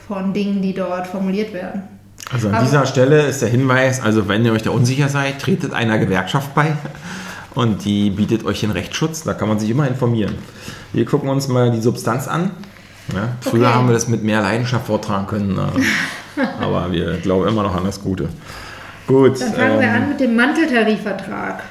von 0.06 0.34
Dingen, 0.34 0.62
die 0.62 0.74
dort 0.74 1.08
formuliert 1.08 1.54
werden. 1.54 1.84
Also 2.30 2.50
an 2.50 2.56
aber 2.56 2.66
dieser 2.66 2.86
Stelle 2.86 3.22
ist 3.22 3.42
der 3.42 3.50
Hinweis, 3.50 4.02
also 4.02 4.28
wenn 4.28 4.44
ihr 4.44 4.52
euch 4.52 4.64
da 4.64 4.72
unsicher 4.72 5.08
seid, 5.08 5.40
tretet 5.40 5.72
einer 5.72 5.98
Gewerkschaft 5.98 6.54
bei 6.54 6.74
und 7.56 7.86
die 7.86 8.10
bietet 8.10 8.46
euch 8.46 8.62
den 8.62 8.72
Rechtsschutz. 8.72 9.24
Da 9.24 9.34
kann 9.34 9.48
man 9.48 9.60
sich 9.60 9.70
immer 9.70 9.88
informieren. 9.88 10.36
Wir 10.92 11.06
gucken 11.06 11.30
uns 11.30 11.48
mal 11.48 11.72
die 11.72 11.82
Substanz 11.82 12.28
an. 12.28 12.52
Ja, 13.14 13.36
früher 13.42 13.68
okay. 13.68 13.74
haben 13.74 13.88
wir 13.88 13.94
das 13.94 14.08
mit 14.08 14.24
mehr 14.24 14.42
Leidenschaft 14.42 14.88
vortragen 14.88 15.28
können, 15.28 15.58
äh, 15.58 16.42
aber 16.62 16.92
wir 16.92 17.18
glauben 17.18 17.48
immer 17.48 17.64
noch 17.64 17.76
an 17.76 17.84
das 17.84 18.02
Gute. 18.02 18.30
Gut. 19.08 19.42
Dann 19.42 19.54
fangen 19.54 19.74
ähm, 19.74 19.80
wir 19.82 19.92
an 19.92 20.10
mit 20.10 20.20
dem 20.20 20.36
Manteltarifvertrag. 20.36 21.64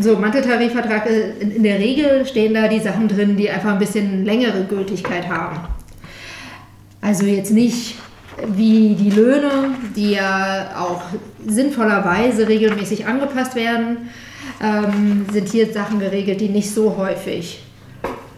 So, 0.00 0.16
Manteltarifvertrag, 0.16 1.06
äh, 1.06 1.30
in, 1.40 1.52
in 1.52 1.62
der 1.62 1.78
Regel 1.78 2.26
stehen 2.26 2.52
da 2.52 2.68
die 2.68 2.80
Sachen 2.80 3.08
drin, 3.08 3.36
die 3.36 3.48
einfach 3.48 3.72
ein 3.72 3.78
bisschen 3.78 4.24
längere 4.24 4.64
Gültigkeit 4.64 5.28
haben. 5.28 5.60
Also 7.00 7.24
jetzt 7.24 7.50
nicht 7.50 7.96
wie 8.46 8.94
die 8.94 9.10
Löhne, 9.10 9.74
die 9.94 10.12
ja 10.12 10.70
auch 10.78 11.02
sinnvollerweise 11.46 12.48
regelmäßig 12.48 13.06
angepasst 13.06 13.54
werden, 13.54 14.08
ähm, 14.62 15.26
sind 15.32 15.48
hier 15.48 15.72
Sachen 15.72 15.98
geregelt, 15.98 16.40
die 16.40 16.48
nicht 16.48 16.72
so 16.72 16.96
häufig 16.96 17.64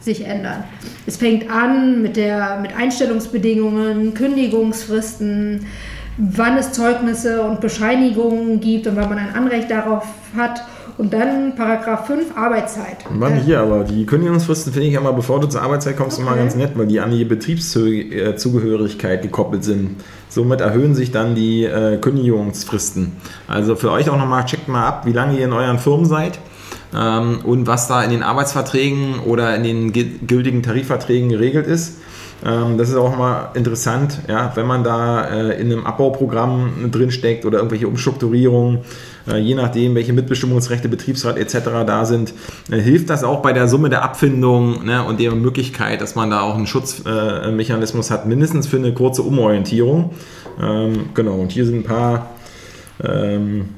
sich 0.00 0.24
ändern. 0.24 0.64
Es 1.06 1.18
fängt 1.18 1.50
an 1.50 2.00
mit, 2.00 2.16
der, 2.16 2.58
mit 2.60 2.74
Einstellungsbedingungen, 2.74 4.14
Kündigungsfristen, 4.14 5.66
wann 6.16 6.56
es 6.56 6.72
Zeugnisse 6.72 7.42
und 7.42 7.60
Bescheinigungen 7.60 8.60
gibt 8.60 8.86
und 8.86 8.96
wann 8.96 9.10
man 9.10 9.18
ein 9.18 9.34
Anrecht 9.34 9.70
darauf 9.70 10.06
hat. 10.34 10.62
Und 10.98 11.12
dann 11.12 11.54
Paragraph 11.56 12.06
5 12.06 12.34
Arbeitszeit. 12.38 13.04
Mann, 13.10 13.36
hier, 13.36 13.60
aber 13.60 13.84
die 13.84 14.06
Kündigungsfristen 14.06 14.72
finde 14.72 14.88
ich 14.88 14.98
mal, 14.98 15.12
bevor 15.12 15.40
du 15.40 15.46
zur 15.46 15.60
Arbeitszeit 15.60 15.94
kommst, 15.94 16.18
okay. 16.18 16.26
immer 16.26 16.36
ganz 16.38 16.54
nett, 16.54 16.70
weil 16.74 16.86
die 16.86 17.00
an 17.00 17.10
die 17.10 17.26
Betriebszugehörigkeit 17.26 19.20
gekoppelt 19.20 19.62
sind. 19.62 19.96
Somit 20.36 20.60
erhöhen 20.60 20.94
sich 20.94 21.12
dann 21.12 21.34
die 21.34 21.64
äh, 21.64 21.96
Kündigungsfristen. 21.96 23.16
Also 23.48 23.74
für 23.74 23.90
euch 23.90 24.10
auch 24.10 24.18
nochmal, 24.18 24.44
checkt 24.44 24.68
mal 24.68 24.86
ab, 24.86 25.06
wie 25.06 25.12
lange 25.12 25.38
ihr 25.38 25.46
in 25.46 25.54
euren 25.54 25.78
Firmen 25.78 26.04
seid 26.04 26.38
ähm, 26.94 27.38
und 27.42 27.66
was 27.66 27.88
da 27.88 28.04
in 28.04 28.10
den 28.10 28.22
Arbeitsverträgen 28.22 29.20
oder 29.20 29.56
in 29.56 29.62
den 29.62 29.92
gültigen 29.94 30.62
Tarifverträgen 30.62 31.30
geregelt 31.30 31.66
ist. 31.66 32.00
Ähm, 32.44 32.76
das 32.76 32.90
ist 32.90 32.96
auch 32.96 33.16
mal 33.16 33.52
interessant, 33.54 34.20
ja, 34.28 34.52
wenn 34.56 34.66
man 34.66 34.84
da 34.84 35.24
äh, 35.24 35.58
in 35.58 35.72
einem 35.72 35.86
Abbauprogramm 35.86 36.90
drinsteckt 36.90 37.46
oder 37.46 37.56
irgendwelche 37.56 37.88
Umstrukturierungen, 37.88 38.80
je 39.34 39.54
nachdem, 39.54 39.94
welche 39.94 40.12
Mitbestimmungsrechte, 40.12 40.88
Betriebsrat 40.88 41.36
etc. 41.36 41.56
da 41.86 42.04
sind, 42.04 42.32
äh, 42.70 42.78
hilft 42.78 43.10
das 43.10 43.24
auch 43.24 43.42
bei 43.42 43.52
der 43.52 43.68
Summe 43.68 43.90
der 43.90 44.02
Abfindung 44.02 44.84
ne, 44.84 45.04
und 45.04 45.20
der 45.20 45.34
Möglichkeit, 45.34 46.00
dass 46.00 46.14
man 46.14 46.30
da 46.30 46.42
auch 46.42 46.56
einen 46.56 46.66
Schutzmechanismus 46.66 48.10
hat, 48.10 48.26
mindestens 48.26 48.66
für 48.66 48.76
eine 48.76 48.92
kurze 48.94 49.22
Umorientierung. 49.22 50.12
Ähm, 50.60 51.10
genau, 51.14 51.34
und 51.34 51.52
hier 51.52 51.66
sind 51.66 51.78
ein 51.78 51.84
paar. 51.84 52.30
Ähm, 53.02 53.68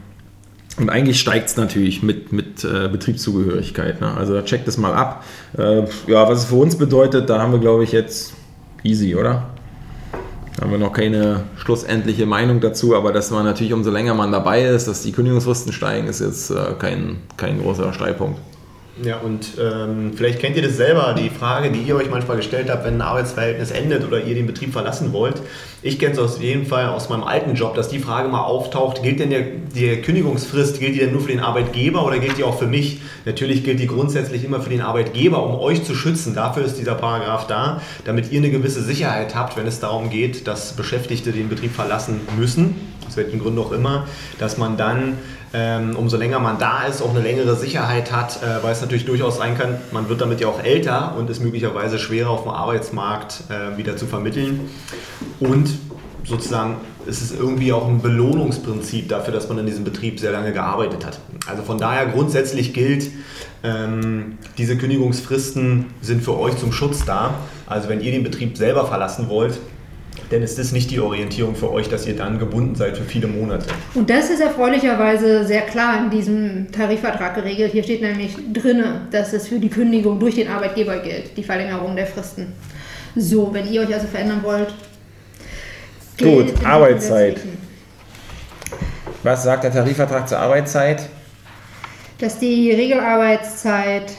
und 0.79 0.91
eigentlich 0.91 1.19
steigt 1.19 1.49
es 1.49 1.57
natürlich 1.57 2.05
mit, 2.05 2.33
mit 2.33 2.63
äh, 2.63 2.89
Betriebszugehörigkeit. 2.89 4.01
Ne? 4.01 4.15
Also 4.17 4.41
checkt 4.43 4.69
das 4.69 4.79
mal 4.79 4.95
ab. 4.95 5.25
Äh, 5.57 5.83
ja, 6.07 6.29
was 6.29 6.41
es 6.41 6.45
für 6.45 6.55
uns 6.55 6.77
bedeutet, 6.77 7.29
da 7.29 7.41
haben 7.41 7.53
wir, 7.53 7.59
glaube 7.59 7.83
ich, 7.83 7.91
jetzt 7.91 8.35
easy, 8.85 9.17
oder? 9.17 9.58
Da 10.59 10.65
haben 10.65 10.73
wir 10.73 10.79
noch 10.79 10.93
keine 10.93 11.45
schlussendliche 11.57 12.27
Meinung 12.27 12.61
dazu, 12.61 12.97
aber 12.97 13.13
dass 13.13 13.31
man 13.31 13.45
natürlich, 13.45 13.73
umso 13.73 13.93
länger 13.93 14.15
man 14.15 14.33
dabei 14.33 14.65
ist, 14.65 14.89
dass 14.89 15.03
die 15.03 15.13
Kündigungsfristen 15.13 15.73
steigen, 15.73 16.09
ist 16.09 16.19
jetzt 16.19 16.51
äh, 16.51 16.75
kein, 16.77 17.19
kein 17.37 17.63
großer 17.63 17.93
Streitpunkt. 17.93 18.41
Ja, 19.05 19.19
und 19.19 19.53
ähm, 19.61 20.13
vielleicht 20.17 20.41
kennt 20.41 20.57
ihr 20.57 20.63
das 20.63 20.77
selber, 20.77 21.15
die 21.17 21.31
Frage, 21.31 21.71
die 21.71 21.81
ihr 21.83 21.95
euch 21.95 22.11
manchmal 22.11 22.37
gestellt 22.37 22.69
habt, 22.69 22.85
wenn 22.85 22.95
ein 22.95 23.03
Arbeitsverhältnis 23.03 23.71
endet 23.71 24.05
oder 24.05 24.25
ihr 24.25 24.35
den 24.35 24.47
Betrieb 24.47 24.73
verlassen 24.73 25.13
wollt. 25.13 25.41
Ich 25.83 26.01
kenne 26.01 26.15
es 26.15 26.19
auf 26.19 26.43
jeden 26.43 26.67
Fall 26.67 26.89
aus 26.89 27.09
meinem 27.09 27.23
alten 27.23 27.55
Job, 27.55 27.77
dass 27.77 27.89
die 27.89 28.01
Frage 28.01 28.29
mal 28.29 28.43
auftaucht, 28.43 29.03
gilt 29.03 29.21
denn 29.21 29.31
der, 29.31 29.43
die 29.75 30.03
Kündigungsfrist, 30.03 30.81
gilt 30.81 30.97
die 30.97 30.99
denn 30.99 31.13
nur 31.13 31.21
für 31.21 31.31
den 31.31 31.41
Arbeitgeber 31.41 32.05
oder 32.05 32.19
gilt 32.19 32.39
die 32.39 32.43
auch 32.43 32.59
für 32.59 32.67
mich? 32.67 33.01
Natürlich 33.25 33.63
gilt 33.63 33.79
die 33.79 33.87
grundsätzlich 33.87 34.45
immer 34.45 34.61
für 34.61 34.71
den 34.71 34.81
Arbeitgeber, 34.81 35.45
um 35.45 35.61
euch 35.61 35.85
zu 35.85 35.95
schützen. 35.95 36.35
Dafür 36.35 36.65
ist 36.65 36.77
dieser 36.77 36.97
Paragraph 36.97 37.47
da, 37.47 37.81
damit 38.05 38.33
ihr 38.33 38.39
eine 38.39 38.51
gewisse 38.51 38.83
Sicherheit 38.83 39.37
habt, 39.37 39.57
wenn 39.57 39.67
es 39.67 39.79
darum 39.79 40.11
geht, 40.11 40.49
dass 40.49 40.73
Beschäftigte 40.73 41.31
den 41.31 41.49
Betrieb 41.49 41.73
verlassen 41.73 42.21
müssen, 42.37 42.75
aus 43.09 43.17
welchen 43.17 43.41
Gründen 43.41 43.59
auch 43.59 43.73
immer, 43.73 44.07
dass 44.39 44.59
man 44.59 44.77
dann 44.77 45.19
ähm, 45.55 45.97
umso 45.97 46.17
länger 46.17 46.39
man 46.41 46.59
da 46.59 46.85
ist, 46.85 47.01
auch 47.01 47.11
eine 47.11 47.21
längere 47.21 47.57
Sicherheit 47.57 48.13
hat, 48.13 48.43
äh, 48.43 48.63
weil 48.63 48.73
es 48.73 48.81
natürlich 48.81 49.07
durchaus 49.07 49.39
sein 49.39 49.57
kann, 49.57 49.79
man 49.93 50.09
wird 50.09 50.21
damit 50.21 50.41
ja 50.41 50.49
auch 50.49 50.63
älter 50.63 51.15
und 51.17 51.31
ist 51.31 51.43
möglicherweise 51.43 51.99
schwerer 51.99 52.31
auf 52.31 52.43
dem 52.43 52.53
Arbeitsmarkt 52.53 53.45
äh, 53.49 53.79
wieder 53.79 53.97
zu 53.97 54.07
vermitteln. 54.07 54.69
Und 55.41 55.71
sozusagen 56.25 56.77
ist 57.07 57.23
es 57.23 57.33
irgendwie 57.33 57.73
auch 57.73 57.89
ein 57.89 58.03
Belohnungsprinzip 58.03 59.09
dafür, 59.09 59.33
dass 59.33 59.49
man 59.49 59.59
in 59.59 59.67
diesem 59.67 59.85
Betrieb 59.85 60.21
sehr 60.21 60.33
lange 60.33 60.53
gearbeitet 60.53 61.07
hat. 61.07 61.19
Also 61.47 61.63
von 61.63 61.79
daher 61.79 62.07
grundsätzlich 62.07 62.75
gilt, 62.75 63.11
ähm, 63.65 64.37
diese 64.59 64.77
Kündigungsfristen 64.77 65.87
sind 66.03 66.23
für 66.23 66.39
euch 66.39 66.59
zum 66.59 66.73
Schutz 66.73 67.07
da. 67.07 67.35
Also 67.67 67.89
wenn 67.89 68.03
ihr 68.03 68.13
den 68.13 68.23
Betrieb 68.23 68.59
selber 68.59 68.87
verlassen 68.87 69.31
wollt, 69.31 69.59
denn 70.31 70.43
ist 70.43 70.59
das 70.59 70.73
nicht 70.73 70.91
die 70.91 71.01
Orientierung 71.01 71.55
für 71.55 71.73
euch, 71.73 71.89
dass 71.89 72.07
ihr 72.07 72.15
dann 72.15 72.39
gebunden 72.39 72.75
seid 72.75 72.97
für 72.97 73.05
viele 73.05 73.27
Monate. 73.27 73.67
Und 73.95 74.11
das 74.11 74.31
ist 74.31 74.41
erfreulicherweise 74.41 75.47
sehr 75.47 75.63
klar 75.63 75.99
in 76.05 76.11
diesem 76.11 76.71
Tarifvertrag 76.71 77.35
geregelt. 77.35 77.73
Hier 77.73 77.83
steht 77.83 78.03
nämlich 78.03 78.37
drin, 78.53 78.85
dass 79.11 79.33
es 79.33 79.49
für 79.49 79.59
die 79.59 79.71
Kündigung 79.71 80.19
durch 80.19 80.35
den 80.35 80.49
Arbeitgeber 80.49 80.99
gilt, 80.99 81.37
die 81.37 81.43
Verlängerung 81.43 81.97
der 81.97 82.07
Fristen. 82.07 82.53
So, 83.17 83.53
wenn 83.53 83.71
ihr 83.73 83.81
euch 83.83 83.95
also 83.95 84.07
verändern 84.07 84.41
wollt. 84.43 84.75
Gut, 86.19 86.53
Arbeitszeit. 86.65 87.41
Was 89.23 89.45
sagt 89.45 89.65
der 89.65 89.73
Tarifvertrag 89.73 90.29
zur 90.29 90.39
Arbeitszeit? 90.39 91.09
Dass 92.19 92.39
die 92.39 92.73
Regelarbeitszeit 92.73 94.13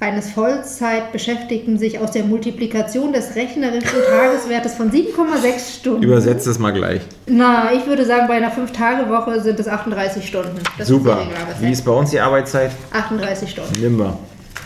eines 0.00 0.30
Vollzeitbeschäftigten 0.30 1.76
sich 1.78 1.98
aus 1.98 2.12
der 2.12 2.24
Multiplikation 2.24 3.12
des 3.12 3.34
rechnerischen 3.34 3.88
Tageswertes 4.08 4.74
von 4.74 4.90
7,6 4.92 5.78
Stunden. 5.80 6.02
Übersetzt 6.04 6.46
es 6.46 6.58
mal 6.58 6.72
gleich. 6.72 7.02
Na, 7.26 7.72
ich 7.72 7.84
würde 7.86 8.04
sagen, 8.04 8.28
bei 8.28 8.34
einer 8.34 8.52
5-Tage-Woche 8.52 9.40
sind 9.40 9.58
es 9.58 9.66
38 9.66 10.26
Stunden. 10.26 10.56
Das 10.78 10.86
Super. 10.86 11.18
Ist. 11.52 11.60
Wie 11.62 11.72
ist 11.72 11.84
bei 11.84 11.90
uns 11.92 12.10
die 12.10 12.20
Arbeitszeit? 12.20 12.70
38 12.92 13.50
Stunden. 13.50 13.80
Nimm 13.80 13.96
mal. 13.96 14.16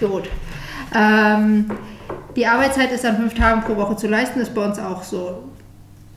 Gut. 0.00 0.24
Ähm, 0.94 1.70
die 2.36 2.46
Arbeitszeit 2.46 2.92
ist 2.92 3.06
an 3.06 3.16
fünf 3.16 3.32
Tagen 3.34 3.62
pro 3.62 3.76
Woche 3.76 3.96
zu 3.96 4.08
leisten, 4.08 4.40
ist 4.40 4.54
bei 4.54 4.64
uns 4.64 4.78
auch 4.78 5.02
so. 5.02 5.44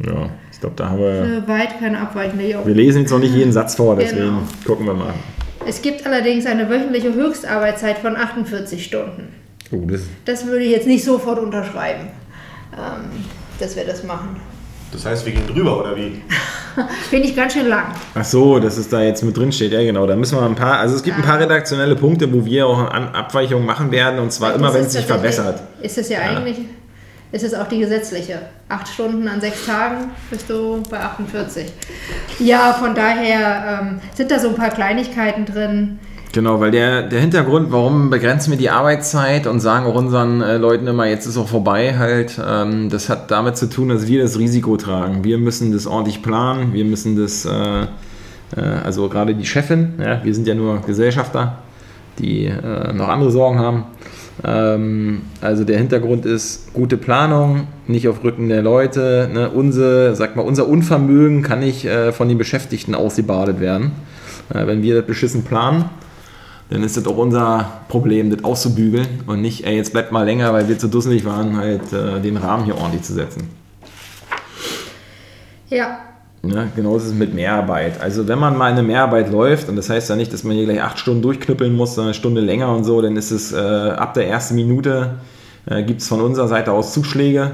Ja, 0.05 0.29
ich 0.51 0.59
glaube, 0.59 0.75
da 0.75 0.89
haben 0.89 0.99
wir. 0.99 1.43
Weit 1.47 1.79
keine 1.79 1.99
abweichende 2.01 2.51
Jo. 2.51 2.65
Wir 2.65 2.75
lesen 2.75 3.03
jetzt 3.03 3.11
noch 3.11 3.19
nicht 3.19 3.33
jeden 3.33 3.53
Satz 3.53 3.75
vor, 3.75 3.95
deswegen 3.95 4.25
Genau. 4.25 4.41
gucken 4.65 4.85
wir 4.85 4.93
mal. 4.93 5.13
Es 5.67 5.81
gibt 5.81 6.05
allerdings 6.05 6.45
eine 6.45 6.69
wöchentliche 6.69 7.13
Höchstarbeitszeit 7.13 7.97
von 7.99 8.15
48 8.15 8.83
Stunden. 8.83 9.33
Oh, 9.71 9.81
das, 9.87 10.01
Das 10.25 10.45
würde 10.45 10.63
ich 10.63 10.71
jetzt 10.71 10.87
nicht 10.87 11.03
sofort 11.03 11.39
unterschreiben, 11.39 12.07
ähm, 12.73 13.23
dass 13.59 13.75
wir 13.75 13.83
das 13.85 14.03
machen. 14.03 14.35
Das 14.91 15.05
heißt, 15.05 15.25
wir 15.25 15.33
gehen 15.33 15.47
drüber, 15.47 15.79
oder 15.81 15.95
wie? 15.95 16.21
Finde 17.09 17.27
ich 17.27 17.35
ganz 17.35 17.53
schön 17.53 17.67
lang. 17.67 17.85
ach 18.13 18.23
so, 18.23 18.59
dass 18.59 18.77
es 18.77 18.87
da 18.87 19.01
jetzt 19.01 19.23
mit 19.23 19.35
drin 19.35 19.51
steht. 19.51 19.71
Ja, 19.71 19.81
genau. 19.81 20.05
Da 20.05 20.15
müssen 20.15 20.37
wir 20.37 20.45
ein 20.45 20.55
paar. 20.55 20.79
Also, 20.79 20.95
es 20.95 21.03
gibt 21.03 21.17
ein 21.17 21.23
paar 21.23 21.39
redaktionelle 21.39 21.95
Punkte, 21.95 22.31
wo 22.31 22.45
wir 22.45 22.67
auch 22.67 22.79
Abweichungen 22.91 23.65
machen 23.65 23.91
werden 23.91 24.19
und 24.19 24.31
zwar 24.31 24.53
immer, 24.53 24.67
Das 24.67 24.75
wenn 24.75 24.81
ist 24.81 24.87
es 24.87 24.93
sich 24.93 25.05
verbessert. 25.05 25.61
Ist 25.81 25.97
es 25.97 26.09
ja, 26.09 26.19
Ja. 26.21 26.37
eigentlich, 26.37 26.57
ist 27.31 27.43
es 27.43 27.53
auch 27.53 27.67
die 27.67 27.79
gesetzliche. 27.79 28.39
Acht 28.69 28.87
Stunden 28.87 29.27
an 29.27 29.41
sechs 29.41 29.65
Tagen 29.65 30.11
bist 30.29 30.49
du 30.49 30.81
bei 30.89 30.99
48. 30.99 31.65
Ja, 32.39 32.73
von 32.73 32.95
daher 32.95 33.81
ähm, 33.81 33.99
sind 34.13 34.31
da 34.31 34.39
so 34.39 34.49
ein 34.49 34.55
paar 34.55 34.69
Kleinigkeiten 34.69 35.45
drin. 35.45 35.99
Genau, 36.35 36.59
weil 36.59 36.71
der, 36.71 37.03
der 37.03 37.21
Hintergrund, 37.21 37.71
warum 37.71 38.09
begrenzen 38.09 38.51
wir 38.51 38.57
die 38.57 38.69
Arbeitszeit 38.69 39.47
und 39.47 39.61
sagen 39.61 39.85
auch 39.85 39.95
unseren 39.95 40.41
äh, 40.41 40.57
Leuten 40.57 40.85
immer, 40.85 41.05
jetzt 41.07 41.25
ist 41.25 41.37
auch 41.37 41.47
vorbei, 41.47 41.97
halt, 41.97 42.37
ähm, 42.45 42.89
das 42.89 43.07
hat 43.07 43.31
damit 43.31 43.55
zu 43.55 43.69
tun, 43.69 43.87
dass 43.87 44.05
wir 44.07 44.21
das 44.21 44.37
Risiko 44.37 44.75
tragen. 44.75 45.23
Wir 45.23 45.37
müssen 45.37 45.71
das 45.71 45.87
ordentlich 45.87 46.21
planen, 46.21 46.73
wir 46.73 46.83
müssen 46.83 47.15
das, 47.15 47.45
äh, 47.45 47.83
äh, 47.83 47.85
also 48.83 49.07
gerade 49.07 49.33
die 49.33 49.45
Chefin, 49.45 49.93
ja, 49.97 50.21
wir 50.25 50.35
sind 50.35 50.45
ja 50.45 50.55
nur 50.55 50.81
Gesellschafter, 50.81 51.59
die 52.19 52.47
äh, 52.47 52.91
noch 52.91 53.07
andere 53.07 53.31
Sorgen 53.31 53.57
haben. 53.57 53.85
Ähm, 54.43 55.21
also 55.41 55.63
der 55.63 55.77
Hintergrund 55.77 56.25
ist 56.25 56.73
gute 56.73 56.97
Planung, 56.97 57.67
nicht 57.87 58.07
auf 58.07 58.23
Rücken 58.23 58.49
der 58.49 58.61
Leute. 58.61 59.29
Ne? 59.33 59.49
Unser, 59.49 60.15
sag 60.15 60.35
mal, 60.35 60.41
unser 60.41 60.67
Unvermögen 60.67 61.41
kann 61.41 61.59
nicht 61.59 61.85
äh, 61.85 62.11
von 62.11 62.27
den 62.27 62.37
Beschäftigten 62.37 62.95
ausgebadet 62.95 63.59
werden. 63.59 63.93
Äh, 64.53 64.67
wenn 64.67 64.81
wir 64.81 64.95
das 64.95 65.05
beschissen 65.05 65.43
planen, 65.43 65.85
dann 66.69 66.83
ist 66.83 66.97
das 66.97 67.05
auch 67.07 67.17
unser 67.17 67.81
Problem, 67.87 68.29
das 68.29 68.43
auszubügeln 68.43 69.07
und 69.27 69.41
nicht, 69.41 69.65
ey, 69.65 69.75
jetzt 69.75 69.93
bleibt 69.93 70.11
mal 70.11 70.25
länger, 70.25 70.51
weil 70.51 70.67
wir 70.67 70.77
zu 70.77 70.87
dusselig 70.87 71.23
waren, 71.23 71.57
halt 71.57 71.93
äh, 71.93 72.19
den 72.19 72.37
Rahmen 72.37 72.65
hier 72.65 72.75
ordentlich 72.75 73.03
zu 73.03 73.13
setzen. 73.13 73.49
Ja, 75.69 75.99
Ne? 76.47 76.71
Genauso 76.75 77.05
ist 77.05 77.11
es 77.11 77.13
mit 77.13 77.33
Mehrarbeit. 77.33 78.01
Also 78.01 78.27
wenn 78.27 78.39
man 78.39 78.57
mal 78.57 78.71
eine 78.71 78.83
Mehrarbeit 78.83 79.31
läuft, 79.31 79.69
und 79.69 79.75
das 79.75 79.89
heißt 79.89 80.09
ja 80.09 80.15
nicht, 80.15 80.33
dass 80.33 80.43
man 80.43 80.55
hier 80.55 80.65
gleich 80.65 80.81
acht 80.81 80.99
Stunden 80.99 81.21
durchknüppeln 81.21 81.75
muss, 81.75 81.95
sondern 81.95 82.09
eine 82.09 82.13
Stunde 82.13 82.41
länger 82.41 82.73
und 82.73 82.83
so, 82.83 83.01
dann 83.01 83.15
ist 83.17 83.31
es 83.31 83.51
äh, 83.51 83.57
ab 83.57 84.13
der 84.13 84.27
ersten 84.27 84.55
Minute, 84.55 85.15
äh, 85.65 85.83
gibt 85.83 86.01
es 86.01 86.07
von 86.07 86.21
unserer 86.21 86.47
Seite 86.47 86.71
aus 86.71 86.93
Zuschläge. 86.93 87.51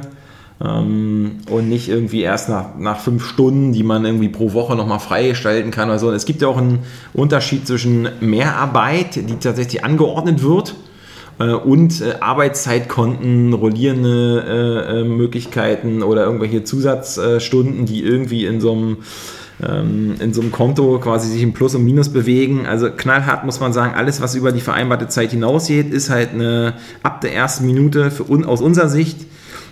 Ähm, 0.63 1.37
und 1.49 1.69
nicht 1.69 1.89
irgendwie 1.89 2.21
erst 2.21 2.49
nach, 2.49 2.77
nach 2.77 2.99
fünf 2.99 3.25
Stunden, 3.25 3.73
die 3.73 3.83
man 3.83 4.05
irgendwie 4.05 4.29
pro 4.29 4.53
Woche 4.53 4.75
nochmal 4.75 4.99
freigestalten 4.99 5.71
kann 5.71 5.89
oder 5.89 5.97
so. 5.97 6.11
Es 6.11 6.25
gibt 6.25 6.41
ja 6.41 6.47
auch 6.47 6.57
einen 6.57 6.79
Unterschied 7.13 7.65
zwischen 7.65 8.09
Mehrarbeit, 8.19 9.15
die 9.15 9.35
tatsächlich 9.39 9.83
angeordnet 9.83 10.43
wird, 10.43 10.75
und 11.49 12.01
äh, 12.01 12.15
Arbeitszeitkonten, 12.19 13.53
rollierende 13.53 14.45
äh, 14.47 14.99
äh, 14.99 15.03
Möglichkeiten 15.03 16.03
oder 16.03 16.25
irgendwelche 16.25 16.63
Zusatzstunden, 16.63 17.85
die 17.85 18.03
irgendwie 18.03 18.45
in 18.45 18.61
so 18.61 18.71
einem 18.73 18.97
ähm, 19.63 20.15
in 20.19 20.33
so 20.33 20.41
einem 20.41 20.51
Konto 20.51 20.99
quasi 20.99 21.29
sich 21.29 21.41
im 21.41 21.53
Plus 21.53 21.75
und 21.75 21.83
Minus 21.83 22.09
bewegen. 22.09 22.65
Also 22.65 22.89
knallhart 22.89 23.45
muss 23.45 23.59
man 23.59 23.73
sagen, 23.73 23.93
alles, 23.95 24.21
was 24.21 24.35
über 24.35 24.51
die 24.51 24.61
vereinbarte 24.61 25.07
Zeit 25.07 25.31
hinausgeht, 25.31 25.91
ist 25.91 26.09
halt 26.09 26.31
eine 26.33 26.73
ab 27.03 27.21
der 27.21 27.33
ersten 27.33 27.65
Minute 27.65 28.11
für 28.11 28.25
aus 28.47 28.61
unserer 28.61 28.89
Sicht 28.89 29.25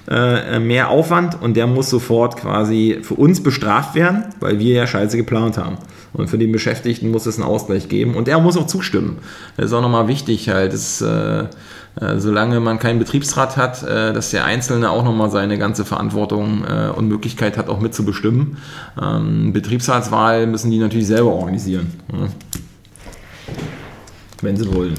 äh, 0.10 0.60
mehr 0.60 0.90
Aufwand 0.90 1.42
und 1.42 1.56
der 1.56 1.68
muss 1.68 1.90
sofort 1.90 2.38
quasi 2.38 3.00
für 3.02 3.16
uns 3.16 3.44
bestraft 3.44 3.96
werden, 3.96 4.26
weil 4.40 4.60
wir 4.60 4.74
ja 4.74 4.88
scheiße 4.88 5.18
geplant 5.18 5.58
haben. 5.58 5.78
Und 6.14 6.30
für 6.30 6.38
den 6.38 6.52
Beschäftigten 6.52 7.12
muss 7.12 7.26
es 7.26 7.38
einen 7.38 7.48
Ausgleich 7.48 7.88
geben 7.88 8.16
und 8.16 8.28
er 8.28 8.40
muss 8.40 8.58
auch 8.58 8.68
zustimmen. 8.68 9.20
Das 9.58 9.68
ist 9.68 9.74
auch 9.74 9.82
nochmal 9.82 10.08
wichtig 10.08 10.50
halt, 10.50 10.74
dass, 10.74 11.02
äh, 11.02 11.44
äh, 12.02 12.18
solange 12.18 12.60
man 12.60 12.80
keinen 12.80 13.00
Betriebsrat 13.00 13.58
hat, 13.58 13.84
äh, 13.84 14.14
dass 14.14 14.32
der 14.32 14.46
Einzelne 14.46 14.90
auch 14.90 15.04
nochmal 15.04 15.30
seine 15.30 15.58
ganze 15.58 15.86
Verantwortung 15.86 16.64
äh, 16.66 16.90
und 16.90 17.08
Möglichkeit 17.08 17.58
hat, 17.58 17.70
auch 17.70 17.80
mitzubestimmen. 17.80 18.58
Ähm, 19.02 19.54
Betriebsratswahl 19.54 20.48
müssen 20.48 20.72
die 20.72 20.80
natürlich 20.80 21.08
selber 21.08 21.32
organisieren, 21.32 21.94
ne? 22.12 22.30
wenn 24.42 24.58
sie 24.58 24.74
wollen. 24.74 24.96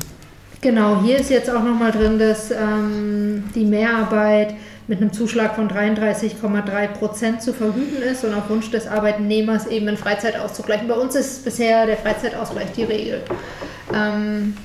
Genau, 0.61 1.01
hier 1.03 1.19
ist 1.19 1.31
jetzt 1.31 1.49
auch 1.51 1.65
nochmal 1.65 1.91
drin, 1.91 2.19
dass 2.19 2.51
ähm, 2.51 3.45
die 3.55 3.65
Mehrarbeit 3.65 4.55
mit 4.91 5.01
einem 5.01 5.13
Zuschlag 5.13 5.55
von 5.55 5.71
33,3 5.71 6.89
Prozent 6.89 7.43
zu 7.43 7.55
vergüten 7.55 8.03
ist 8.03 8.25
und 8.25 8.35
auf 8.35 8.51
Wunsch 8.51 8.73
des 8.73 8.89
Arbeitnehmers 8.89 9.69
eben 9.69 9.87
einen 9.87 9.97
Freizeit 9.97 10.37
auszugleichen. 10.37 10.89
Bei 10.89 10.97
uns 10.97 11.15
ist 11.15 11.45
bisher 11.45 11.87
der 11.87 11.97
Freizeitausgleich 11.97 12.73
die 12.73 12.83
Regel. 12.83 13.23
Ähm, 13.95 14.57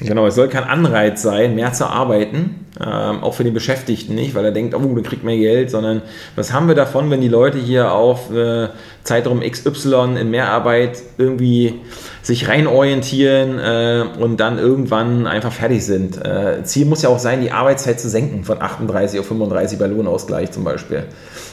Genau, 0.00 0.26
es 0.26 0.34
soll 0.34 0.48
kein 0.48 0.64
Anreiz 0.64 1.22
sein, 1.22 1.54
mehr 1.54 1.72
zu 1.72 1.86
arbeiten, 1.86 2.66
ähm, 2.80 3.22
auch 3.22 3.34
für 3.34 3.44
den 3.44 3.54
Beschäftigten 3.54 4.14
nicht, 4.14 4.34
weil 4.34 4.44
er 4.44 4.50
denkt, 4.50 4.74
oh, 4.74 4.94
der 4.94 5.04
kriegt 5.04 5.22
mehr 5.22 5.36
Geld, 5.36 5.70
sondern 5.70 6.02
was 6.34 6.52
haben 6.52 6.66
wir 6.66 6.74
davon, 6.74 7.10
wenn 7.10 7.20
die 7.20 7.28
Leute 7.28 7.58
hier 7.58 7.92
auf 7.92 8.32
äh, 8.34 8.68
Zeitraum 9.04 9.40
XY 9.40 10.16
in 10.20 10.30
Mehrarbeit 10.30 11.00
irgendwie 11.16 11.80
sich 12.22 12.48
reinorientieren 12.48 13.58
äh, 13.60 14.04
und 14.18 14.38
dann 14.40 14.58
irgendwann 14.58 15.28
einfach 15.28 15.52
fertig 15.52 15.84
sind. 15.84 16.16
Äh, 16.24 16.64
Ziel 16.64 16.86
muss 16.86 17.02
ja 17.02 17.10
auch 17.10 17.20
sein, 17.20 17.40
die 17.40 17.52
Arbeitszeit 17.52 18.00
zu 18.00 18.08
senken 18.08 18.42
von 18.42 18.60
38 18.60 19.20
auf 19.20 19.26
35 19.26 19.78
bei 19.78 19.86
Lohnausgleich 19.86 20.50
zum 20.50 20.64
Beispiel. 20.64 21.04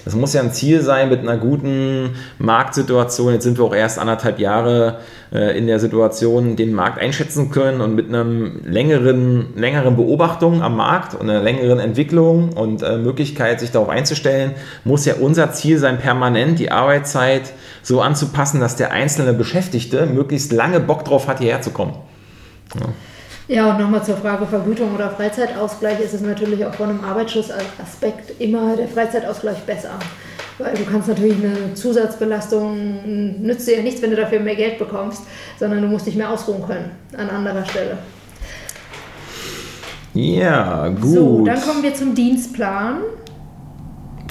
Das 0.05 0.15
muss 0.15 0.33
ja 0.33 0.41
ein 0.41 0.51
Ziel 0.51 0.81
sein 0.81 1.09
mit 1.09 1.19
einer 1.19 1.37
guten 1.37 2.11
Marktsituation. 2.39 3.33
Jetzt 3.33 3.43
sind 3.43 3.57
wir 3.57 3.65
auch 3.65 3.75
erst 3.75 3.99
anderthalb 3.99 4.39
Jahre 4.39 4.99
äh, 5.31 5.57
in 5.57 5.67
der 5.67 5.79
Situation, 5.79 6.55
den 6.55 6.73
Markt 6.73 6.99
einschätzen 6.99 7.51
können 7.51 7.81
und 7.81 7.95
mit 7.95 8.09
einem 8.09 8.61
längeren, 8.65 9.55
längeren 9.55 9.95
Beobachtung 9.95 10.63
am 10.63 10.75
Markt 10.75 11.13
und 11.13 11.29
einer 11.29 11.41
längeren 11.41 11.79
Entwicklung 11.79 12.53
und 12.53 12.81
äh, 12.81 12.97
Möglichkeit, 12.97 13.59
sich 13.59 13.71
darauf 13.71 13.89
einzustellen, 13.89 14.53
muss 14.83 15.05
ja 15.05 15.15
unser 15.19 15.51
Ziel 15.51 15.77
sein, 15.77 15.99
permanent 15.99 16.59
die 16.59 16.71
Arbeitszeit 16.71 17.53
so 17.83 18.01
anzupassen, 18.01 18.59
dass 18.59 18.75
der 18.75 18.91
einzelne 18.91 19.33
Beschäftigte 19.33 20.05
möglichst 20.05 20.51
lange 20.51 20.79
Bock 20.79 21.05
drauf 21.05 21.27
hat, 21.27 21.39
hierher 21.39 21.61
zu 21.61 21.71
kommen. 21.71 21.93
ja, 22.75 22.87
und 23.59 23.79
nochmal 23.79 24.01
zur 24.01 24.15
Frage 24.15 24.45
Vergütung 24.45 24.95
oder 24.95 25.09
Freizeitausgleich 25.09 25.99
ist 25.99 26.13
es 26.13 26.21
natürlich 26.21 26.65
auch 26.65 26.73
von 26.73 26.89
einem 26.89 27.03
Arbeitsschutzaspekt 27.03 28.39
immer 28.39 28.77
der 28.77 28.87
Freizeitausgleich 28.87 29.57
besser. 29.63 29.99
Weil 30.57 30.73
du 30.75 30.85
kannst 30.85 31.09
natürlich 31.09 31.35
eine 31.43 31.73
Zusatzbelastung, 31.73 33.41
nützt 33.41 33.67
dir 33.67 33.77
ja 33.77 33.83
nichts, 33.83 34.01
wenn 34.01 34.11
du 34.11 34.15
dafür 34.15 34.39
mehr 34.39 34.55
Geld 34.55 34.79
bekommst, 34.79 35.23
sondern 35.59 35.81
du 35.81 35.87
musst 35.89 36.07
dich 36.07 36.15
mehr 36.15 36.29
ausruhen 36.29 36.65
können 36.65 36.91
an 37.17 37.29
anderer 37.29 37.65
Stelle. 37.65 37.97
Ja, 40.13 40.87
gut. 40.87 41.13
So, 41.13 41.45
dann 41.45 41.61
kommen 41.61 41.83
wir 41.83 41.93
zum 41.93 42.15
Dienstplan. 42.15 42.99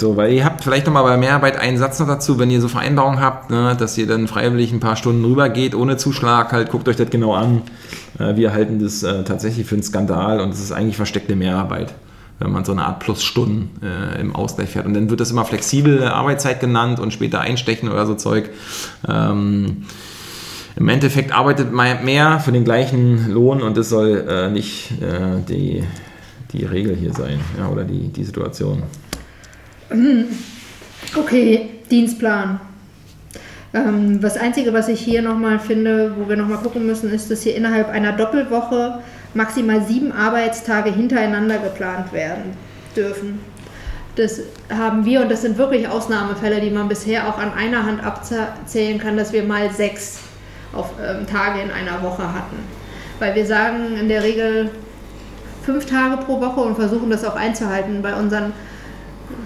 So, 0.01 0.17
weil 0.17 0.33
ihr 0.33 0.47
habt 0.47 0.65
vielleicht 0.65 0.87
nochmal 0.87 1.03
bei 1.03 1.19
Mehrarbeit 1.19 1.59
einen 1.59 1.77
Satz 1.77 2.01
noch 2.01 2.07
dazu, 2.07 2.39
wenn 2.39 2.51
ihr 2.51 2.63
so 2.63 2.69
Vereinbarungen 2.69 3.21
habt, 3.21 3.51
ne, 3.51 3.77
dass 3.79 3.99
ihr 3.99 4.07
dann 4.07 4.29
freiwillig 4.29 4.73
ein 4.73 4.81
paar 4.81 4.97
Stunden 4.97 5.23
rüber 5.23 5.51
geht, 5.51 5.75
ohne 5.75 5.99
Zuschlag, 5.99 6.53
halt 6.53 6.71
guckt 6.71 6.89
euch 6.89 6.97
das 6.97 7.11
genau 7.11 7.35
an. 7.35 7.61
Äh, 8.19 8.35
wir 8.37 8.55
halten 8.55 8.83
das 8.83 9.03
äh, 9.03 9.25
tatsächlich 9.25 9.67
für 9.67 9.75
einen 9.75 9.83
Skandal 9.83 10.41
und 10.41 10.55
es 10.55 10.61
ist 10.61 10.73
eigentlich 10.73 10.97
versteckte 10.97 11.37
Mehrarbeit, 11.37 11.93
wenn 12.39 12.51
man 12.51 12.65
so 12.65 12.73
eine 12.73 12.87
Art 12.87 13.01
Plusstunden 13.01 13.69
äh, 13.83 14.19
im 14.23 14.35
Ausgleich 14.35 14.71
fährt. 14.71 14.87
Und 14.87 14.95
dann 14.95 15.11
wird 15.11 15.21
das 15.21 15.33
immer 15.33 15.45
flexible 15.45 16.09
Arbeitszeit 16.09 16.61
genannt 16.61 16.99
und 16.99 17.13
später 17.13 17.43
einstechen 17.43 17.91
oder 17.91 18.07
so 18.07 18.15
Zeug. 18.15 18.49
Ähm, 19.07 19.85
Im 20.77 20.89
Endeffekt 20.89 21.33
arbeitet 21.33 21.75
man 21.75 22.07
mehr 22.07 22.41
für 22.41 22.53
den 22.53 22.65
gleichen 22.65 23.31
Lohn 23.31 23.61
und 23.61 23.77
das 23.77 23.91
soll 23.91 24.25
äh, 24.27 24.49
nicht 24.49 24.93
äh, 25.03 25.43
die, 25.47 25.85
die 26.53 26.65
Regel 26.65 26.97
hier 26.97 27.13
sein 27.13 27.41
ja, 27.59 27.69
oder 27.69 27.85
die, 27.85 28.09
die 28.09 28.25
Situation. 28.25 28.85
Okay, 31.17 31.71
Dienstplan. 31.91 32.61
Ähm, 33.73 34.21
das 34.21 34.37
Einzige, 34.37 34.73
was 34.73 34.89
ich 34.89 35.01
hier 35.01 35.23
nochmal 35.23 35.59
finde, 35.59 36.15
wo 36.17 36.29
wir 36.29 36.37
nochmal 36.37 36.59
gucken 36.59 36.87
müssen, 36.87 37.13
ist, 37.13 37.31
dass 37.31 37.43
hier 37.43 37.57
innerhalb 37.57 37.89
einer 37.89 38.13
Doppelwoche 38.13 39.01
maximal 39.35 39.83
sieben 39.83 40.13
Arbeitstage 40.13 40.93
hintereinander 40.93 41.59
geplant 41.59 42.13
werden 42.13 42.57
dürfen. 42.97 43.41
das 44.17 44.41
haben 44.69 45.05
wir, 45.05 45.23
und 45.23 45.31
das 45.31 45.43
sind 45.43 45.57
wirklich 45.57 45.89
Ausnahmefälle, 45.89 46.61
die 46.61 46.71
man 46.71 46.89
bisher 46.89 47.29
auch 47.29 47.39
an 47.39 47.53
einer 47.55 47.87
Hand 47.87 48.05
abzählen 48.05 48.99
kann, 48.99 49.17
dass 49.17 49.33
wir 49.33 49.45
mal 49.45 49.71
sechs 49.71 50.19
auf, 50.73 50.93
ähm, 51.01 51.27
Tage 51.27 51.61
in 51.61 51.71
einer 51.71 52.03
Woche 52.03 52.23
hatten. 52.23 52.57
Weil 53.19 53.35
wir 53.35 53.47
sagen 53.47 53.97
in 53.99 54.09
der 54.09 54.23
Regel 54.23 54.71
fünf 55.65 55.87
Tage 55.87 56.17
pro 56.19 56.41
Woche 56.41 56.61
und 56.61 56.75
versuchen 56.75 57.11
das 57.11 57.25
auch 57.25 57.37
einzuhalten. 57.37 58.03
Bei 58.03 58.15
unseren 58.15 58.53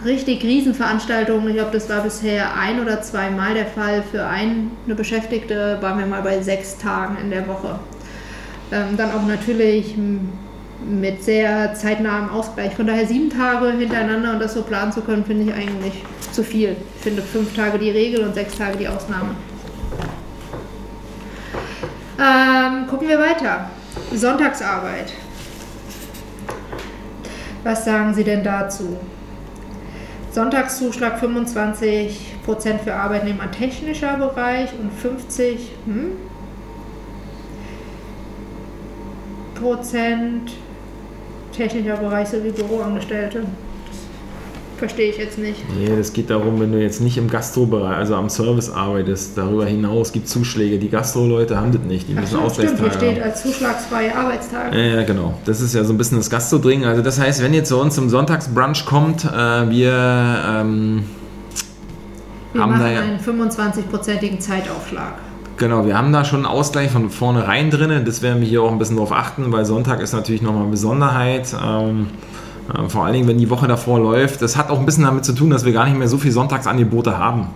richtig 0.04 0.42
Riesenveranstaltungen, 0.42 1.48
ich 1.48 1.54
glaube, 1.54 1.72
das 1.72 1.88
war 1.88 2.02
bisher 2.02 2.56
ein 2.56 2.80
oder 2.80 3.02
zweimal 3.02 3.54
der 3.54 3.66
Fall, 3.66 4.02
für 4.10 4.26
eine 4.26 4.70
Beschäftigte 4.86 5.78
waren 5.80 5.98
wir 5.98 6.06
mal 6.06 6.22
bei 6.22 6.40
sechs 6.42 6.78
Tagen 6.78 7.16
in 7.22 7.30
der 7.30 7.46
Woche. 7.48 7.78
Ähm, 8.72 8.96
dann 8.96 9.12
auch 9.12 9.26
natürlich 9.26 9.94
mit 10.86 11.22
sehr 11.22 11.74
zeitnahem 11.74 12.28
Ausgleich. 12.28 12.74
Von 12.74 12.86
daher 12.86 13.06
sieben 13.06 13.30
Tage 13.30 13.72
hintereinander 13.72 14.32
und 14.32 14.40
das 14.40 14.54
so 14.54 14.62
planen 14.62 14.92
zu 14.92 15.00
können, 15.00 15.24
finde 15.24 15.44
ich 15.44 15.54
eigentlich 15.54 15.94
zu 16.32 16.42
viel. 16.42 16.76
Ich 16.96 17.02
finde 17.02 17.22
fünf 17.22 17.54
Tage 17.54 17.78
die 17.78 17.90
Regel 17.90 18.24
und 18.24 18.34
sechs 18.34 18.56
Tage 18.56 18.76
die 18.76 18.88
Ausnahme. 18.88 19.34
Ähm, 22.18 22.86
gucken 22.86 23.08
wir 23.08 23.18
weiter. 23.18 23.70
Sonntagsarbeit. 24.12 25.12
Was 27.62 27.84
sagen 27.84 28.12
Sie 28.14 28.24
denn 28.24 28.44
dazu? 28.44 28.98
Sonntagszuschlag 30.34 31.22
25% 31.22 32.78
für 32.82 32.92
Arbeitnehmer 32.92 33.48
technischer 33.52 34.16
Bereich 34.16 34.68
und 34.80 34.92
50 34.92 35.70
hm, 35.86 36.12
Prozent 39.54 40.50
technischer 41.52 41.96
Bereich 41.98 42.28
sowie 42.28 42.50
Büroangestellte. 42.50 43.44
Verstehe 44.78 45.10
ich 45.10 45.18
jetzt 45.18 45.38
nicht. 45.38 45.60
Nee, 45.78 45.96
das 45.96 46.12
geht 46.12 46.30
darum, 46.30 46.60
wenn 46.60 46.72
du 46.72 46.80
jetzt 46.80 47.00
nicht 47.00 47.16
im 47.16 47.30
Gastrobereich, 47.30 47.96
also 47.96 48.16
am 48.16 48.28
Service 48.28 48.70
arbeitest, 48.70 49.38
darüber 49.38 49.66
hinaus 49.66 50.12
gibt 50.12 50.26
es 50.26 50.32
Zuschläge. 50.32 50.78
Die 50.78 50.88
Gastro-Leute 50.88 51.56
haben 51.56 51.72
das 51.72 51.82
nicht, 51.82 52.08
die 52.08 52.14
müssen 52.14 52.38
Ausgleichstage 52.38 52.90
Stimmt, 52.90 53.02
hier 53.02 53.10
steht 53.12 53.22
als 53.22 53.42
zuschlagsfreie 53.42 54.16
Arbeitstage. 54.16 54.76
Ja, 54.76 54.96
ja, 54.96 55.02
genau. 55.04 55.34
Das 55.44 55.60
ist 55.60 55.74
ja 55.74 55.84
so 55.84 55.92
ein 55.92 55.98
bisschen 55.98 56.18
das 56.18 56.28
Gastro-Dring. 56.28 56.84
Also 56.84 57.02
das 57.02 57.20
heißt, 57.20 57.42
wenn 57.42 57.54
ihr 57.54 57.64
zu 57.64 57.78
uns 57.78 57.94
zum 57.94 58.08
Sonntagsbrunch 58.08 58.84
kommt, 58.84 59.24
äh, 59.24 59.70
wir 59.70 59.92
ähm, 59.92 61.04
wir 62.52 62.62
haben 62.62 62.70
machen 62.70 62.82
da 62.82 62.90
ja, 62.90 63.00
einen 63.00 63.18
25-prozentigen 63.18 64.38
Zeitaufschlag. 64.38 65.14
Genau, 65.56 65.86
wir 65.86 65.96
haben 65.96 66.12
da 66.12 66.24
schon 66.24 66.40
einen 66.40 66.46
Ausgleich 66.46 66.90
von 66.90 67.10
vornherein 67.10 67.70
drin. 67.70 68.04
Das 68.04 68.22
werden 68.22 68.40
wir 68.40 68.48
hier 68.48 68.62
auch 68.62 68.72
ein 68.72 68.78
bisschen 68.78 68.96
drauf 68.96 69.12
achten, 69.12 69.50
weil 69.52 69.64
Sonntag 69.64 70.00
ist 70.00 70.12
natürlich 70.12 70.42
nochmal 70.42 70.62
eine 70.62 70.70
Besonderheit. 70.70 71.54
Ähm, 71.60 72.06
äh, 72.06 72.43
vor 72.88 73.04
allen 73.04 73.14
Dingen, 73.14 73.28
wenn 73.28 73.38
die 73.38 73.50
Woche 73.50 73.66
davor 73.66 73.98
läuft. 73.98 74.40
Das 74.42 74.56
hat 74.56 74.70
auch 74.70 74.78
ein 74.78 74.86
bisschen 74.86 75.04
damit 75.04 75.24
zu 75.24 75.32
tun, 75.32 75.50
dass 75.50 75.64
wir 75.64 75.72
gar 75.72 75.84
nicht 75.84 75.98
mehr 75.98 76.08
so 76.08 76.18
viele 76.18 76.32
Sonntagsangebote 76.32 77.18
haben. 77.18 77.48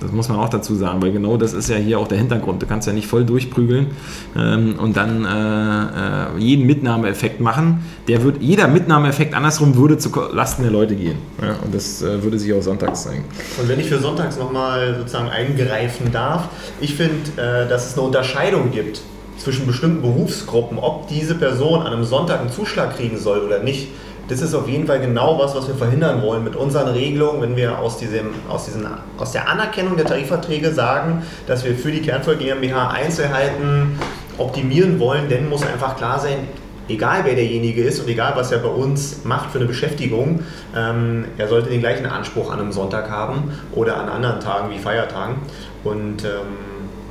Das 0.00 0.12
muss 0.12 0.28
man 0.28 0.38
auch 0.38 0.48
dazu 0.48 0.74
sagen, 0.74 1.00
weil 1.02 1.12
genau 1.12 1.36
das 1.36 1.52
ist 1.52 1.68
ja 1.68 1.76
hier 1.76 1.98
auch 1.98 2.08
der 2.08 2.18
Hintergrund. 2.18 2.62
Du 2.62 2.66
kannst 2.66 2.86
ja 2.86 2.92
nicht 2.92 3.06
voll 3.06 3.24
durchprügeln 3.24 3.88
ähm, 4.36 4.76
und 4.78 4.96
dann 4.96 5.24
äh, 5.24 6.36
äh, 6.36 6.38
jeden 6.38 6.66
Mitnahmeeffekt 6.66 7.40
machen. 7.40 7.84
Der 8.06 8.22
wird, 8.22 8.40
jeder 8.40 8.68
Mitnahmeeffekt 8.68 9.34
andersrum 9.34 9.74
würde 9.76 9.98
zu 9.98 10.10
Lasten 10.32 10.62
der 10.62 10.70
Leute 10.70 10.94
gehen. 10.94 11.16
Ja, 11.40 11.56
und 11.64 11.74
das 11.74 12.02
äh, 12.02 12.22
würde 12.22 12.38
sich 12.38 12.52
auch 12.52 12.62
sonntags 12.62 13.04
zeigen. 13.04 13.24
Und 13.60 13.68
wenn 13.68 13.80
ich 13.80 13.88
für 13.88 13.98
sonntags 13.98 14.38
nochmal 14.38 14.96
sozusagen 14.98 15.28
eingreifen 15.28 16.12
darf, 16.12 16.48
ich 16.80 16.94
finde, 16.94 17.30
äh, 17.36 17.68
dass 17.68 17.88
es 17.88 17.94
eine 17.94 18.06
Unterscheidung 18.06 18.70
gibt 18.70 19.00
zwischen 19.38 19.66
bestimmten 19.66 20.02
Berufsgruppen, 20.02 20.78
ob 20.78 21.08
diese 21.08 21.34
Person 21.34 21.80
an 21.80 21.92
einem 21.92 22.04
Sonntag 22.04 22.40
einen 22.40 22.50
Zuschlag 22.50 22.96
kriegen 22.96 23.18
soll 23.18 23.40
oder 23.40 23.62
nicht 23.62 23.88
das 24.28 24.40
ist 24.40 24.54
auf 24.54 24.68
jeden 24.68 24.86
Fall 24.86 25.00
genau 25.00 25.38
was, 25.38 25.54
was 25.54 25.68
wir 25.68 25.74
verhindern 25.74 26.22
wollen 26.22 26.42
mit 26.42 26.56
unseren 26.56 26.88
Regelungen, 26.88 27.42
wenn 27.42 27.56
wir 27.56 27.78
aus, 27.78 27.98
diesem, 27.98 28.30
aus, 28.48 28.66
diesen, 28.66 28.86
aus 29.18 29.32
der 29.32 29.48
Anerkennung 29.48 29.96
der 29.96 30.06
Tarifverträge 30.06 30.72
sagen, 30.72 31.22
dass 31.46 31.64
wir 31.64 31.74
für 31.74 31.92
die 31.92 32.02
Kernvoll 32.02 32.36
GmbH 32.36 32.88
Einzelheiten 32.88 33.98
optimieren 34.38 34.98
wollen, 34.98 35.28
denn 35.28 35.48
muss 35.48 35.64
einfach 35.64 35.96
klar 35.96 36.18
sein, 36.18 36.48
egal 36.88 37.20
wer 37.24 37.34
derjenige 37.34 37.82
ist 37.82 38.00
und 38.00 38.08
egal 38.08 38.32
was 38.36 38.52
er 38.52 38.58
bei 38.58 38.68
uns 38.68 39.24
macht 39.24 39.50
für 39.50 39.58
eine 39.58 39.66
Beschäftigung, 39.66 40.40
ähm, 40.74 41.26
er 41.38 41.48
sollte 41.48 41.70
den 41.70 41.80
gleichen 41.80 42.06
Anspruch 42.06 42.50
an 42.50 42.60
einem 42.60 42.72
Sonntag 42.72 43.10
haben 43.10 43.52
oder 43.72 43.98
an 43.98 44.08
anderen 44.08 44.40
Tagen 44.40 44.70
wie 44.70 44.78
Feiertagen. 44.78 45.36
Und 45.84 46.24
ähm, 46.24 46.56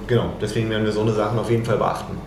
genau, 0.07 0.31
deswegen 0.41 0.69
werden 0.69 0.85
wir 0.85 0.91
so 0.91 1.01
eine 1.01 1.13
Sachen 1.13 1.39
auf 1.39 1.49
jeden 1.49 1.65
Fall 1.65 1.77
beachten. 1.77 2.17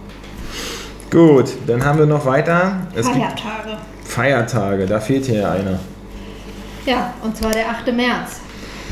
Gut, 1.10 1.46
dann 1.66 1.82
haben 1.84 1.98
wir 1.98 2.06
noch 2.06 2.26
weiter. 2.26 2.86
Es 2.94 3.08
Feiertage. 3.08 3.78
Feiertage, 4.04 4.86
da 4.86 5.00
fehlt 5.00 5.24
hier 5.24 5.50
einer. 5.50 5.78
Ja, 6.84 7.14
und 7.22 7.36
zwar 7.36 7.52
der 7.52 7.70
8. 7.70 7.94
März. 7.94 8.40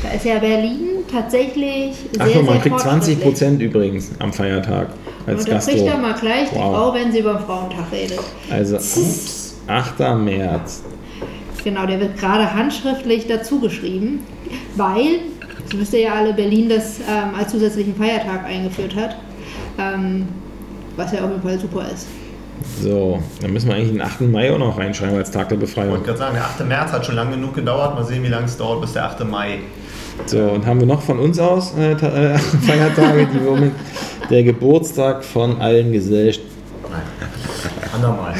Da 0.01 0.09
ist 0.09 0.25
ja 0.25 0.39
Berlin 0.39 1.05
tatsächlich 1.11 1.95
sehr, 2.11 2.19
Ach, 2.19 2.35
man 2.35 2.45
sehr 2.45 2.59
kriegt 2.61 2.79
20 2.79 3.21
Prozent 3.21 3.61
übrigens 3.61 4.11
am 4.19 4.31
Feiertag 4.33 4.89
als 5.25 5.45
Und 5.45 5.51
da 5.51 5.59
kriegt 5.59 5.85
er 5.85 5.97
mal 5.97 6.13
gleich 6.13 6.49
wow. 6.51 6.53
die 6.53 6.57
Frau, 6.57 6.93
wenn 6.93 7.11
sie 7.11 7.19
über 7.19 7.33
den 7.33 7.45
Frauentag 7.45 7.91
redet. 7.91 8.19
Also, 8.49 8.75
ups, 8.77 9.55
8. 9.67 9.99
März. 10.19 10.83
Genau, 11.63 11.85
der 11.85 11.99
wird 11.99 12.17
gerade 12.17 12.53
handschriftlich 12.53 13.27
dazu 13.27 13.59
geschrieben, 13.59 14.23
weil, 14.75 15.19
das 15.69 15.79
wisst 15.79 15.93
ihr 15.93 16.01
ja 16.01 16.13
alle, 16.13 16.33
Berlin 16.33 16.69
das 16.69 16.99
ähm, 16.99 17.35
als 17.37 17.51
zusätzlichen 17.51 17.95
Feiertag 17.95 18.45
eingeführt 18.45 18.95
hat. 18.95 19.17
Ähm, 19.79 20.27
was 20.97 21.11
ja 21.13 21.23
auf 21.23 21.29
jeden 21.29 21.41
Fall 21.41 21.59
super 21.59 21.85
ist. 21.93 22.07
So, 22.81 23.19
dann 23.41 23.53
müssen 23.53 23.69
wir 23.69 23.75
eigentlich 23.75 23.91
den 23.91 24.01
8. 24.01 24.21
Mai 24.21 24.51
auch 24.51 24.57
noch 24.57 24.77
reinschreiben 24.77 25.15
als 25.15 25.31
Tag 25.31 25.49
der 25.49 25.57
Befreiung. 25.57 25.89
Ich 25.89 25.93
wollte 25.93 26.05
gerade 26.05 26.19
sagen, 26.19 26.33
der 26.35 26.43
8. 26.43 26.67
März 26.67 26.91
hat 26.91 27.05
schon 27.05 27.15
lange 27.15 27.31
genug 27.31 27.53
gedauert. 27.53 27.95
Mal 27.95 28.03
sehen, 28.03 28.23
wie 28.23 28.27
lange 28.27 28.45
es 28.45 28.57
dauert 28.57 28.81
bis 28.81 28.93
der 28.93 29.05
8. 29.05 29.23
Mai. 29.25 29.59
So, 30.25 30.39
und 30.39 30.65
haben 30.65 30.79
wir 30.79 30.87
noch 30.87 31.01
von 31.01 31.19
uns 31.19 31.39
aus 31.39 31.75
äh, 31.77 31.91
äh, 31.91 32.37
Feiertage, 32.37 33.27
die 33.27 33.43
wir 33.43 33.51
mit 33.51 33.73
der 34.29 34.43
Geburtstag 34.43 35.23
von 35.23 35.61
allen 35.61 35.91
Gesellschaften. 35.91 36.47
Andermal. 37.93 38.33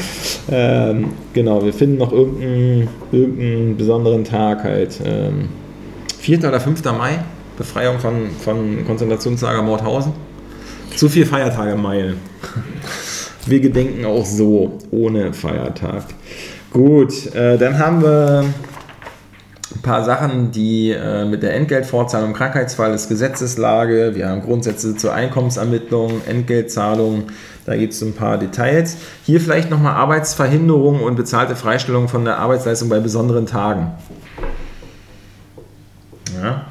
Ähm, 0.50 1.12
genau, 1.32 1.64
wir 1.64 1.72
finden 1.72 1.98
noch 1.98 2.12
irgendeinen, 2.12 2.88
irgendeinen 3.12 3.76
besonderen 3.76 4.24
Tag 4.24 4.64
halt. 4.64 5.00
Ähm, 5.04 5.48
4. 6.18 6.38
oder 6.40 6.60
5. 6.60 6.84
Mai, 6.84 7.20
Befreiung 7.56 7.98
von, 7.98 8.30
von 8.42 8.84
Konzentrationslager 8.86 9.62
Mordhausen. 9.62 10.12
Zu 10.96 11.08
viel 11.08 11.26
Feiertage 11.26 11.76
Mai. 11.76 12.14
Wir 13.46 13.60
gedenken 13.60 14.04
auch 14.04 14.26
so, 14.26 14.78
ohne 14.90 15.32
Feiertag. 15.32 16.04
Gut, 16.70 17.34
äh, 17.34 17.56
dann 17.56 17.78
haben 17.78 18.02
wir 18.02 18.44
ein 19.74 19.82
paar 19.82 20.04
Sachen, 20.04 20.50
die 20.50 20.90
äh, 20.90 21.24
mit 21.24 21.42
der 21.42 21.54
Entgeltfortzahlung 21.54 22.30
im 22.30 22.34
Krankheitsfall 22.34 22.92
des 22.92 23.08
Gesetzeslage, 23.08 24.12
wir 24.14 24.28
haben 24.28 24.42
Grundsätze 24.42 24.96
zur 24.96 25.14
Einkommensermittlung, 25.14 26.20
Entgeltzahlung, 26.26 27.24
da 27.64 27.76
gibt 27.76 27.92
es 27.92 28.02
ein 28.02 28.14
paar 28.14 28.38
Details. 28.38 28.96
Hier 29.24 29.40
vielleicht 29.40 29.70
nochmal 29.70 29.94
Arbeitsverhinderung 29.94 31.02
und 31.02 31.16
bezahlte 31.16 31.54
Freistellung 31.54 32.08
von 32.08 32.24
der 32.24 32.38
Arbeitsleistung 32.38 32.88
bei 32.88 32.98
besonderen 32.98 33.46
Tagen. 33.46 33.92
Ja. 36.42 36.66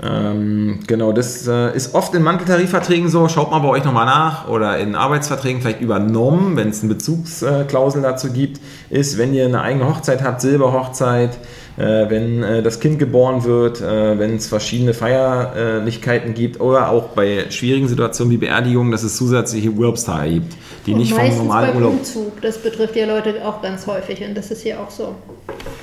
Ähm, 0.00 0.80
genau, 0.86 1.12
das 1.12 1.48
äh, 1.48 1.74
ist 1.74 1.94
oft 1.94 2.14
in 2.14 2.22
Manteltarifverträgen 2.22 3.08
so. 3.08 3.28
Schaut 3.28 3.50
mal 3.50 3.58
bei 3.58 3.68
euch 3.68 3.84
nochmal 3.84 4.06
nach 4.06 4.48
oder 4.48 4.78
in 4.78 4.94
Arbeitsverträgen 4.94 5.60
vielleicht 5.60 5.80
übernommen, 5.80 6.56
wenn 6.56 6.68
es 6.68 6.82
eine 6.82 6.94
Bezugsklausel 6.94 8.02
dazu 8.02 8.32
gibt, 8.32 8.60
ist, 8.90 9.18
wenn 9.18 9.34
ihr 9.34 9.46
eine 9.46 9.60
eigene 9.60 9.88
Hochzeit 9.88 10.22
habt, 10.22 10.40
Silberhochzeit, 10.40 11.38
äh, 11.76 12.08
wenn 12.08 12.44
äh, 12.44 12.62
das 12.62 12.78
Kind 12.78 13.00
geboren 13.00 13.42
wird, 13.42 13.80
äh, 13.80 14.18
wenn 14.18 14.36
es 14.36 14.46
verschiedene 14.46 14.94
Feierlichkeiten 14.94 16.34
gibt 16.34 16.60
oder 16.60 16.90
auch 16.90 17.08
bei 17.08 17.46
schwierigen 17.50 17.88
Situationen 17.88 18.32
wie 18.32 18.38
Beerdigungen, 18.38 18.92
dass 18.92 19.02
es 19.02 19.16
zusätzliche 19.16 19.70
Urlaubstage 19.70 20.30
gibt, 20.34 20.54
die 20.86 20.92
und 20.92 20.98
nicht 20.98 21.12
vom 21.12 21.36
normalen 21.38 21.74
Urlaub. 21.74 21.92
Umzug, 21.98 22.40
das 22.40 22.58
betrifft 22.58 22.94
ja 22.94 23.06
Leute 23.06 23.34
auch 23.44 23.60
ganz 23.62 23.86
häufig 23.88 24.22
und 24.22 24.36
das 24.36 24.52
ist 24.52 24.62
hier 24.62 24.78
auch 24.78 24.90
so. 24.90 25.16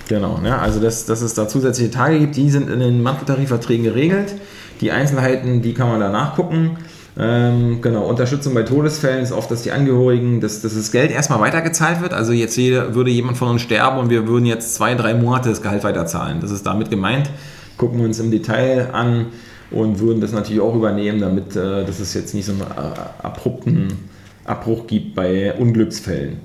Genau, 0.07 0.37
ne? 0.37 0.59
also 0.59 0.79
dass, 0.79 1.05
dass 1.05 1.21
es 1.21 1.33
da 1.33 1.47
zusätzliche 1.47 1.91
Tage 1.91 2.19
gibt, 2.19 2.35
die 2.35 2.49
sind 2.49 2.69
in 2.69 2.79
den 2.79 3.01
Manteltarifverträgen 3.01 3.85
geregelt. 3.85 4.35
Die 4.81 4.91
Einzelheiten, 4.91 5.61
die 5.61 5.73
kann 5.73 5.89
man 5.89 5.99
da 5.99 6.09
nachgucken. 6.09 6.77
Ähm, 7.17 7.79
genau, 7.81 8.05
Unterstützung 8.07 8.53
bei 8.53 8.63
Todesfällen 8.63 9.23
ist 9.23 9.31
oft, 9.31 9.49
dass 9.49 9.63
die 9.63 9.71
Angehörigen, 9.71 10.41
dass, 10.41 10.61
dass 10.61 10.75
das 10.75 10.91
Geld 10.91 11.11
erstmal 11.11 11.39
weitergezahlt 11.39 12.01
wird. 12.01 12.13
Also 12.13 12.33
jetzt 12.33 12.57
jeder, 12.57 12.93
würde 12.93 13.09
jemand 13.09 13.37
von 13.37 13.47
uns 13.49 13.61
sterben 13.61 13.99
und 13.99 14.09
wir 14.09 14.27
würden 14.27 14.45
jetzt 14.45 14.75
zwei, 14.75 14.95
drei 14.95 15.13
Monate 15.13 15.49
das 15.49 15.61
Gehalt 15.61 15.83
weiterzahlen. 15.83 16.41
Das 16.41 16.51
ist 16.51 16.65
damit 16.65 16.89
gemeint. 16.89 17.29
Gucken 17.77 17.99
wir 17.99 18.05
uns 18.05 18.19
im 18.19 18.31
Detail 18.31 18.89
an 18.93 19.27
und 19.71 19.99
würden 19.99 20.19
das 20.19 20.33
natürlich 20.33 20.61
auch 20.61 20.75
übernehmen, 20.75 21.21
damit 21.21 21.55
äh, 21.55 21.85
dass 21.85 21.99
es 21.99 22.13
jetzt 22.13 22.33
nicht 22.33 22.45
so 22.45 22.51
einen 22.51 22.61
äh, 22.61 23.23
abrupten 23.23 24.09
Abbruch 24.45 24.87
gibt 24.87 25.15
bei 25.15 25.53
Unglücksfällen. 25.53 26.37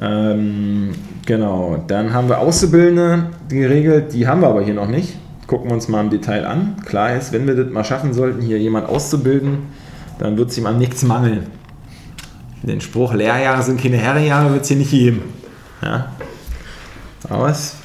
Ähm, 0.00 0.94
genau, 1.26 1.82
dann 1.86 2.12
haben 2.12 2.28
wir 2.28 2.38
Auszubildende 2.38 3.30
geregelt, 3.48 4.12
die 4.12 4.26
haben 4.26 4.40
wir 4.40 4.48
aber 4.48 4.62
hier 4.62 4.74
noch 4.74 4.88
nicht. 4.88 5.16
Gucken 5.46 5.68
wir 5.68 5.74
uns 5.74 5.88
mal 5.88 6.00
im 6.00 6.10
Detail 6.10 6.46
an. 6.46 6.76
Klar 6.86 7.14
ist, 7.16 7.32
wenn 7.32 7.46
wir 7.46 7.54
das 7.54 7.70
mal 7.70 7.84
schaffen 7.84 8.14
sollten, 8.14 8.40
hier 8.40 8.58
jemand 8.58 8.88
auszubilden, 8.88 9.58
dann 10.18 10.38
wird 10.38 10.50
es 10.50 10.58
ihm 10.58 10.66
an 10.66 10.78
nichts 10.78 11.02
mangeln. 11.02 11.46
Den 12.62 12.80
Spruch, 12.80 13.12
Lehrjahre 13.12 13.62
sind 13.62 13.80
keine 13.80 13.98
Herrenjahre, 13.98 14.52
wird 14.52 14.62
es 14.62 14.68
hier 14.68 14.78
nicht 14.78 14.90
geben. 14.90 15.22
Ja. 15.82 16.12
Aber 17.28 17.50
es 17.50 17.76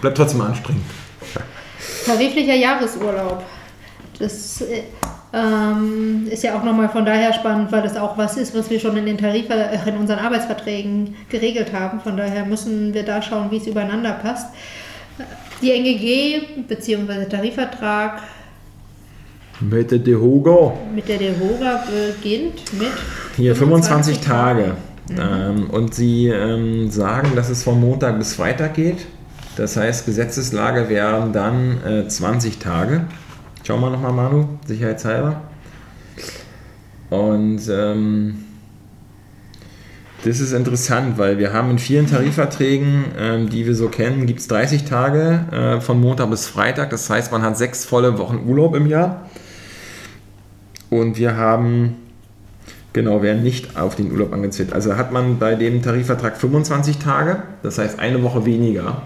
bleibt 0.00 0.16
trotzdem 0.16 0.40
anstrengend. 0.40 0.82
Tariflicher 2.04 2.54
Jahresurlaub. 2.54 3.44
Das 4.18 4.60
äh, 4.60 4.82
ähm, 5.32 6.28
ist 6.30 6.44
ja 6.44 6.56
auch 6.56 6.64
nochmal 6.64 6.88
von 6.88 7.04
daher 7.04 7.32
spannend, 7.32 7.72
weil 7.72 7.82
das 7.82 7.96
auch 7.96 8.16
was 8.16 8.36
ist, 8.36 8.56
was 8.56 8.70
wir 8.70 8.78
schon 8.78 8.96
in 8.96 9.06
den 9.06 9.18
Tarif 9.18 9.50
äh, 9.50 9.88
in 9.88 9.96
unseren 9.96 10.20
Arbeitsverträgen 10.20 11.16
geregelt 11.28 11.72
haben. 11.72 12.00
Von 12.00 12.16
daher 12.16 12.44
müssen 12.44 12.94
wir 12.94 13.02
da 13.02 13.20
schauen, 13.20 13.50
wie 13.50 13.56
es 13.56 13.66
übereinander 13.66 14.12
passt. 14.12 14.48
Die 15.62 15.72
NGG 15.72 16.64
bzw. 16.68 17.26
Tarifvertrag 17.26 18.22
mit 19.60 19.90
der 19.90 19.98
DEHOGA. 19.98 20.72
Mit 20.94 21.08
der 21.08 21.18
DEHOGA 21.18 21.84
beginnt 21.86 22.72
mit 22.78 22.92
hier 23.36 23.54
25, 23.54 24.16
25 24.16 24.20
Tage. 24.20 24.76
Mhm. 25.08 25.16
Ähm, 25.18 25.70
und 25.70 25.94
sie 25.94 26.28
ähm, 26.28 26.90
sagen, 26.90 27.32
dass 27.36 27.50
es 27.50 27.62
von 27.62 27.80
Montag 27.80 28.18
bis 28.18 28.34
Freitag 28.34 28.74
geht. 28.74 29.06
Das 29.56 29.76
heißt, 29.76 30.06
Gesetzeslage 30.06 30.88
wären 30.88 31.32
dann 31.32 31.78
äh, 31.84 32.08
20 32.08 32.58
Tage. 32.58 33.04
Schauen 33.66 33.80
wir 33.80 33.88
nochmal, 33.88 34.12
Manu, 34.12 34.46
sicherheitshalber. 34.66 35.40
Und 37.08 37.62
ähm, 37.70 38.44
das 40.22 40.38
ist 40.40 40.52
interessant, 40.52 41.16
weil 41.16 41.38
wir 41.38 41.54
haben 41.54 41.70
in 41.70 41.78
vielen 41.78 42.06
Tarifverträgen, 42.06 43.04
ähm, 43.18 43.48
die 43.48 43.64
wir 43.64 43.74
so 43.74 43.88
kennen, 43.88 44.26
gibt 44.26 44.40
es 44.40 44.48
30 44.48 44.84
Tage 44.84 45.46
äh, 45.50 45.80
von 45.80 45.98
Montag 45.98 46.28
bis 46.28 46.46
Freitag. 46.46 46.90
Das 46.90 47.08
heißt, 47.08 47.32
man 47.32 47.40
hat 47.40 47.56
sechs 47.56 47.86
volle 47.86 48.18
Wochen 48.18 48.42
Urlaub 48.46 48.74
im 48.74 48.84
Jahr. 48.86 49.30
Und 50.90 51.16
wir 51.16 51.38
haben, 51.38 51.96
genau, 52.92 53.22
werden 53.22 53.42
nicht 53.42 53.78
auf 53.78 53.96
den 53.96 54.12
Urlaub 54.12 54.34
angezählt. 54.34 54.74
Also 54.74 54.96
hat 54.96 55.10
man 55.10 55.38
bei 55.38 55.54
dem 55.54 55.80
Tarifvertrag 55.80 56.36
25 56.36 56.98
Tage, 56.98 57.44
das 57.62 57.78
heißt 57.78 57.98
eine 57.98 58.22
Woche 58.22 58.44
weniger. 58.44 59.00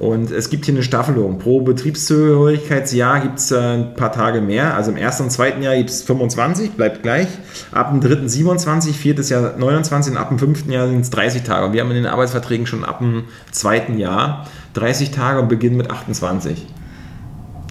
Und 0.00 0.30
es 0.30 0.48
gibt 0.48 0.64
hier 0.64 0.72
eine 0.72 0.82
Staffelung. 0.82 1.38
Pro 1.38 1.60
Betriebszugehörigkeitsjahr 1.60 3.20
gibt 3.20 3.38
es 3.38 3.52
äh, 3.52 3.58
ein 3.58 3.94
paar 3.94 4.10
Tage 4.10 4.40
mehr. 4.40 4.74
Also 4.74 4.90
im 4.90 4.96
ersten 4.96 5.24
und 5.24 5.30
zweiten 5.30 5.62
Jahr 5.62 5.76
gibt 5.76 5.90
es 5.90 6.02
25, 6.02 6.70
bleibt 6.72 7.02
gleich. 7.02 7.28
Ab 7.70 7.90
dem 7.90 8.00
dritten 8.00 8.26
27, 8.26 8.96
viertes 8.96 9.28
Jahr 9.28 9.58
29 9.58 10.14
und 10.14 10.18
ab 10.18 10.30
dem 10.30 10.38
fünften 10.38 10.72
Jahr 10.72 10.88
sind 10.88 11.02
es 11.02 11.10
30 11.10 11.42
Tage. 11.42 11.66
Und 11.66 11.74
wir 11.74 11.82
haben 11.82 11.90
in 11.90 11.96
den 11.96 12.06
Arbeitsverträgen 12.06 12.66
schon 12.66 12.82
ab 12.82 13.00
dem 13.00 13.24
zweiten 13.52 13.98
Jahr 13.98 14.46
30 14.72 15.10
Tage 15.10 15.38
und 15.38 15.48
beginnen 15.48 15.76
mit 15.76 15.90
28. 15.90 16.66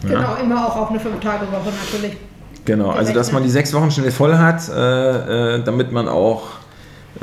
Ja. 0.03 0.09
Genau, 0.09 0.35
immer 0.35 0.67
auch 0.67 0.75
auf 0.75 0.89
eine 0.91 0.99
5-Tage-Woche 0.99 1.73
natürlich. 1.83 2.15
Genau, 2.65 2.91
also 2.91 3.11
dass 3.11 3.31
man 3.31 3.41
die 3.41 3.49
sechs 3.49 3.73
Wochen 3.73 3.89
schnell 3.89 4.11
voll 4.11 4.37
hat, 4.37 4.69
äh, 4.69 5.55
äh, 5.55 5.63
damit 5.63 5.91
man 5.91 6.07
auch 6.07 6.43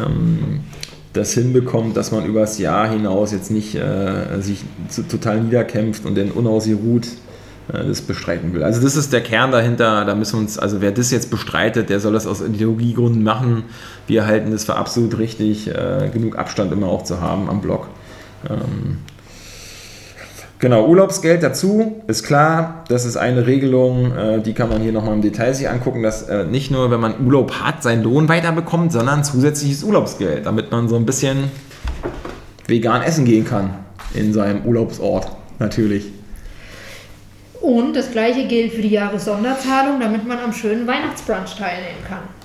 ähm, 0.00 0.64
das 1.16 1.32
hinbekommt, 1.32 1.96
dass 1.96 2.12
man 2.12 2.24
übers 2.26 2.58
Jahr 2.58 2.88
hinaus 2.88 3.32
jetzt 3.32 3.50
nicht 3.50 3.74
äh, 3.74 4.40
sich 4.40 4.64
total 5.08 5.40
niederkämpft 5.40 6.04
und 6.04 6.16
dann 6.16 6.30
unausgeruht 6.30 7.06
äh, 7.68 7.84
das 7.84 8.02
bestreiten 8.02 8.52
will. 8.52 8.62
Also 8.62 8.80
das 8.80 8.96
ist 8.96 9.12
der 9.12 9.22
Kern 9.22 9.50
dahinter, 9.50 10.04
da 10.04 10.14
müssen 10.14 10.34
wir 10.34 10.40
uns, 10.40 10.58
also 10.58 10.80
wer 10.80 10.92
das 10.92 11.10
jetzt 11.10 11.30
bestreitet, 11.30 11.90
der 11.90 12.00
soll 12.00 12.12
das 12.12 12.26
aus 12.26 12.40
Ideologiegründen 12.40 13.22
machen. 13.22 13.64
Wir 14.06 14.26
halten 14.26 14.50
das 14.50 14.64
für 14.64 14.76
absolut 14.76 15.18
richtig, 15.18 15.68
äh, 15.68 16.10
genug 16.12 16.38
Abstand 16.38 16.72
immer 16.72 16.88
auch 16.88 17.02
zu 17.02 17.20
haben 17.20 17.48
am 17.48 17.60
Blog. 17.60 17.88
Ähm, 18.48 18.98
Genau, 20.58 20.86
Urlaubsgeld 20.86 21.42
dazu, 21.42 22.02
ist 22.06 22.22
klar, 22.22 22.84
das 22.88 23.04
ist 23.04 23.18
eine 23.18 23.46
Regelung, 23.46 24.16
äh, 24.16 24.40
die 24.40 24.54
kann 24.54 24.70
man 24.70 24.80
hier 24.80 24.90
nochmal 24.90 25.12
im 25.12 25.20
Detail 25.20 25.52
sich 25.52 25.68
angucken, 25.68 26.02
dass 26.02 26.22
äh, 26.22 26.44
nicht 26.44 26.70
nur, 26.70 26.90
wenn 26.90 27.00
man 27.00 27.26
Urlaub 27.26 27.60
hat, 27.60 27.82
seinen 27.82 28.02
Lohn 28.02 28.30
weiterbekommt, 28.30 28.90
sondern 28.90 29.22
zusätzliches 29.22 29.84
Urlaubsgeld, 29.84 30.46
damit 30.46 30.70
man 30.70 30.88
so 30.88 30.96
ein 30.96 31.04
bisschen 31.04 31.50
vegan 32.66 33.02
essen 33.02 33.26
gehen 33.26 33.44
kann 33.44 33.74
in 34.14 34.32
seinem 34.32 34.64
Urlaubsort, 34.64 35.28
natürlich. 35.58 36.06
Und 37.60 37.94
das 37.94 38.10
gleiche 38.10 38.46
gilt 38.46 38.72
für 38.72 38.82
die 38.82 38.90
Jahressonderzahlung, 38.90 40.00
damit 40.00 40.26
man 40.26 40.38
am 40.38 40.54
schönen 40.54 40.86
Weihnachtsbrunch 40.86 41.56
teilnehmen 41.56 42.02
kann. 42.08 42.35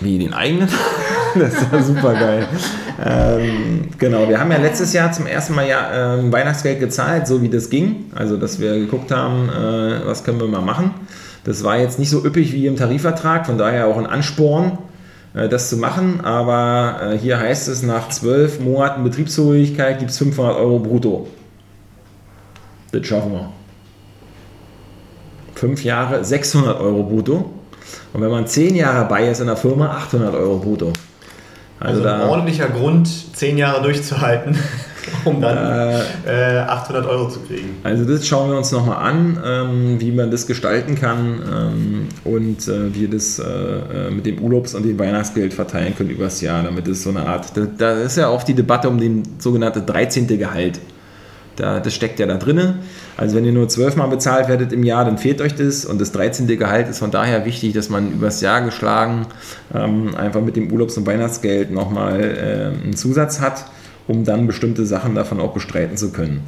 Wie 0.00 0.18
den 0.18 0.34
eigenen? 0.34 0.68
das 1.34 1.54
ja 1.72 1.82
super 1.82 2.14
geil. 2.14 2.46
ähm, 3.04 3.88
genau, 3.98 4.28
wir 4.28 4.38
haben 4.38 4.50
ja 4.50 4.58
letztes 4.58 4.92
Jahr 4.92 5.12
zum 5.12 5.26
ersten 5.26 5.54
Mal 5.54 5.68
ja, 5.68 6.16
ähm, 6.16 6.32
Weihnachtsgeld 6.32 6.80
gezahlt, 6.80 7.26
so 7.26 7.42
wie 7.42 7.48
das 7.48 7.70
ging. 7.70 8.10
Also, 8.14 8.36
dass 8.36 8.60
wir 8.60 8.74
geguckt 8.78 9.10
haben, 9.10 9.48
äh, 9.48 10.06
was 10.06 10.24
können 10.24 10.40
wir 10.40 10.48
mal 10.48 10.60
machen. 10.60 10.92
Das 11.44 11.62
war 11.64 11.78
jetzt 11.78 11.98
nicht 11.98 12.10
so 12.10 12.24
üppig 12.24 12.52
wie 12.52 12.66
im 12.66 12.76
Tarifvertrag, 12.76 13.46
von 13.46 13.56
daher 13.56 13.86
auch 13.86 13.96
ein 13.96 14.06
Ansporn, 14.06 14.78
äh, 15.34 15.48
das 15.48 15.70
zu 15.70 15.76
machen. 15.76 16.20
Aber 16.22 17.12
äh, 17.12 17.18
hier 17.18 17.38
heißt 17.38 17.68
es, 17.68 17.82
nach 17.82 18.08
zwölf 18.10 18.60
Monaten 18.60 19.04
Betriebsfähigkeit 19.04 19.98
gibt 19.98 20.10
es 20.10 20.18
500 20.18 20.56
Euro 20.56 20.78
brutto. 20.78 21.28
Das 22.92 23.06
schaffen 23.06 23.32
wir. 23.32 23.50
Fünf 25.54 25.84
Jahre 25.84 26.24
600 26.24 26.80
Euro 26.80 27.02
brutto. 27.04 27.50
Und 28.12 28.22
wenn 28.22 28.30
man 28.30 28.46
zehn 28.46 28.74
Jahre 28.74 29.08
bei 29.08 29.28
ist 29.28 29.40
in 29.40 29.46
der 29.46 29.56
Firma, 29.56 29.88
800 29.90 30.34
Euro 30.34 30.58
brutto. 30.58 30.92
Also, 31.78 32.02
also 32.02 32.22
ein 32.22 32.28
ordentlicher 32.28 32.68
Grund, 32.68 33.08
zehn 33.36 33.58
Jahre 33.58 33.82
durchzuhalten, 33.82 34.56
um 35.26 35.42
dann 35.42 36.02
äh, 36.26 36.58
800 36.58 37.06
Euro 37.06 37.28
zu 37.28 37.40
kriegen. 37.40 37.76
Also 37.82 38.04
das 38.04 38.26
schauen 38.26 38.50
wir 38.50 38.56
uns 38.56 38.72
nochmal 38.72 39.06
an, 39.06 39.38
ähm, 39.44 40.00
wie 40.00 40.10
man 40.10 40.30
das 40.30 40.46
gestalten 40.46 40.94
kann 40.94 41.42
ähm, 41.52 42.08
und 42.24 42.66
äh, 42.66 42.94
wie 42.94 43.08
das 43.08 43.38
äh, 43.38 43.44
äh, 43.44 44.10
mit 44.10 44.24
dem 44.24 44.38
Urlaubs- 44.38 44.74
und 44.74 44.84
dem 44.84 44.98
Weihnachtsgeld 44.98 45.52
verteilen 45.52 45.94
können 45.94 46.10
übers 46.10 46.40
Jahr, 46.40 46.62
damit 46.62 46.88
es 46.88 47.02
so 47.02 47.10
eine 47.10 47.26
Art, 47.26 47.54
da, 47.54 47.66
da 47.76 47.92
ist 48.00 48.16
ja 48.16 48.28
auch 48.28 48.42
die 48.42 48.54
Debatte 48.54 48.88
um 48.88 48.98
den 48.98 49.22
sogenannten 49.38 49.84
13. 49.84 50.26
Gehalt. 50.38 50.80
Da, 51.56 51.80
das 51.80 51.94
steckt 51.94 52.18
ja 52.20 52.26
da 52.26 52.36
drinnen. 52.36 52.80
Also 53.16 53.36
wenn 53.36 53.44
ihr 53.44 53.52
nur 53.52 53.68
zwölfmal 53.68 54.08
bezahlt 54.08 54.48
werdet 54.48 54.72
im 54.72 54.82
Jahr, 54.82 55.04
dann 55.04 55.16
fehlt 55.16 55.40
euch 55.40 55.54
das. 55.54 55.84
Und 55.84 56.00
das 56.00 56.12
13. 56.12 56.46
Gehalt 56.58 56.88
ist 56.88 56.98
von 56.98 57.10
daher 57.10 57.44
wichtig, 57.44 57.72
dass 57.72 57.88
man 57.88 58.12
übers 58.12 58.40
Jahr 58.40 58.60
geschlagen 58.62 59.26
ähm, 59.74 60.14
einfach 60.14 60.42
mit 60.42 60.56
dem 60.56 60.70
Urlaubs- 60.70 60.96
und 60.98 61.06
Weihnachtsgeld 61.06 61.70
nochmal 61.70 62.20
äh, 62.20 62.84
einen 62.84 62.94
Zusatz 62.94 63.40
hat, 63.40 63.64
um 64.06 64.24
dann 64.24 64.46
bestimmte 64.46 64.84
Sachen 64.84 65.14
davon 65.14 65.40
auch 65.40 65.54
bestreiten 65.54 65.96
zu 65.96 66.10
können. 66.12 66.40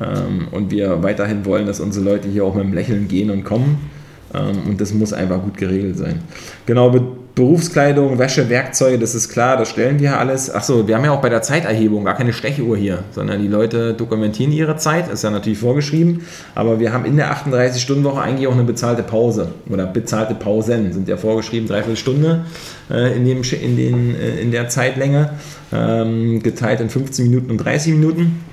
Ähm, 0.00 0.48
und 0.50 0.70
wir 0.70 1.02
weiterhin 1.02 1.44
wollen, 1.44 1.66
dass 1.66 1.80
unsere 1.80 2.04
Leute 2.04 2.28
hier 2.28 2.44
auch 2.44 2.54
mit 2.54 2.64
dem 2.64 2.72
Lächeln 2.72 3.06
gehen 3.06 3.30
und 3.30 3.44
kommen. 3.44 3.90
Ähm, 4.32 4.70
und 4.70 4.80
das 4.80 4.94
muss 4.94 5.12
einfach 5.12 5.42
gut 5.42 5.58
geregelt 5.58 5.98
sein. 5.98 6.22
Genau, 6.66 6.94
Berufskleidung, 7.34 8.16
Wäsche, 8.20 8.48
Werkzeuge, 8.48 8.96
das 8.96 9.16
ist 9.16 9.28
klar, 9.28 9.56
das 9.56 9.68
stellen 9.68 9.98
wir 9.98 10.20
alles. 10.20 10.54
Achso, 10.54 10.86
wir 10.86 10.94
haben 10.94 11.04
ja 11.04 11.10
auch 11.10 11.20
bei 11.20 11.28
der 11.28 11.42
Zeiterhebung 11.42 12.04
gar 12.04 12.14
keine 12.14 12.32
Stechuhr 12.32 12.76
hier, 12.76 13.00
sondern 13.10 13.42
die 13.42 13.48
Leute 13.48 13.92
dokumentieren 13.92 14.52
ihre 14.52 14.76
Zeit, 14.76 15.10
ist 15.12 15.24
ja 15.24 15.30
natürlich 15.30 15.58
vorgeschrieben, 15.58 16.24
aber 16.54 16.78
wir 16.78 16.92
haben 16.92 17.04
in 17.04 17.16
der 17.16 17.34
38-Stunden-Woche 17.34 18.20
eigentlich 18.20 18.46
auch 18.46 18.52
eine 18.52 18.62
bezahlte 18.62 19.02
Pause 19.02 19.48
oder 19.68 19.84
bezahlte 19.86 20.36
Pausen, 20.36 20.92
sind 20.92 21.08
ja 21.08 21.16
vorgeschrieben, 21.16 21.66
dreiviertel 21.66 21.96
Stunde 21.96 22.44
äh, 22.88 23.16
in, 23.16 23.24
dem, 23.24 23.42
in, 23.42 23.76
den, 23.76 24.14
äh, 24.14 24.40
in 24.40 24.52
der 24.52 24.68
Zeitlänge, 24.68 25.30
ähm, 25.72 26.40
geteilt 26.40 26.80
in 26.80 26.88
15 26.88 27.28
Minuten 27.28 27.50
und 27.50 27.58
30 27.58 27.94
Minuten. 27.94 28.44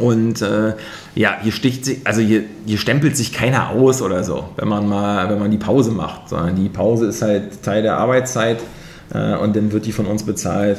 Und 0.00 0.42
äh, 0.42 0.74
ja, 1.14 1.38
hier 1.42 1.52
sticht 1.52 1.84
sich, 1.84 1.98
also 2.04 2.20
hier, 2.20 2.44
hier 2.66 2.78
stempelt 2.78 3.16
sich 3.16 3.32
keiner 3.32 3.70
aus 3.70 4.02
oder 4.02 4.24
so, 4.24 4.44
wenn 4.56 4.68
man 4.68 4.88
mal, 4.88 5.28
wenn 5.30 5.38
man 5.38 5.50
die 5.50 5.58
Pause 5.58 5.90
macht, 5.90 6.28
sondern 6.28 6.56
die 6.56 6.68
Pause 6.68 7.06
ist 7.06 7.22
halt 7.22 7.62
Teil 7.62 7.82
der 7.82 7.96
Arbeitszeit 7.96 8.58
äh, 9.12 9.36
und 9.36 9.56
dann 9.56 9.72
wird 9.72 9.86
die 9.86 9.92
von 9.92 10.06
uns 10.06 10.22
bezahlt. 10.22 10.78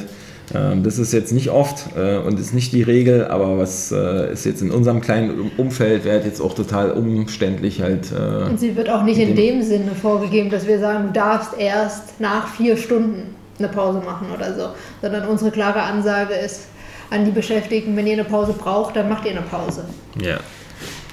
Ähm, 0.54 0.82
das 0.82 0.98
ist 0.98 1.12
jetzt 1.12 1.32
nicht 1.32 1.50
oft 1.50 1.96
äh, 1.96 2.18
und 2.18 2.38
ist 2.40 2.54
nicht 2.54 2.72
die 2.72 2.82
Regel, 2.82 3.26
aber 3.26 3.58
was 3.58 3.92
äh, 3.92 4.32
ist 4.32 4.44
jetzt 4.44 4.62
in 4.62 4.70
unserem 4.70 5.00
kleinen 5.00 5.50
Umfeld, 5.56 6.04
wäre 6.04 6.24
jetzt 6.24 6.40
auch 6.40 6.54
total 6.54 6.92
umständlich 6.92 7.82
halt. 7.82 8.10
Äh, 8.12 8.48
und 8.50 8.58
sie 8.58 8.76
wird 8.76 8.90
auch 8.90 9.04
nicht 9.04 9.18
in 9.18 9.36
dem 9.36 9.62
Sinne 9.62 9.92
vorgegeben, 10.00 10.50
dass 10.50 10.66
wir 10.66 10.80
sagen, 10.80 11.08
du 11.08 11.12
darfst 11.12 11.58
erst 11.58 12.20
nach 12.20 12.48
vier 12.48 12.76
Stunden 12.76 13.34
eine 13.58 13.68
Pause 13.68 14.00
machen 14.04 14.28
oder 14.34 14.54
so, 14.54 14.68
sondern 15.02 15.28
unsere 15.28 15.50
klare 15.50 15.82
Ansage 15.82 16.34
ist, 16.34 16.62
an 17.10 17.24
die 17.24 17.30
Beschäftigten, 17.30 17.96
wenn 17.96 18.06
ihr 18.06 18.14
eine 18.14 18.24
Pause 18.24 18.52
braucht, 18.52 18.96
dann 18.96 19.08
macht 19.08 19.24
ihr 19.24 19.32
eine 19.32 19.42
Pause. 19.42 19.84
Ja. 20.22 20.38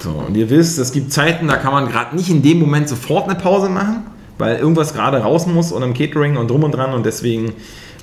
So, 0.00 0.10
und 0.10 0.36
ihr 0.36 0.48
wisst, 0.48 0.78
es 0.78 0.92
gibt 0.92 1.12
Zeiten, 1.12 1.48
da 1.48 1.56
kann 1.56 1.72
man 1.72 1.88
gerade 1.88 2.14
nicht 2.14 2.30
in 2.30 2.42
dem 2.42 2.60
Moment 2.60 2.88
sofort 2.88 3.28
eine 3.28 3.34
Pause 3.34 3.68
machen, 3.68 4.06
weil 4.38 4.56
irgendwas 4.56 4.94
gerade 4.94 5.18
raus 5.18 5.46
muss 5.46 5.72
und 5.72 5.82
im 5.82 5.94
Catering 5.94 6.36
und 6.36 6.48
drum 6.50 6.62
und 6.62 6.72
dran 6.72 6.94
und 6.94 7.04
deswegen 7.04 7.52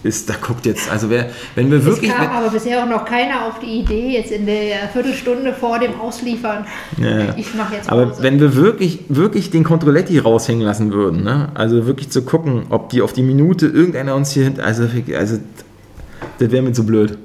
ist, 0.04 0.30
da 0.30 0.36
guckt 0.40 0.66
jetzt, 0.66 0.92
also 0.92 1.10
wer, 1.10 1.30
wenn 1.56 1.72
wir 1.72 1.84
wirklich. 1.84 2.12
Es 2.12 2.16
kam 2.16 2.30
aber 2.30 2.50
bisher 2.50 2.84
auch 2.84 2.88
noch 2.88 3.06
keiner 3.06 3.48
auf 3.48 3.60
die 3.60 3.80
Idee, 3.80 4.10
jetzt 4.10 4.32
in 4.32 4.46
der 4.46 4.88
Viertelstunde 4.94 5.54
vor 5.54 5.80
dem 5.80 6.00
Ausliefern, 6.00 6.66
ja. 6.98 7.36
ich 7.36 7.56
mache 7.56 7.76
jetzt 7.76 7.88
Pause. 7.88 8.02
Aber 8.04 8.22
wenn 8.22 8.40
wir 8.40 8.56
wirklich, 8.56 9.00
wirklich 9.10 9.50
den 9.50 9.64
Controletti 9.64 10.20
raushängen 10.20 10.64
lassen 10.64 10.94
würden, 10.94 11.24
ne? 11.24 11.50
also 11.56 11.88
wirklich 11.88 12.10
zu 12.10 12.24
gucken, 12.24 12.68
ob 12.70 12.90
die 12.90 13.02
auf 13.02 13.14
die 13.14 13.24
Minute 13.24 13.66
irgendeiner 13.66 14.16
uns 14.16 14.32
hier 14.32 14.44
hinten, 14.44 14.62
also, 14.62 14.84
also 15.18 15.40
das 16.38 16.52
wäre 16.52 16.62
mir 16.62 16.74
zu 16.74 16.86
blöd. 16.86 17.18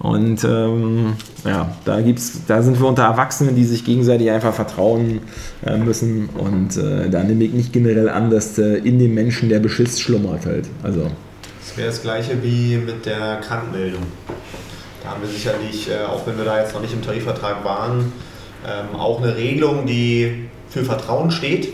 Und 0.00 0.44
ähm, 0.44 1.14
ja, 1.44 1.74
da, 1.84 2.00
gibt's, 2.00 2.42
da 2.46 2.62
sind 2.62 2.78
wir 2.78 2.86
unter 2.86 3.02
Erwachsenen, 3.02 3.56
die 3.56 3.64
sich 3.64 3.84
gegenseitig 3.84 4.30
einfach 4.30 4.54
vertrauen 4.54 5.20
äh, 5.66 5.76
müssen. 5.76 6.28
Und 6.28 6.76
äh, 6.76 7.10
da 7.10 7.24
nehme 7.24 7.44
ich 7.44 7.52
nicht 7.52 7.72
generell 7.72 8.08
an, 8.08 8.30
dass 8.30 8.58
äh, 8.58 8.76
in 8.76 8.98
dem 8.98 9.14
Menschen 9.14 9.48
der 9.48 9.58
Beschiss 9.58 10.00
schlummert 10.00 10.46
halt. 10.46 10.66
Also. 10.82 11.10
Das 11.60 11.76
wäre 11.76 11.88
das 11.88 12.02
gleiche 12.02 12.42
wie 12.42 12.76
mit 12.76 13.06
der 13.06 13.40
Krankmeldung. 13.40 14.02
Da 15.02 15.10
haben 15.10 15.22
wir 15.22 15.28
sicherlich, 15.28 15.90
äh, 15.90 16.04
auch 16.04 16.26
wenn 16.26 16.36
wir 16.36 16.44
da 16.44 16.60
jetzt 16.60 16.74
noch 16.74 16.80
nicht 16.80 16.92
im 16.92 17.02
Tarifvertrag 17.02 17.64
waren, 17.64 18.12
ähm, 18.66 18.98
auch 18.98 19.20
eine 19.20 19.36
Regelung, 19.36 19.86
die 19.86 20.48
für 20.68 20.84
Vertrauen 20.84 21.30
steht. 21.30 21.72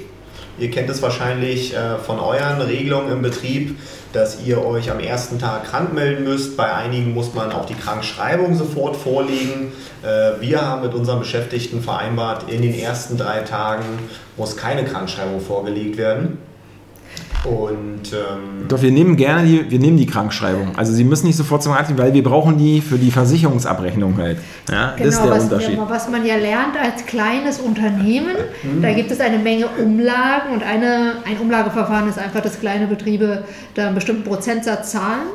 Ihr 0.58 0.70
kennt 0.70 0.88
es 0.88 1.02
wahrscheinlich 1.02 1.74
äh, 1.74 1.98
von 1.98 2.20
euren 2.20 2.60
Regelungen 2.60 3.12
im 3.12 3.22
Betrieb, 3.22 3.76
dass 4.14 4.40
ihr 4.44 4.64
euch 4.64 4.90
am 4.90 5.00
ersten 5.00 5.38
Tag 5.38 5.64
krank 5.64 5.92
melden 5.92 6.24
müsst. 6.24 6.56
Bei 6.56 6.72
einigen 6.72 7.12
muss 7.12 7.34
man 7.34 7.52
auch 7.52 7.66
die 7.66 7.74
Krankschreibung 7.74 8.56
sofort 8.56 8.96
vorlegen. 8.96 9.72
Äh, 10.02 10.40
wir 10.40 10.62
haben 10.62 10.82
mit 10.82 10.94
unseren 10.94 11.18
Beschäftigten 11.18 11.82
vereinbart, 11.82 12.48
in 12.48 12.62
den 12.62 12.74
ersten 12.74 13.18
drei 13.18 13.40
Tagen 13.40 13.84
muss 14.36 14.56
keine 14.56 14.84
Krankschreibung 14.84 15.40
vorgelegt 15.40 15.96
werden. 15.96 16.38
Und, 17.44 18.12
ähm 18.12 18.66
Doch, 18.68 18.80
wir 18.80 18.90
nehmen 18.90 19.16
gerne 19.16 19.46
die, 19.46 19.70
wir 19.70 19.78
nehmen 19.78 19.96
die 19.96 20.06
Krankschreibung. 20.06 20.76
Also 20.76 20.92
Sie 20.92 21.04
müssen 21.04 21.26
nicht 21.26 21.36
sofort 21.36 21.62
zum 21.62 21.72
Arzt, 21.72 21.96
weil 21.96 22.14
wir 22.14 22.22
brauchen 22.22 22.56
die 22.56 22.80
für 22.80 22.96
die 22.96 23.10
Versicherungsabrechnung 23.10 24.16
halt. 24.16 24.38
Ja, 24.70 24.94
genau, 24.96 25.04
das 25.04 25.14
ist 25.14 25.20
genau, 25.20 25.24
der 25.24 25.36
was, 25.36 25.44
Unterschied. 25.44 25.78
was 25.86 26.08
man 26.08 26.26
ja 26.26 26.36
lernt 26.36 26.76
als 26.80 27.04
kleines 27.04 27.60
Unternehmen, 27.60 28.36
mhm. 28.62 28.82
da 28.82 28.92
gibt 28.92 29.10
es 29.10 29.20
eine 29.20 29.38
Menge 29.38 29.66
Umlagen 29.66 30.54
und 30.54 30.62
eine, 30.62 31.16
ein 31.26 31.38
Umlageverfahren 31.38 32.08
ist 32.08 32.18
einfach, 32.18 32.40
dass 32.40 32.60
kleine 32.60 32.86
Betriebe 32.86 33.44
da 33.74 33.86
einen 33.86 33.94
bestimmten 33.94 34.24
Prozentsatz 34.24 34.92
zahlen 34.92 35.28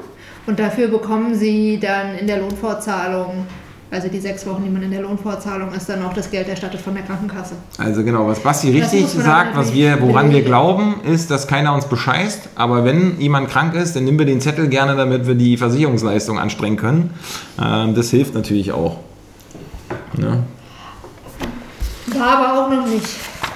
und 0.47 0.59
dafür 0.59 0.87
bekommen 0.87 1.35
sie 1.35 1.79
dann 1.79 2.15
in 2.19 2.25
der 2.25 2.39
Lohnfortzahlung 2.39 3.45
also 3.91 4.07
die 4.07 4.19
sechs 4.19 4.45
Wochen, 4.45 4.63
die 4.63 4.69
man 4.69 4.83
in 4.83 4.91
der 4.91 5.01
Lohnfortzahlung 5.01 5.73
ist, 5.73 5.89
dann 5.89 6.03
auch 6.03 6.13
das 6.13 6.29
Geld 6.29 6.47
erstattet 6.47 6.79
von 6.79 6.93
der 6.93 7.03
Krankenkasse. 7.03 7.55
Also 7.77 8.03
genau, 8.03 8.27
was 8.27 8.39
Basti 8.39 8.69
richtig 8.69 9.07
sagt, 9.07 9.57
was 9.57 9.73
wir, 9.73 9.99
woran 10.01 10.29
wir 10.29 10.43
glauben, 10.43 11.01
ist, 11.03 11.31
dass 11.31 11.47
keiner 11.47 11.73
uns 11.73 11.85
bescheißt. 11.85 12.49
Aber 12.55 12.85
wenn 12.85 13.19
jemand 13.19 13.49
krank 13.49 13.73
ist, 13.73 13.95
dann 13.95 14.03
nehmen 14.03 14.19
wir 14.19 14.27
den 14.27 14.41
Zettel 14.41 14.67
gerne, 14.67 14.95
damit 14.95 15.25
wir 15.25 15.35
die 15.35 15.57
Versicherungsleistung 15.57 16.37
ansprengen 16.37 16.77
können. 16.77 17.13
Ähm, 17.59 17.95
das 17.95 18.11
hilft 18.11 18.35
natürlich 18.35 18.71
auch. 18.71 18.97
Ja. 20.17 20.43
War 22.17 22.37
aber 22.37 22.65
auch 22.65 22.69
noch 22.69 22.87
nicht 22.87 23.07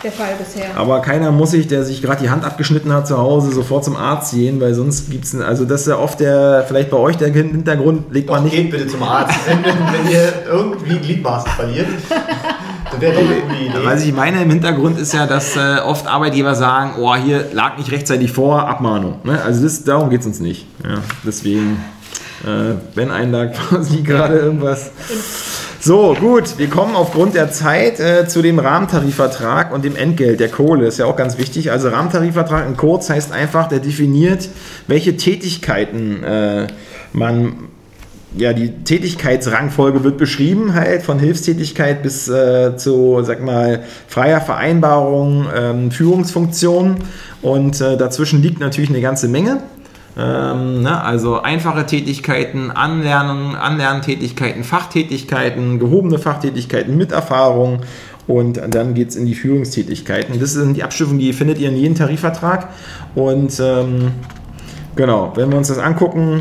der 0.04 0.12
Fall 0.12 0.34
bisher. 0.38 0.76
Aber 0.76 1.02
keiner 1.02 1.32
muss 1.32 1.52
sich, 1.52 1.68
der 1.68 1.84
sich 1.84 2.02
gerade 2.02 2.22
die 2.22 2.30
Hand 2.30 2.44
abgeschnitten 2.44 2.92
hat 2.94 3.08
zu 3.08 3.18
Hause, 3.18 3.52
sofort 3.52 3.86
zum 3.86 3.96
Arzt 3.96 4.34
gehen, 4.34 4.60
weil 4.60 4.74
sonst 4.74 5.10
gibt 5.10 5.26
es, 5.26 5.36
also 5.40 5.66
das 5.66 5.82
ist 5.82 5.88
ja 5.88 5.98
oft 5.98 6.20
der, 6.20 6.66
vielleicht 6.68 6.90
bei 6.90 6.98
euch 6.98 7.18
der 7.18 7.32
Hintergrund, 7.32 8.14
legt 8.14 8.30
Doch, 8.30 8.36
man 8.36 8.44
nicht. 8.44 8.56
Geht 8.56 8.72
bitte 8.72 8.88
zum 8.88 9.04
Arzt, 9.04 9.38
wenn, 9.48 9.64
wenn 9.64 10.12
ihr 10.12 10.34
irgendwie 10.48 10.98
Gliedmaßen 10.98 11.52
verliert. 11.52 11.88
Dann 12.92 13.02
wäre 13.02 13.14
doch 13.14 13.22
irgendwie 13.22 13.66
Idee. 13.66 13.86
Was 13.86 14.04
ich 14.04 14.14
meine 14.14 14.42
im 14.42 14.50
Hintergrund 14.50 15.00
ist 15.00 15.14
ja, 15.14 15.26
dass 15.26 15.56
äh, 15.56 15.80
oft 15.84 16.06
Arbeitgeber 16.06 16.54
sagen, 16.54 16.94
oh, 17.00 17.16
hier 17.16 17.46
lag 17.54 17.78
nicht 17.78 17.92
rechtzeitig 17.92 18.32
vor, 18.32 18.68
Abmahnung. 18.68 19.20
Ne? 19.24 19.42
Also 19.42 19.64
das, 19.64 19.84
darum 19.84 20.10
geht 20.10 20.22
es 20.22 20.28
uns 20.28 20.40
nicht. 20.40 20.68
Ja, 20.84 21.00
deswegen, 21.26 21.84
äh, 22.44 22.76
wenn 22.94 23.10
ein 23.10 23.32
da 23.32 23.48
quasi 23.48 24.02
gerade 24.04 24.38
irgendwas 24.38 24.92
so, 25.86 26.16
gut, 26.18 26.58
wir 26.60 26.70
kommen 26.70 26.96
aufgrund 26.96 27.36
der 27.36 27.52
Zeit 27.52 28.00
äh, 28.00 28.26
zu 28.26 28.42
dem 28.42 28.58
Rahmentarifvertrag 28.58 29.74
und 29.74 29.84
dem 29.84 29.98
Entgelt 29.98 30.40
der 30.40 30.48
Kohle. 30.48 30.88
Ist 30.88 30.98
ja 30.98 31.06
auch 31.06 31.18
ganz 31.18 31.38
wichtig. 31.38 31.72
Also 31.72 31.90
Rahmentarifvertrag 31.90 32.66
in 32.66 32.78
kurz 32.78 33.10
heißt 33.10 33.34
einfach, 33.34 33.68
der 33.68 33.80
definiert, 33.80 34.48
welche 34.88 35.18
Tätigkeiten 35.18 36.24
äh, 36.24 36.68
man 37.12 37.68
ja, 38.38 38.54
die 38.54 38.70
Tätigkeitsrangfolge 38.70 40.06
wird 40.06 40.18
beschrieben, 40.18 40.74
halt 40.74 41.04
von 41.04 41.20
Hilfstätigkeit 41.20 42.02
bis 42.02 42.30
äh, 42.30 42.78
zu, 42.78 43.22
sag 43.24 43.44
mal, 43.44 43.84
freier 44.08 44.40
Vereinbarung, 44.40 45.48
ähm, 45.54 45.92
Führungsfunktion 45.92 46.96
und 47.42 47.82
äh, 47.82 47.98
dazwischen 47.98 48.42
liegt 48.42 48.62
natürlich 48.62 48.90
eine 48.90 49.02
ganze 49.02 49.28
Menge. 49.28 49.62
Ähm, 50.16 50.84
ne, 50.84 51.04
also 51.04 51.42
einfache 51.42 51.86
Tätigkeiten, 51.86 52.70
Anlernen, 52.70 53.56
Anlerntätigkeiten, 53.56 54.64
Fachtätigkeiten, 54.64 55.80
gehobene 55.80 56.20
Fachtätigkeiten 56.20 56.96
mit 56.96 57.12
Erfahrung 57.12 57.82
und 58.28 58.62
dann 58.70 58.94
geht 58.94 59.10
es 59.10 59.16
in 59.16 59.26
die 59.26 59.36
Führungstätigkeiten. 59.36 60.40
Das 60.40 60.54
sind 60.54 60.78
die 60.78 60.84
Abstufungen, 60.84 61.20
die 61.20 61.34
findet 61.34 61.58
ihr 61.58 61.70
in 61.70 61.76
jedem 61.76 61.96
Tarifvertrag. 61.96 62.70
Und 63.16 63.60
ähm, 63.60 64.12
genau, 64.96 65.34
wenn 65.36 65.50
wir 65.50 65.58
uns 65.58 65.68
das 65.68 65.80
angucken, 65.80 66.40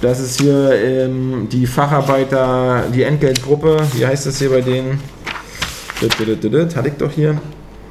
das 0.00 0.20
ist 0.20 0.40
hier 0.40 0.72
ähm, 0.72 1.48
die 1.50 1.66
Facharbeiter, 1.66 2.84
die 2.94 3.02
Entgeltgruppe. 3.02 3.78
Wie 3.94 4.06
heißt 4.06 4.26
das 4.26 4.38
hier 4.38 4.50
bei 4.50 4.60
denen? 4.60 5.00
Das 6.00 6.76
hatte 6.76 6.88
ich 6.88 6.94
doch 6.94 7.10
hier 7.10 7.40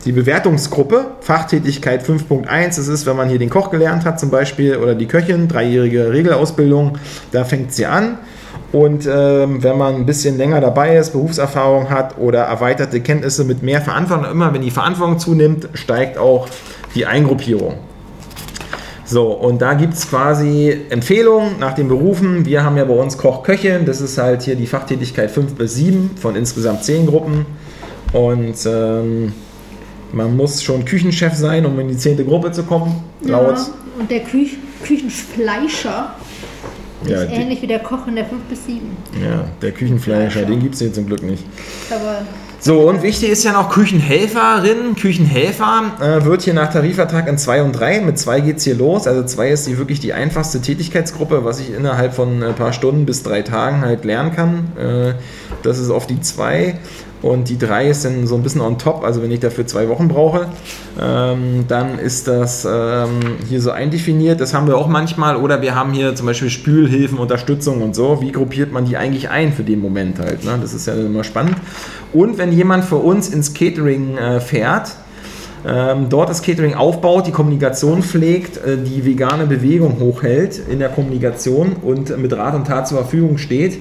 die 0.05 0.11
Bewertungsgruppe, 0.11 1.05
Fachtätigkeit 1.21 2.03
5.1, 2.03 2.65
das 2.75 2.87
ist, 2.87 3.05
wenn 3.05 3.15
man 3.15 3.29
hier 3.29 3.39
den 3.39 3.49
Koch 3.49 3.71
gelernt 3.71 4.05
hat 4.05 4.19
zum 4.19 4.29
Beispiel 4.29 4.77
oder 4.77 4.95
die 4.95 5.07
Köchin, 5.07 5.47
dreijährige 5.47 6.11
Regelausbildung, 6.11 6.97
da 7.31 7.45
fängt 7.45 7.73
sie 7.73 7.85
an. 7.85 8.17
Und 8.71 9.07
ähm, 9.07 9.61
wenn 9.61 9.77
man 9.77 9.95
ein 9.95 10.05
bisschen 10.05 10.35
länger 10.35 10.59
dabei 10.59 10.97
ist, 10.97 11.11
Berufserfahrung 11.11 11.91
hat 11.91 12.17
oder 12.17 12.41
erweiterte 12.41 13.01
Kenntnisse 13.01 13.43
mit 13.43 13.61
mehr 13.61 13.81
Verantwortung, 13.81 14.31
immer 14.31 14.53
wenn 14.53 14.63
die 14.63 14.71
Verantwortung 14.71 15.19
zunimmt, 15.19 15.69
steigt 15.73 16.17
auch 16.17 16.47
die 16.95 17.05
Eingruppierung. 17.05 17.75
So, 19.05 19.31
und 19.31 19.61
da 19.61 19.75
gibt 19.75 19.93
es 19.93 20.09
quasi 20.09 20.75
Empfehlungen 20.89 21.59
nach 21.59 21.73
den 21.73 21.87
Berufen. 21.87 22.45
Wir 22.45 22.63
haben 22.63 22.77
ja 22.77 22.85
bei 22.85 22.95
uns 22.95 23.17
Koch, 23.17 23.43
Köchin, 23.43 23.85
das 23.85 24.01
ist 24.01 24.17
halt 24.17 24.41
hier 24.41 24.55
die 24.55 24.65
Fachtätigkeit 24.65 25.29
5 25.29 25.53
bis 25.53 25.75
7 25.75 26.11
von 26.19 26.35
insgesamt 26.35 26.83
10 26.83 27.05
Gruppen. 27.05 27.45
Und 28.11 28.55
ähm, 28.65 29.33
man 30.13 30.37
muss 30.37 30.63
schon 30.63 30.85
Küchenchef 30.85 31.33
sein, 31.33 31.65
um 31.65 31.79
in 31.79 31.89
die 31.89 31.97
zehnte 31.97 32.23
Gruppe 32.23 32.51
zu 32.51 32.63
kommen. 32.63 33.03
Ja, 33.21 33.39
und 33.39 34.09
der 34.09 34.21
Küch 34.21 34.57
Küchenfleischer 34.83 36.15
ja, 37.07 37.23
ist 37.23 37.31
ähnlich 37.31 37.61
wie 37.61 37.67
der 37.67 37.79
Koch 37.79 38.07
in 38.07 38.15
der 38.15 38.25
5 38.25 38.41
bis 38.43 38.65
7. 38.65 38.79
Ja, 39.23 39.45
der 39.61 39.71
Küchenfleischer, 39.71 40.45
den 40.45 40.59
gibt 40.59 40.75
es 40.75 40.81
hier 40.81 40.93
zum 40.93 41.05
Glück 41.05 41.23
nicht. 41.23 41.43
Aber 41.89 42.21
so, 42.63 42.87
und 42.87 43.03
wichtig 43.03 43.29
ist 43.29 43.43
ja 43.43 43.51
noch 43.51 43.69
Küchenhelferin. 43.69 44.95
Küchenhelfer 44.95 45.83
äh, 45.99 46.23
wird 46.23 46.43
hier 46.43 46.53
nach 46.53 46.71
Tarifvertrag 46.71 47.27
in 47.27 47.37
2 47.37 47.61
und 47.61 47.73
3. 47.73 47.99
Mit 47.99 48.17
2 48.17 48.39
geht 48.39 48.57
es 48.59 48.63
hier 48.63 48.75
los. 48.75 49.05
Also 49.05 49.21
2 49.21 49.49
ist 49.49 49.67
die 49.67 49.77
wirklich 49.77 49.99
die 49.99 50.13
einfachste 50.13 50.61
Tätigkeitsgruppe, 50.61 51.43
was 51.43 51.59
ich 51.59 51.73
innerhalb 51.73 52.13
von 52.13 52.41
ein 52.41 52.55
paar 52.55 52.71
Stunden 52.71 53.05
bis 53.05 53.21
drei 53.21 53.41
Tagen 53.41 53.81
halt 53.81 54.05
lernen 54.05 54.33
kann. 54.33 54.71
Äh, 54.77 55.15
das 55.61 55.77
ist 55.77 55.89
auf 55.89 56.07
die 56.07 56.21
2. 56.21 56.79
Und 57.21 57.49
die 57.49 57.57
3 57.57 57.89
ist 57.89 58.05
dann 58.05 58.27
so 58.27 58.35
ein 58.35 58.43
bisschen 58.43 58.59
on 58.59 58.77
top, 58.77 59.03
also 59.05 59.21
wenn 59.21 59.31
ich 59.31 59.39
dafür 59.39 59.65
zwei 59.65 59.87
Wochen 59.87 60.09
brauche, 60.09 60.47
ähm, 61.01 61.63
dann 61.69 61.97
ist 61.97 62.27
das 62.27 62.67
ähm, 62.69 63.19
hier 63.47 63.61
so 63.61 63.71
eindefiniert. 63.71 64.41
Das 64.41 64.53
haben 64.53 64.67
wir 64.67 64.77
auch 64.77 64.87
manchmal. 64.87 65.37
Oder 65.37 65.61
wir 65.61 65.73
haben 65.73 65.93
hier 65.93 66.15
zum 66.15 66.27
Beispiel 66.27 66.49
Spülhilfen, 66.49 67.17
Unterstützung 67.17 67.81
und 67.81 67.95
so. 67.95 68.21
Wie 68.21 68.33
gruppiert 68.33 68.73
man 68.73 68.83
die 68.83 68.97
eigentlich 68.97 69.29
ein 69.29 69.53
für 69.53 69.63
den 69.63 69.79
Moment 69.79 70.19
halt? 70.19 70.43
Ne? 70.43 70.57
Das 70.61 70.73
ist 70.73 70.85
ja 70.85 70.95
immer 70.95 71.23
spannend. 71.23 71.55
Und 72.13 72.37
wenn 72.37 72.51
jemand 72.51 72.85
für 72.85 72.97
uns 72.97 73.29
ins 73.29 73.53
Catering 73.53 74.17
äh, 74.17 74.39
fährt, 74.39 74.91
ähm, 75.65 76.07
dort 76.09 76.29
das 76.29 76.41
Catering 76.41 76.75
aufbaut, 76.75 77.25
die 77.25 77.31
Kommunikation 77.31 78.03
pflegt, 78.03 78.57
äh, 78.57 78.77
die 78.77 79.05
vegane 79.05 79.47
Bewegung 79.47 79.99
hochhält 79.99 80.61
in 80.69 80.79
der 80.79 80.89
Kommunikation 80.89 81.77
und 81.81 82.17
mit 82.17 82.33
Rat 82.33 82.53
und 82.53 82.67
Tat 82.67 82.87
zur 82.87 82.99
Verfügung 82.99 83.37
steht, 83.37 83.79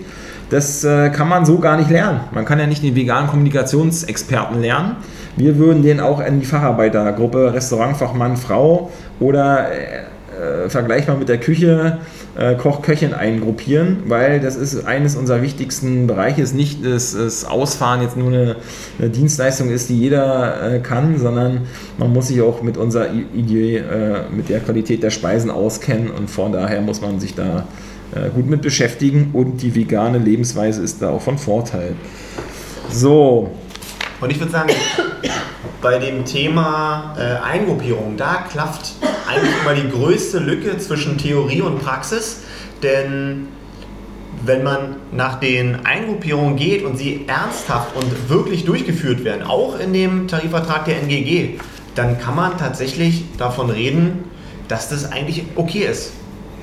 das 0.49 0.85
äh, 0.85 1.11
kann 1.11 1.29
man 1.29 1.45
so 1.45 1.59
gar 1.59 1.77
nicht 1.77 1.91
lernen. 1.91 2.21
Man 2.33 2.45
kann 2.45 2.59
ja 2.59 2.67
nicht 2.67 2.83
den 2.83 2.95
veganen 2.95 3.29
Kommunikationsexperten 3.29 4.61
lernen. 4.61 4.97
Wir 5.37 5.59
würden 5.59 5.83
den 5.83 6.01
auch 6.01 6.21
in 6.21 6.41
die 6.41 6.47
Facharbeitergruppe 6.47 7.53
Restaurantfachmann, 7.55 8.37
Frau 8.37 8.91
oder 9.19 9.69
vergleichbar 10.69 11.17
mit 11.17 11.29
der 11.29 11.39
Küche 11.39 11.99
äh, 12.39 12.55
Koch, 12.55 12.83
Köchin 12.83 13.15
eingruppieren, 13.15 14.05
weil 14.07 14.41
das 14.41 14.57
ist 14.57 14.87
eines 14.87 15.17
unserer 15.17 15.43
wichtigsten 15.43 16.07
Bereiche. 16.07 16.43
Nicht 16.55 16.85
dass 16.85 17.13
das 17.13 17.45
Ausfahren 17.45 18.03
jetzt 18.03 18.17
nur 18.17 18.29
eine, 18.29 18.57
eine 18.99 19.11
Dienstleistung 19.11 19.71
ist, 19.71 19.89
die 19.89 19.99
jeder 19.99 20.75
äh, 20.75 20.81
kann, 20.81 21.19
sondern 21.19 21.63
man 21.99 22.13
muss 22.13 22.29
sich 22.29 22.41
auch 22.41 22.63
mit 22.63 22.77
unserer 22.77 23.13
Idee, 23.13 23.79
äh, 23.79 24.21
mit 24.35 24.49
der 24.49 24.61
Qualität 24.61 25.03
der 25.03 25.11
Speisen 25.11 25.51
auskennen 25.51 26.11
und 26.11 26.31
von 26.31 26.53
daher 26.53 26.81
muss 26.81 27.01
man 27.01 27.21
sich 27.21 27.35
da 27.35 27.67
äh, 28.15 28.29
gut 28.31 28.49
mit 28.49 28.63
beschäftigen 28.63 29.31
und 29.33 29.63
die 29.63 29.75
vegane 29.75 30.19
Lebensweise 30.19 30.83
ist 30.83 31.01
da 31.01 31.11
auch 31.11 31.23
von 31.23 31.39
Vorteil. 31.39 31.95
So. 32.91 33.51
Und 34.21 34.31
ich 34.31 34.39
würde 34.39 34.53
sagen, 34.53 34.71
bei 35.83 35.99
dem 35.99 36.25
Thema 36.25 37.15
äh, 37.19 37.45
Eingruppierung, 37.45 38.17
da 38.17 38.47
klafft 38.49 38.93
eigentlich 39.29 39.53
immer 39.61 39.75
die 39.75 39.91
größte 39.91 40.39
Lücke 40.39 40.79
zwischen 40.79 41.19
Theorie 41.19 41.61
und 41.61 41.81
Praxis, 41.81 42.43
denn 42.83 43.49
wenn 44.45 44.63
man 44.63 44.97
nach 45.11 45.41
den 45.41 45.85
Eingruppierungen 45.85 46.57
geht 46.57 46.85
und 46.85 46.97
sie 46.97 47.25
ernsthaft 47.27 47.95
und 47.97 48.29
wirklich 48.29 48.65
durchgeführt 48.65 49.25
werden, 49.25 49.43
auch 49.43 49.79
in 49.79 49.93
dem 49.93 50.29
Tarifvertrag 50.29 50.85
der 50.85 51.03
NGG, 51.03 51.59
dann 51.95 52.19
kann 52.19 52.37
man 52.37 52.57
tatsächlich 52.59 53.25
davon 53.37 53.69
reden, 53.69 54.25
dass 54.69 54.89
das 54.89 55.11
eigentlich 55.11 55.45
okay 55.57 55.87
ist. 55.91 56.13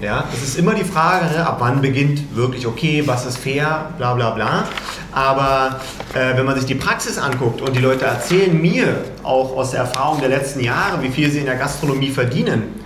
Ja, 0.02 0.24
es 0.34 0.41
ist 0.41 0.58
immer 0.58 0.76
die 0.76 0.86
Frage, 0.86 1.26
ne, 1.26 1.45
ab 1.45 1.58
wann 1.60 1.82
beginnt 1.82 2.34
wirklich 2.34 2.66
okay, 2.66 3.04
was 3.06 3.26
ist 3.26 3.38
fair, 3.38 3.89
bla 3.97 4.14
bla 4.14 4.30
bla. 4.30 4.64
Aber 5.12 5.82
äh, 6.14 6.38
wenn 6.38 6.45
man 6.45 6.56
sich 6.56 6.66
die 6.66 6.76
Praxis 6.76 7.18
anguckt 7.18 7.62
und 7.62 7.76
die 7.76 7.82
Leute 7.82 8.06
erzählen 8.06 8.60
mir 8.62 9.04
auch 9.24 9.58
aus 9.58 9.72
der 9.72 9.82
Erfahrung 9.82 10.22
der 10.22 10.30
letzten 10.30 10.62
Jahre, 10.62 11.02
wie 11.02 11.10
viel 11.10 11.30
sie 11.30 11.39
in 11.39 11.45
der 11.45 11.58
Gastronomie 11.58 12.12
verdienen, 12.12 12.80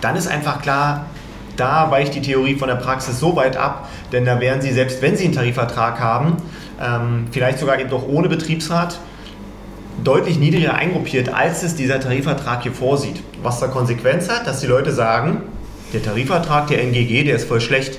dann 0.00 0.16
ist 0.16 0.28
einfach 0.28 0.62
klar, 0.62 1.04
da 1.56 1.90
weicht 1.90 2.14
die 2.14 2.22
Theorie 2.22 2.56
von 2.56 2.68
der 2.68 2.76
Praxis 2.76 3.20
so 3.20 3.36
weit 3.36 3.58
ab, 3.58 3.90
denn 4.12 4.24
da 4.24 4.40
werden 4.40 4.62
sie, 4.62 4.72
selbst 4.72 5.02
wenn 5.02 5.14
sie 5.14 5.24
einen 5.24 5.34
Tarifvertrag 5.34 6.00
haben, 6.00 6.38
ähm, 6.80 7.26
vielleicht 7.32 7.58
sogar 7.58 7.78
eben 7.78 7.90
doch 7.90 8.08
ohne 8.08 8.30
Betriebsrat, 8.30 8.98
deutlich 10.02 10.38
niedriger 10.38 10.74
eingruppiert, 10.74 11.34
als 11.34 11.62
es 11.62 11.74
dieser 11.74 12.00
Tarifvertrag 12.00 12.62
hier 12.62 12.72
vorsieht. 12.72 13.22
Was 13.42 13.60
da 13.60 13.66
Konsequenz 13.66 14.30
hat, 14.30 14.46
dass 14.46 14.60
die 14.60 14.66
Leute 14.66 14.92
sagen, 14.92 15.42
der 15.92 16.02
Tarifvertrag 16.02 16.66
der 16.68 16.82
NGG, 16.82 17.24
der 17.24 17.36
ist 17.36 17.48
voll 17.48 17.60
schlecht. 17.60 17.98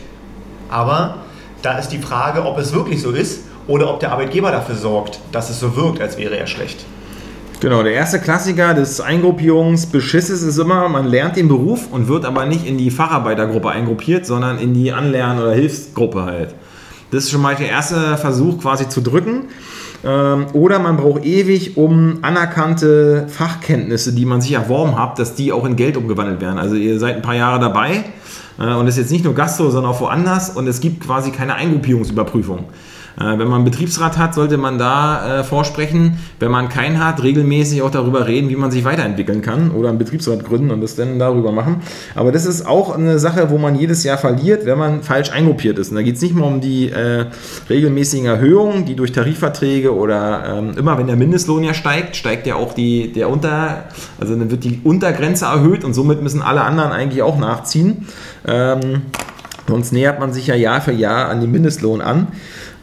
Aber 0.69 1.17
da 1.61 1.77
ist 1.77 1.89
die 1.89 1.99
Frage, 1.99 2.45
ob 2.45 2.57
es 2.57 2.73
wirklich 2.73 3.01
so 3.01 3.11
ist 3.11 3.41
oder 3.67 3.89
ob 3.89 3.99
der 3.99 4.11
Arbeitgeber 4.11 4.51
dafür 4.51 4.75
sorgt, 4.75 5.19
dass 5.31 5.49
es 5.49 5.59
so 5.59 5.75
wirkt, 5.75 6.01
als 6.01 6.17
wäre 6.17 6.37
er 6.37 6.47
schlecht. 6.47 6.85
Genau, 7.59 7.81
der 7.81 7.93
erste 7.93 8.19
Klassiker 8.19 8.75
des 8.75 9.01
Eingruppierungsbeschisses 9.01 10.43
ist 10.43 10.59
immer, 10.59 10.87
man 10.89 11.07
lernt 11.07 11.37
den 11.37 11.47
Beruf 11.47 11.87
und 11.91 12.07
wird 12.07 12.23
aber 12.23 12.45
nicht 12.45 12.67
in 12.67 12.77
die 12.77 12.91
Facharbeitergruppe 12.91 13.69
eingruppiert, 13.69 14.27
sondern 14.27 14.59
in 14.59 14.75
die 14.75 14.93
Anlern- 14.93 15.39
oder 15.39 15.53
Hilfsgruppe 15.53 16.23
halt. 16.23 16.53
Das 17.09 17.23
ist 17.23 17.31
schon 17.31 17.41
mal 17.41 17.55
der 17.55 17.69
erste 17.69 18.17
Versuch 18.17 18.61
quasi 18.61 18.89
zu 18.89 19.01
drücken. 19.01 19.45
Ähm, 20.03 20.47
oder 20.53 20.79
man 20.79 20.97
braucht 20.97 21.25
ewig, 21.25 21.77
um 21.77 22.19
anerkannte 22.21 23.27
Fachkenntnisse, 23.29 24.13
die 24.13 24.25
man 24.25 24.41
sich 24.41 24.53
erworben 24.53 24.97
hat, 24.97 25.19
dass 25.19 25.35
die 25.35 25.51
auch 25.51 25.65
in 25.65 25.75
Geld 25.75 25.97
umgewandelt 25.97 26.41
werden. 26.41 26.59
Also 26.59 26.75
ihr 26.75 26.99
seid 26.99 27.15
ein 27.15 27.21
paar 27.21 27.35
Jahre 27.35 27.59
dabei 27.59 28.03
äh, 28.59 28.73
und 28.73 28.87
es 28.87 28.95
ist 28.95 29.03
jetzt 29.03 29.11
nicht 29.11 29.25
nur 29.25 29.33
Gastro, 29.33 29.69
sondern 29.69 29.91
auch 29.91 30.01
woanders 30.01 30.51
und 30.51 30.67
es 30.67 30.81
gibt 30.81 31.03
quasi 31.03 31.31
keine 31.31 31.55
Eingruppierungsüberprüfung. 31.55 32.65
Äh, 33.19 33.39
wenn 33.39 33.47
man 33.47 33.53
einen 33.55 33.65
Betriebsrat 33.65 34.17
hat, 34.17 34.35
sollte 34.35 34.57
man 34.57 34.77
da 34.77 35.39
äh, 35.39 35.43
vorsprechen. 35.43 36.19
Wenn 36.39 36.51
man 36.51 36.69
keinen 36.69 37.03
hat, 37.03 37.23
regelmäßig 37.23 37.81
auch 37.81 37.89
darüber 37.89 38.27
reden, 38.27 38.49
wie 38.49 38.55
man 38.55 38.69
sich 38.69 38.85
weiterentwickeln 38.85 39.41
kann 39.41 39.71
oder 39.71 39.89
einen 39.89 39.97
Betriebsrat 39.97 40.45
gründen 40.45 40.71
und 40.71 40.81
das 40.81 40.95
dann 40.95 41.17
darüber 41.17 41.51
machen. 41.51 41.81
Aber 42.15 42.31
das 42.31 42.45
ist 42.45 42.67
auch 42.67 42.95
eine 42.95 43.17
Sache, 43.17 43.49
wo 43.49 43.57
man 43.57 43.75
jedes 43.75 44.03
Jahr 44.03 44.17
verliert, 44.17 44.65
wenn 44.65 44.77
man 44.77 45.01
falsch 45.01 45.31
eingruppiert 45.31 45.79
ist. 45.79 45.89
Und 45.89 45.95
da 45.95 46.03
geht 46.03 46.15
es 46.15 46.21
nicht 46.21 46.35
mehr 46.35 46.45
um 46.45 46.61
die 46.61 46.89
äh, 46.89 47.25
regelmäßigen 47.69 48.27
Erhöhungen, 48.27 48.85
die 48.85 48.95
durch 48.95 49.11
Tarifverträge 49.11 49.95
oder 49.95 50.57
ähm, 50.57 50.77
immer 50.77 50.97
wenn 50.97 51.07
der 51.07 51.15
Mindestlohn 51.15 51.63
ja 51.63 51.73
steigt, 51.73 52.15
steigt 52.15 52.45
ja 52.45 52.55
auch 52.55 52.73
die, 52.73 53.11
der 53.11 53.29
Unter, 53.29 53.85
also 54.19 54.35
dann 54.35 54.51
wird 54.51 54.63
die 54.63 54.81
Untergrenze 54.83 55.45
erhöht 55.45 55.83
und 55.83 55.93
somit 55.93 56.21
müssen 56.21 56.41
alle 56.41 56.61
anderen 56.61 56.91
eigentlich 56.91 57.23
auch 57.23 57.37
nachziehen. 57.39 58.05
Ähm, 58.47 59.01
sonst 59.67 59.91
nähert 59.91 60.19
man 60.19 60.33
sich 60.33 60.47
ja 60.47 60.55
Jahr 60.55 60.81
für 60.81 60.91
Jahr 60.91 61.29
an 61.29 61.41
den 61.41 61.51
Mindestlohn 61.51 62.01
an. 62.01 62.27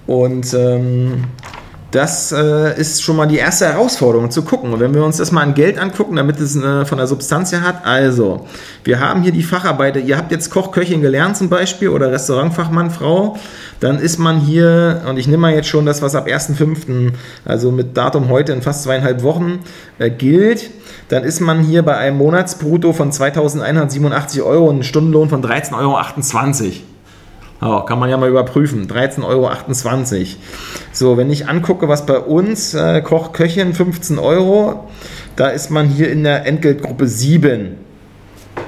Und 0.06 0.52
ähm, 0.54 1.24
das 1.94 2.32
äh, 2.32 2.76
ist 2.76 3.04
schon 3.04 3.14
mal 3.14 3.26
die 3.26 3.36
erste 3.36 3.66
Herausforderung 3.66 4.28
zu 4.28 4.42
gucken. 4.42 4.72
Und 4.72 4.80
wenn 4.80 4.92
wir 4.94 5.04
uns 5.04 5.18
das 5.18 5.30
mal 5.30 5.42
an 5.42 5.54
Geld 5.54 5.78
angucken, 5.78 6.16
damit 6.16 6.40
es 6.40 6.56
eine, 6.56 6.86
von 6.86 6.98
der 6.98 7.06
Substanz 7.06 7.52
her 7.52 7.60
hat, 7.60 7.86
also 7.86 8.48
wir 8.82 8.98
haben 8.98 9.22
hier 9.22 9.30
die 9.30 9.44
Facharbeiter, 9.44 10.00
ihr 10.00 10.16
habt 10.16 10.32
jetzt 10.32 10.50
Koch, 10.50 10.72
Köchin 10.72 11.02
gelernt 11.02 11.36
zum 11.36 11.48
Beispiel 11.48 11.90
oder 11.90 12.10
Restaurantfachmann, 12.10 12.90
Frau, 12.90 13.36
dann 13.78 14.00
ist 14.00 14.18
man 14.18 14.40
hier, 14.40 15.02
und 15.08 15.18
ich 15.18 15.28
nehme 15.28 15.42
mal 15.42 15.54
jetzt 15.54 15.68
schon 15.68 15.86
das, 15.86 16.02
was 16.02 16.16
ab 16.16 16.26
1.5., 16.26 17.12
also 17.44 17.70
mit 17.70 17.96
Datum 17.96 18.28
heute 18.28 18.52
in 18.52 18.62
fast 18.62 18.82
zweieinhalb 18.82 19.22
Wochen 19.22 19.60
äh, 20.00 20.10
gilt, 20.10 20.70
dann 21.10 21.22
ist 21.22 21.38
man 21.38 21.60
hier 21.60 21.84
bei 21.84 21.96
einem 21.96 22.18
Monatsbrutto 22.18 22.92
von 22.92 23.12
2.187 23.12 24.42
Euro 24.42 24.64
und 24.64 24.74
einem 24.74 24.82
Stundenlohn 24.82 25.28
von 25.28 25.44
13,28 25.44 26.64
Euro. 26.64 26.93
Oh, 27.60 27.80
kann 27.80 27.98
man 27.98 28.10
ja 28.10 28.16
mal 28.16 28.28
überprüfen. 28.28 28.86
13,28 28.86 29.24
Euro. 29.24 29.50
So, 30.92 31.16
wenn 31.16 31.30
ich 31.30 31.48
angucke, 31.48 31.88
was 31.88 32.04
bei 32.04 32.18
uns, 32.18 32.74
äh, 32.74 33.00
Koch, 33.00 33.32
Köchin, 33.32 33.72
15 33.72 34.18
Euro, 34.18 34.88
da 35.36 35.48
ist 35.48 35.70
man 35.70 35.88
hier 35.88 36.10
in 36.10 36.24
der 36.24 36.46
Entgeltgruppe 36.46 37.06
7. 37.06 37.78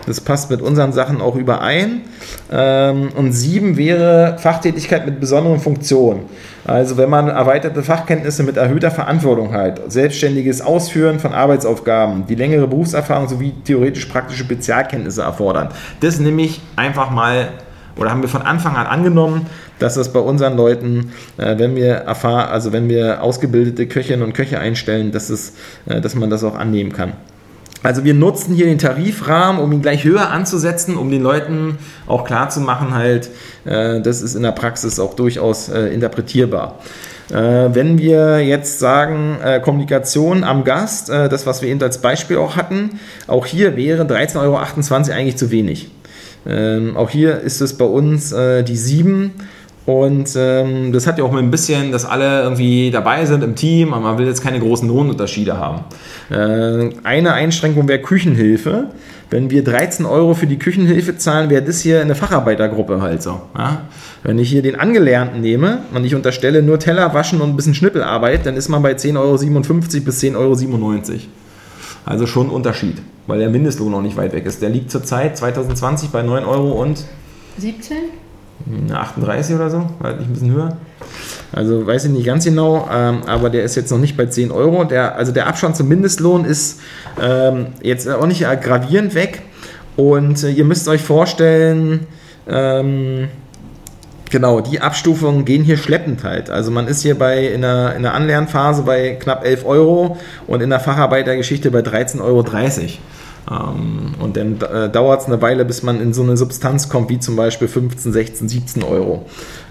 Das 0.06 0.20
passt 0.20 0.50
mit 0.50 0.62
unseren 0.62 0.92
Sachen 0.92 1.20
auch 1.20 1.34
überein. 1.34 2.02
Ähm, 2.50 3.10
und 3.16 3.32
7 3.32 3.76
wäre 3.76 4.36
Fachtätigkeit 4.38 5.04
mit 5.04 5.20
besonderen 5.20 5.58
Funktionen. 5.58 6.22
Also 6.64 6.96
wenn 6.96 7.10
man 7.10 7.28
erweiterte 7.28 7.82
Fachkenntnisse 7.82 8.42
mit 8.42 8.56
erhöhter 8.56 8.90
Verantwortung 8.90 9.52
hat, 9.52 9.80
selbstständiges 9.90 10.60
Ausführen 10.60 11.18
von 11.18 11.32
Arbeitsaufgaben, 11.32 12.26
die 12.26 12.34
längere 12.34 12.66
Berufserfahrung 12.66 13.28
sowie 13.28 13.52
theoretisch-praktische 13.64 14.44
Spezialkenntnisse 14.44 15.22
erfordern. 15.22 15.68
Das 16.00 16.18
nehme 16.18 16.42
ich 16.42 16.60
einfach 16.76 17.10
mal 17.10 17.48
oder 17.96 18.10
haben 18.10 18.22
wir 18.22 18.28
von 18.28 18.42
Anfang 18.42 18.76
an 18.76 18.86
angenommen, 18.86 19.46
dass 19.78 19.94
das 19.94 20.12
bei 20.12 20.20
unseren 20.20 20.56
Leuten, 20.56 21.12
äh, 21.38 21.58
wenn 21.58 21.76
wir 21.76 21.88
erfahren, 21.88 22.50
also 22.50 22.72
wenn 22.72 22.88
wir 22.88 23.22
ausgebildete 23.22 23.86
Köchinnen 23.86 24.22
und 24.22 24.32
Köche 24.32 24.58
einstellen, 24.58 25.12
dass, 25.12 25.30
es, 25.30 25.54
äh, 25.86 26.00
dass 26.00 26.14
man 26.14 26.30
das 26.30 26.44
auch 26.44 26.54
annehmen 26.54 26.92
kann. 26.92 27.14
Also 27.82 28.04
wir 28.04 28.14
nutzen 28.14 28.54
hier 28.54 28.66
den 28.66 28.78
Tarifrahmen, 28.78 29.62
um 29.62 29.70
ihn 29.70 29.82
gleich 29.82 30.04
höher 30.04 30.30
anzusetzen, 30.30 30.96
um 30.96 31.10
den 31.10 31.22
Leuten 31.22 31.78
auch 32.06 32.24
klar 32.24 32.48
zu 32.48 32.60
machen, 32.60 32.94
halt, 32.94 33.30
äh, 33.64 34.00
das 34.00 34.22
ist 34.22 34.34
in 34.34 34.42
der 34.42 34.52
Praxis 34.52 34.98
auch 34.98 35.14
durchaus 35.14 35.68
äh, 35.68 35.88
interpretierbar. 35.88 36.80
Äh, 37.30 37.34
wenn 37.74 37.98
wir 37.98 38.40
jetzt 38.40 38.78
sagen, 38.78 39.38
äh, 39.42 39.60
Kommunikation 39.60 40.42
am 40.42 40.64
Gast, 40.64 41.08
das, 41.08 41.46
was 41.46 41.62
wir 41.62 41.68
eben 41.68 41.82
als 41.82 41.98
Beispiel 41.98 42.38
auch 42.38 42.56
hatten, 42.56 42.98
auch 43.26 43.46
hier 43.46 43.76
wäre 43.76 44.04
13,28 44.04 44.40
Euro 44.40 44.56
eigentlich 44.56 45.36
zu 45.36 45.50
wenig. 45.50 45.90
Ähm, 46.46 46.96
auch 46.96 47.10
hier 47.10 47.40
ist 47.40 47.60
es 47.60 47.76
bei 47.76 47.84
uns 47.84 48.32
äh, 48.32 48.62
die 48.62 48.76
7. 48.76 49.32
Und 49.86 50.34
ähm, 50.36 50.92
das 50.92 51.06
hat 51.06 51.16
ja 51.18 51.24
auch 51.24 51.30
mit 51.30 51.44
ein 51.44 51.50
bisschen, 51.52 51.92
dass 51.92 52.04
alle 52.04 52.42
irgendwie 52.42 52.90
dabei 52.90 53.24
sind 53.24 53.44
im 53.44 53.54
Team, 53.54 53.94
aber 53.94 54.02
man 54.02 54.18
will 54.18 54.26
jetzt 54.26 54.42
keine 54.42 54.58
großen 54.58 54.88
Lohnunterschiede 54.88 55.56
haben. 55.56 55.84
Äh, 56.28 56.90
eine 57.04 57.32
Einschränkung 57.34 57.86
wäre 57.86 58.00
Küchenhilfe. 58.00 58.88
Wenn 59.30 59.50
wir 59.50 59.62
13 59.62 60.04
Euro 60.04 60.34
für 60.34 60.48
die 60.48 60.58
Küchenhilfe 60.58 61.16
zahlen, 61.18 61.50
wäre 61.50 61.62
das 61.62 61.82
hier 61.82 62.00
eine 62.00 62.16
Facharbeitergruppe 62.16 63.00
halt 63.00 63.22
so. 63.22 63.40
Ja? 63.56 63.82
Wenn 64.24 64.40
ich 64.40 64.48
hier 64.48 64.62
den 64.62 64.74
Angelernten 64.74 65.40
nehme 65.40 65.78
und 65.94 66.04
ich 66.04 66.16
unterstelle 66.16 66.62
nur 66.62 66.80
Teller 66.80 67.14
waschen 67.14 67.40
und 67.40 67.50
ein 67.50 67.56
bisschen 67.56 67.74
Schnippelarbeit, 67.74 68.44
dann 68.44 68.56
ist 68.56 68.68
man 68.68 68.82
bei 68.82 68.92
10,57 68.92 69.16
Euro 69.16 69.36
bis 70.04 70.22
10,97 70.22 70.34
Euro. 70.36 71.00
Also 72.04 72.26
schon 72.26 72.48
ein 72.48 72.50
Unterschied 72.50 72.96
weil 73.26 73.38
der 73.38 73.50
Mindestlohn 73.50 73.90
noch 73.90 74.02
nicht 74.02 74.16
weit 74.16 74.32
weg 74.32 74.46
ist. 74.46 74.62
Der 74.62 74.70
liegt 74.70 74.90
zurzeit 74.90 75.36
2020 75.36 76.10
bei 76.10 76.22
9 76.22 76.44
Euro 76.44 76.80
und 76.82 77.04
17? 77.58 77.96
38 78.90 79.54
oder 79.54 79.70
so, 79.70 79.86
halt 80.02 80.18
nicht 80.18 80.28
ein 80.28 80.32
bisschen 80.32 80.52
höher. 80.52 80.76
Also 81.52 81.86
weiß 81.86 82.06
ich 82.06 82.10
nicht 82.10 82.26
ganz 82.26 82.44
genau, 82.44 82.88
ähm, 82.92 83.20
aber 83.26 83.50
der 83.50 83.62
ist 83.62 83.76
jetzt 83.76 83.90
noch 83.90 83.98
nicht 83.98 84.16
bei 84.16 84.26
10 84.26 84.50
Euro. 84.50 84.84
Der, 84.84 85.16
also 85.16 85.30
der 85.30 85.46
Abstand 85.46 85.76
zum 85.76 85.88
Mindestlohn 85.88 86.44
ist 86.44 86.80
ähm, 87.22 87.68
jetzt 87.82 88.08
auch 88.08 88.26
nicht 88.26 88.40
gravierend 88.40 89.14
weg. 89.14 89.42
Und 89.96 90.42
äh, 90.42 90.50
ihr 90.50 90.64
müsst 90.64 90.88
euch 90.88 91.02
vorstellen, 91.02 92.06
ähm, 92.48 93.28
Genau, 94.30 94.60
die 94.60 94.80
Abstufungen 94.80 95.44
gehen 95.44 95.62
hier 95.62 95.76
schleppend 95.76 96.24
halt. 96.24 96.50
Also 96.50 96.70
man 96.72 96.88
ist 96.88 97.02
hier 97.02 97.16
bei 97.16 97.46
in 97.46 97.62
der, 97.62 97.94
in 97.94 98.02
der 98.02 98.14
Anlernphase 98.14 98.82
bei 98.82 99.10
knapp 99.12 99.44
11 99.44 99.64
Euro 99.64 100.18
und 100.48 100.62
in 100.62 100.70
der 100.70 100.80
Facharbeitergeschichte 100.80 101.70
bei 101.70 101.80
13,30 101.80 102.20
Euro. 102.20 102.44
Ähm, 103.50 104.14
und 104.18 104.36
dann 104.36 104.60
äh, 104.60 104.90
dauert 104.90 105.22
es 105.22 105.26
eine 105.26 105.40
Weile, 105.40 105.64
bis 105.64 105.82
man 105.82 106.00
in 106.00 106.12
so 106.12 106.22
eine 106.22 106.36
Substanz 106.36 106.88
kommt, 106.88 107.10
wie 107.10 107.18
zum 107.18 107.36
Beispiel 107.36 107.68
15, 107.68 108.12
16, 108.12 108.48
17 108.48 108.82
Euro 108.82 109.26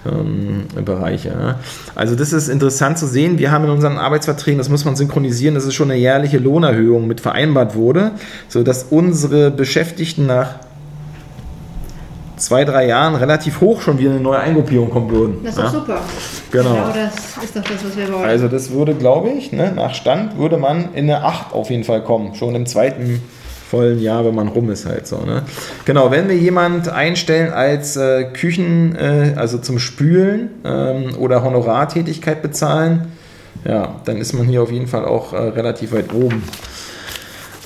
ähm, 0.06 0.66
Bereiche. 0.84 1.28
Ja. 1.28 1.60
Also 1.94 2.14
das 2.14 2.32
ist 2.32 2.48
interessant 2.48 2.98
zu 2.98 3.06
sehen. 3.06 3.38
Wir 3.38 3.50
haben 3.50 3.64
in 3.64 3.70
unseren 3.70 3.98
Arbeitsverträgen, 3.98 4.58
das 4.58 4.68
muss 4.68 4.84
man 4.84 4.96
synchronisieren, 4.96 5.54
dass 5.54 5.64
es 5.64 5.74
schon 5.74 5.90
eine 5.90 6.00
jährliche 6.00 6.38
Lohnerhöhung 6.38 7.06
mit 7.06 7.20
vereinbart 7.20 7.74
wurde, 7.74 8.12
sodass 8.48 8.86
unsere 8.90 9.50
Beschäftigten 9.50 10.26
nach 10.26 10.56
zwei, 12.36 12.64
drei 12.64 12.86
Jahren 12.86 13.14
relativ 13.14 13.60
hoch 13.60 13.80
schon 13.80 13.98
wieder 13.98 14.10
eine 14.10 14.20
neue 14.20 14.38
Eingruppierung 14.38 14.90
kommen 14.90 15.10
würden. 15.10 15.38
Das 15.42 15.56
ist 15.56 15.64
doch 15.64 15.72
super. 15.72 16.00
Genau. 16.50 16.70
genau. 16.70 16.92
Das 16.94 17.44
ist 17.44 17.56
doch 17.56 17.62
das, 17.62 17.84
was 17.84 17.96
wir 17.96 18.12
wollen. 18.12 18.24
Also 18.24 18.48
das 18.48 18.70
würde, 18.70 18.94
glaube 18.94 19.30
ich, 19.30 19.52
ne, 19.52 19.72
nach 19.74 19.94
Stand 19.94 20.38
würde 20.38 20.56
man 20.56 20.94
in 20.94 21.10
eine 21.10 21.24
8 21.24 21.52
auf 21.52 21.70
jeden 21.70 21.84
Fall 21.84 22.02
kommen. 22.02 22.34
Schon 22.34 22.54
im 22.54 22.66
zweiten 22.66 23.22
vollen 23.68 24.00
Jahr, 24.00 24.24
wenn 24.24 24.34
man 24.34 24.48
rum 24.48 24.70
ist 24.70 24.86
halt 24.86 25.06
so. 25.06 25.18
Ne? 25.24 25.42
Genau, 25.84 26.10
wenn 26.10 26.28
wir 26.28 26.36
jemand 26.36 26.88
einstellen 26.88 27.52
als 27.52 27.96
äh, 27.96 28.24
Küchen, 28.32 28.94
äh, 28.94 29.34
also 29.36 29.58
zum 29.58 29.78
Spülen 29.78 30.50
ähm, 30.64 31.16
oder 31.18 31.42
Honorartätigkeit 31.42 32.42
bezahlen, 32.42 33.08
ja, 33.64 34.00
dann 34.04 34.18
ist 34.18 34.32
man 34.32 34.46
hier 34.46 34.62
auf 34.62 34.70
jeden 34.70 34.86
Fall 34.86 35.04
auch 35.04 35.32
äh, 35.32 35.36
relativ 35.36 35.92
weit 35.92 36.14
oben. 36.14 36.44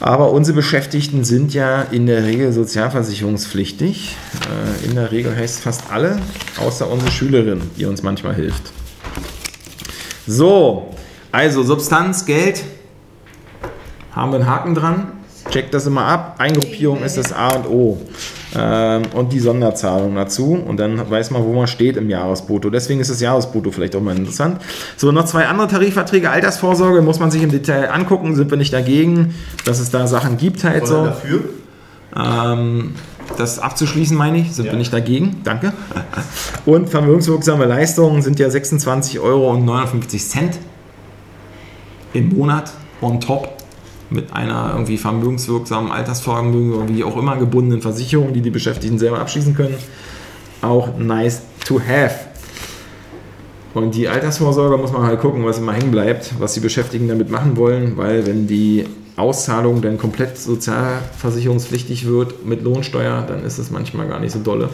Aber 0.01 0.33
unsere 0.33 0.57
Beschäftigten 0.57 1.25
sind 1.25 1.53
ja 1.53 1.83
in 1.83 2.07
der 2.07 2.25
Regel 2.25 2.55
sozialversicherungspflichtig. 2.55 4.17
Äh, 4.83 4.89
in 4.89 4.95
der 4.95 5.13
Regel 5.13 5.37
heißt 5.37 5.61
fast 5.61 5.93
alle, 5.93 6.19
außer 6.59 6.91
unsere 6.91 7.11
Schülerin, 7.11 7.61
die 7.77 7.85
uns 7.85 8.03
manchmal 8.03 8.35
hilft. 8.35 8.73
So, 10.27 10.95
also 11.31 11.63
Substanz, 11.63 12.25
Geld, 12.25 12.65
haben 14.13 14.33
wir 14.33 14.39
einen 14.39 14.49
Haken 14.49 14.75
dran. 14.75 15.13
Checkt 15.51 15.73
das 15.75 15.87
immer 15.87 16.05
ab. 16.05 16.37
Eingruppierung 16.39 17.03
ist 17.03 17.17
das 17.17 17.33
A 17.33 17.49
und 17.57 17.67
O. 17.69 17.99
Ähm, 18.57 19.03
und 19.15 19.33
die 19.33 19.41
Sonderzahlung 19.41 20.15
dazu. 20.15 20.53
Und 20.55 20.79
dann 20.79 21.09
weiß 21.11 21.31
man, 21.31 21.45
wo 21.45 21.53
man 21.53 21.67
steht 21.67 21.97
im 21.97 22.11
Jahresbrutto. 22.11 22.69
Deswegen 22.71 23.01
ist 23.01 23.11
das 23.11 23.21
Jahresbrutto 23.21 23.71
vielleicht 23.71 23.97
auch 23.97 24.01
mal 24.01 24.17
interessant. 24.17 24.61
So, 24.97 25.13
noch 25.13 25.25
zwei 25.25 25.47
andere 25.47 25.69
Tarifverträge. 25.69 26.31
Altersvorsorge 26.31 27.01
muss 27.03 27.19
man 27.21 27.31
sich 27.31 27.43
im 27.43 27.51
Detail 27.51 27.91
angucken. 27.91 28.35
Sind 28.37 28.51
wir 28.51 28.59
nicht 28.59 28.73
dagegen, 28.73 29.35
dass 29.65 29.81
es 29.81 29.91
da 29.91 30.07
Sachen 30.07 30.37
gibt 30.37 30.63
halt 30.65 30.87
so. 30.87 31.05
dafür? 31.05 31.41
Ähm, 32.17 32.95
das 33.37 33.59
abzuschließen, 33.59 34.17
meine 34.17 34.39
ich. 34.39 34.55
So 34.55 34.63
Ja. 34.63 34.71
bin 34.73 34.81
ich 34.81 34.91
dagegen. 34.91 35.41
Danke. 35.45 35.73
Und 36.67 36.91
vermögenswirksame 36.91 37.65
Leistungen 37.67 38.23
sind 38.23 38.39
ja 38.39 38.49
26,59 38.49 39.21
Euro 39.21 39.55
im 42.13 42.29
Monat 42.37 42.73
on 43.01 43.21
top 43.21 43.60
mit 44.11 44.33
einer 44.33 44.71
irgendwie 44.73 44.99
vermögenswirksamen 44.99 45.91
Altersvermögen 45.91 46.75
oder 46.75 46.89
wie 46.89 47.05
auch 47.05 47.17
immer 47.17 47.37
gebundenen 47.37 47.81
Versicherung, 47.81 48.33
die 48.33 48.41
die 48.41 48.51
Beschäftigten 48.51 48.99
selber 48.99 49.21
abschließen 49.21 49.55
können. 49.55 49.77
Auch 50.63 50.97
nice 50.99 51.43
to 51.65 51.81
have. 51.81 52.15
Und 53.73 53.95
die 53.95 54.09
Altersvorsorge 54.09 54.77
muss 54.77 54.93
man 54.93 55.03
halt 55.03 55.21
gucken, 55.21 55.45
was 55.45 55.59
immer 55.59 55.73
hängen 55.73 55.93
bleibt, 55.93 56.35
was 56.41 56.55
die 56.55 56.61
Beschäftigten 56.61 57.09
damit 57.09 57.31
machen 57.31 57.57
wollen, 57.57 57.97
weil 57.97 58.27
wenn 58.27 58.47
die 58.49 58.85
Auszahlung 59.17 59.81
dann 59.81 59.97
komplett 59.97 60.39
sozialversicherungspflichtig 60.39 62.07
wird 62.07 62.45
mit 62.45 62.63
Lohnsteuer, 62.63 63.25
dann 63.27 63.45
ist 63.45 63.59
es 63.59 63.71
manchmal 63.71 64.09
gar 64.09 64.19
nicht 64.19 64.33
so 64.33 64.41
dolle. 64.41 64.71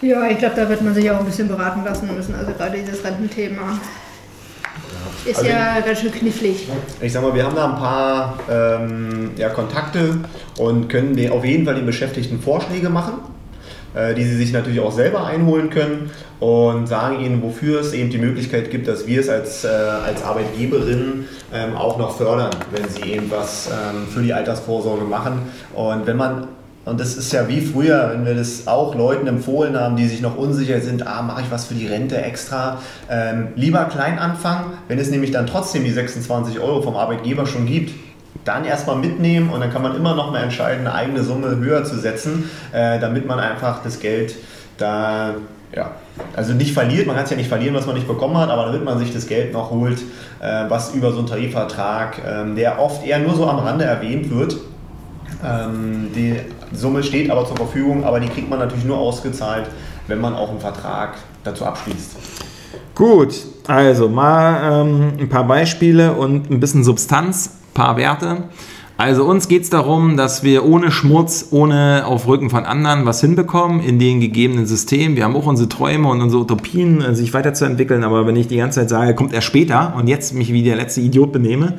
Ja, 0.00 0.28
ich 0.28 0.38
glaube, 0.38 0.54
da 0.54 0.68
wird 0.68 0.82
man 0.82 0.94
sich 0.94 1.10
auch 1.10 1.18
ein 1.18 1.24
bisschen 1.24 1.48
beraten 1.48 1.82
lassen 1.84 2.14
müssen. 2.14 2.34
Also 2.34 2.52
gerade 2.52 2.78
dieses 2.78 3.02
Rententhema 3.02 3.80
ist 5.26 5.38
Also 5.38 5.50
ja 5.50 5.80
ganz 5.80 6.00
schön 6.00 6.12
knifflig. 6.12 6.68
Ich 7.00 7.12
sag 7.12 7.22
mal, 7.22 7.34
wir 7.34 7.44
haben 7.44 7.56
da 7.56 7.70
ein 7.70 7.76
paar 7.76 8.38
ähm, 8.50 9.30
ja, 9.36 9.48
Kontakte 9.48 10.18
und 10.58 10.88
können 10.88 11.16
den, 11.16 11.30
auf 11.30 11.44
jeden 11.44 11.64
Fall 11.64 11.74
den 11.74 11.86
Beschäftigten 11.86 12.40
Vorschläge 12.40 12.90
machen, 12.90 13.14
äh, 13.94 14.14
die 14.14 14.24
sie 14.24 14.36
sich 14.36 14.52
natürlich 14.52 14.80
auch 14.80 14.92
selber 14.92 15.26
einholen 15.26 15.70
können 15.70 16.10
und 16.40 16.86
sagen 16.88 17.20
ihnen, 17.20 17.42
wofür 17.42 17.80
es 17.80 17.92
eben 17.92 18.10
die 18.10 18.18
Möglichkeit 18.18 18.70
gibt, 18.70 18.86
dass 18.88 19.06
wir 19.06 19.20
es 19.20 19.28
als, 19.28 19.64
äh, 19.64 19.68
als 19.68 20.22
Arbeitgeberin 20.22 21.26
ähm, 21.52 21.76
auch 21.76 21.98
noch 21.98 22.16
fördern, 22.16 22.50
wenn 22.72 22.88
sie 22.88 23.12
eben 23.12 23.30
was 23.30 23.68
ähm, 23.68 24.06
für 24.08 24.22
die 24.22 24.32
Altersvorsorge 24.32 25.04
machen. 25.04 25.42
Und 25.74 26.06
wenn 26.06 26.16
man 26.16 26.48
und 26.84 27.00
das 27.00 27.16
ist 27.16 27.32
ja 27.32 27.48
wie 27.48 27.60
früher, 27.60 28.10
wenn 28.12 28.26
wir 28.26 28.34
das 28.34 28.66
auch 28.66 28.94
Leuten 28.94 29.26
empfohlen 29.26 29.78
haben, 29.78 29.96
die 29.96 30.06
sich 30.06 30.20
noch 30.20 30.36
unsicher 30.36 30.80
sind, 30.80 31.06
ah, 31.06 31.22
mache 31.22 31.42
ich 31.42 31.50
was 31.50 31.66
für 31.66 31.74
die 31.74 31.86
Rente 31.86 32.20
extra. 32.20 32.78
Ähm, 33.08 33.48
lieber 33.56 33.84
klein 33.84 34.18
anfangen, 34.18 34.72
wenn 34.88 34.98
es 34.98 35.10
nämlich 35.10 35.30
dann 35.30 35.46
trotzdem 35.46 35.84
die 35.84 35.90
26 35.90 36.60
Euro 36.60 36.82
vom 36.82 36.96
Arbeitgeber 36.96 37.46
schon 37.46 37.64
gibt, 37.66 37.92
dann 38.44 38.66
erstmal 38.66 38.96
mitnehmen 38.96 39.48
und 39.48 39.60
dann 39.60 39.72
kann 39.72 39.80
man 39.80 39.96
immer 39.96 40.14
noch 40.14 40.30
mal 40.30 40.42
entscheiden, 40.42 40.86
eine 40.86 40.94
eigene 40.94 41.22
Summe 41.22 41.56
höher 41.56 41.84
zu 41.84 41.98
setzen, 41.98 42.50
äh, 42.72 42.98
damit 43.00 43.26
man 43.26 43.38
einfach 43.38 43.82
das 43.82 44.00
Geld 44.00 44.34
da, 44.76 45.34
ja, 45.74 45.92
also 46.36 46.52
nicht 46.52 46.74
verliert, 46.74 47.06
man 47.06 47.16
kann 47.16 47.24
es 47.24 47.30
ja 47.30 47.36
nicht 47.36 47.48
verlieren, 47.48 47.74
was 47.74 47.86
man 47.86 47.94
nicht 47.94 48.06
bekommen 48.06 48.36
hat, 48.36 48.50
aber 48.50 48.66
damit 48.66 48.84
man 48.84 48.98
sich 48.98 49.12
das 49.12 49.26
Geld 49.26 49.54
noch 49.54 49.70
holt, 49.70 50.00
äh, 50.40 50.64
was 50.68 50.94
über 50.94 51.12
so 51.12 51.18
einen 51.18 51.28
Tarifvertrag, 51.28 52.20
ähm, 52.26 52.56
der 52.56 52.78
oft 52.78 53.06
eher 53.06 53.20
nur 53.20 53.34
so 53.34 53.48
am 53.48 53.60
Rande 53.60 53.86
erwähnt 53.86 54.30
wird, 54.30 54.58
ähm, 55.42 56.10
die 56.14 56.36
Summe 56.72 57.02
steht 57.02 57.30
aber 57.30 57.46
zur 57.46 57.56
Verfügung, 57.56 58.04
aber 58.04 58.20
die 58.20 58.28
kriegt 58.28 58.48
man 58.48 58.58
natürlich 58.58 58.84
nur 58.84 58.98
ausgezahlt, 58.98 59.66
wenn 60.06 60.20
man 60.20 60.34
auch 60.34 60.50
einen 60.50 60.60
Vertrag 60.60 61.14
dazu 61.44 61.64
abschließt. 61.64 62.16
Gut, 62.94 63.34
also 63.66 64.08
mal 64.08 64.82
ähm, 64.82 65.12
ein 65.18 65.28
paar 65.28 65.44
Beispiele 65.44 66.12
und 66.12 66.50
ein 66.50 66.60
bisschen 66.60 66.84
Substanz, 66.84 67.58
ein 67.70 67.74
paar 67.74 67.96
Werte. 67.96 68.44
Also 68.96 69.24
uns 69.24 69.48
geht 69.48 69.64
es 69.64 69.70
darum, 69.70 70.16
dass 70.16 70.44
wir 70.44 70.64
ohne 70.64 70.92
Schmutz, 70.92 71.48
ohne 71.50 72.04
auf 72.06 72.28
Rücken 72.28 72.48
von 72.48 72.64
anderen 72.64 73.06
was 73.06 73.20
hinbekommen 73.20 73.80
in 73.80 73.98
den 73.98 74.20
gegebenen 74.20 74.66
Systemen. 74.66 75.16
Wir 75.16 75.24
haben 75.24 75.34
auch 75.34 75.46
unsere 75.46 75.68
Träume 75.68 76.08
und 76.08 76.22
unsere 76.22 76.42
Utopien, 76.42 77.02
äh, 77.02 77.14
sich 77.14 77.34
weiterzuentwickeln, 77.34 78.04
aber 78.04 78.24
wenn 78.28 78.36
ich 78.36 78.46
die 78.46 78.56
ganze 78.56 78.80
Zeit 78.80 78.90
sage, 78.90 79.16
kommt 79.16 79.34
er 79.34 79.40
später 79.40 79.94
und 79.98 80.06
jetzt 80.06 80.32
mich 80.32 80.52
wie 80.52 80.62
der 80.62 80.76
letzte 80.76 81.00
Idiot 81.00 81.32
benehme, 81.32 81.74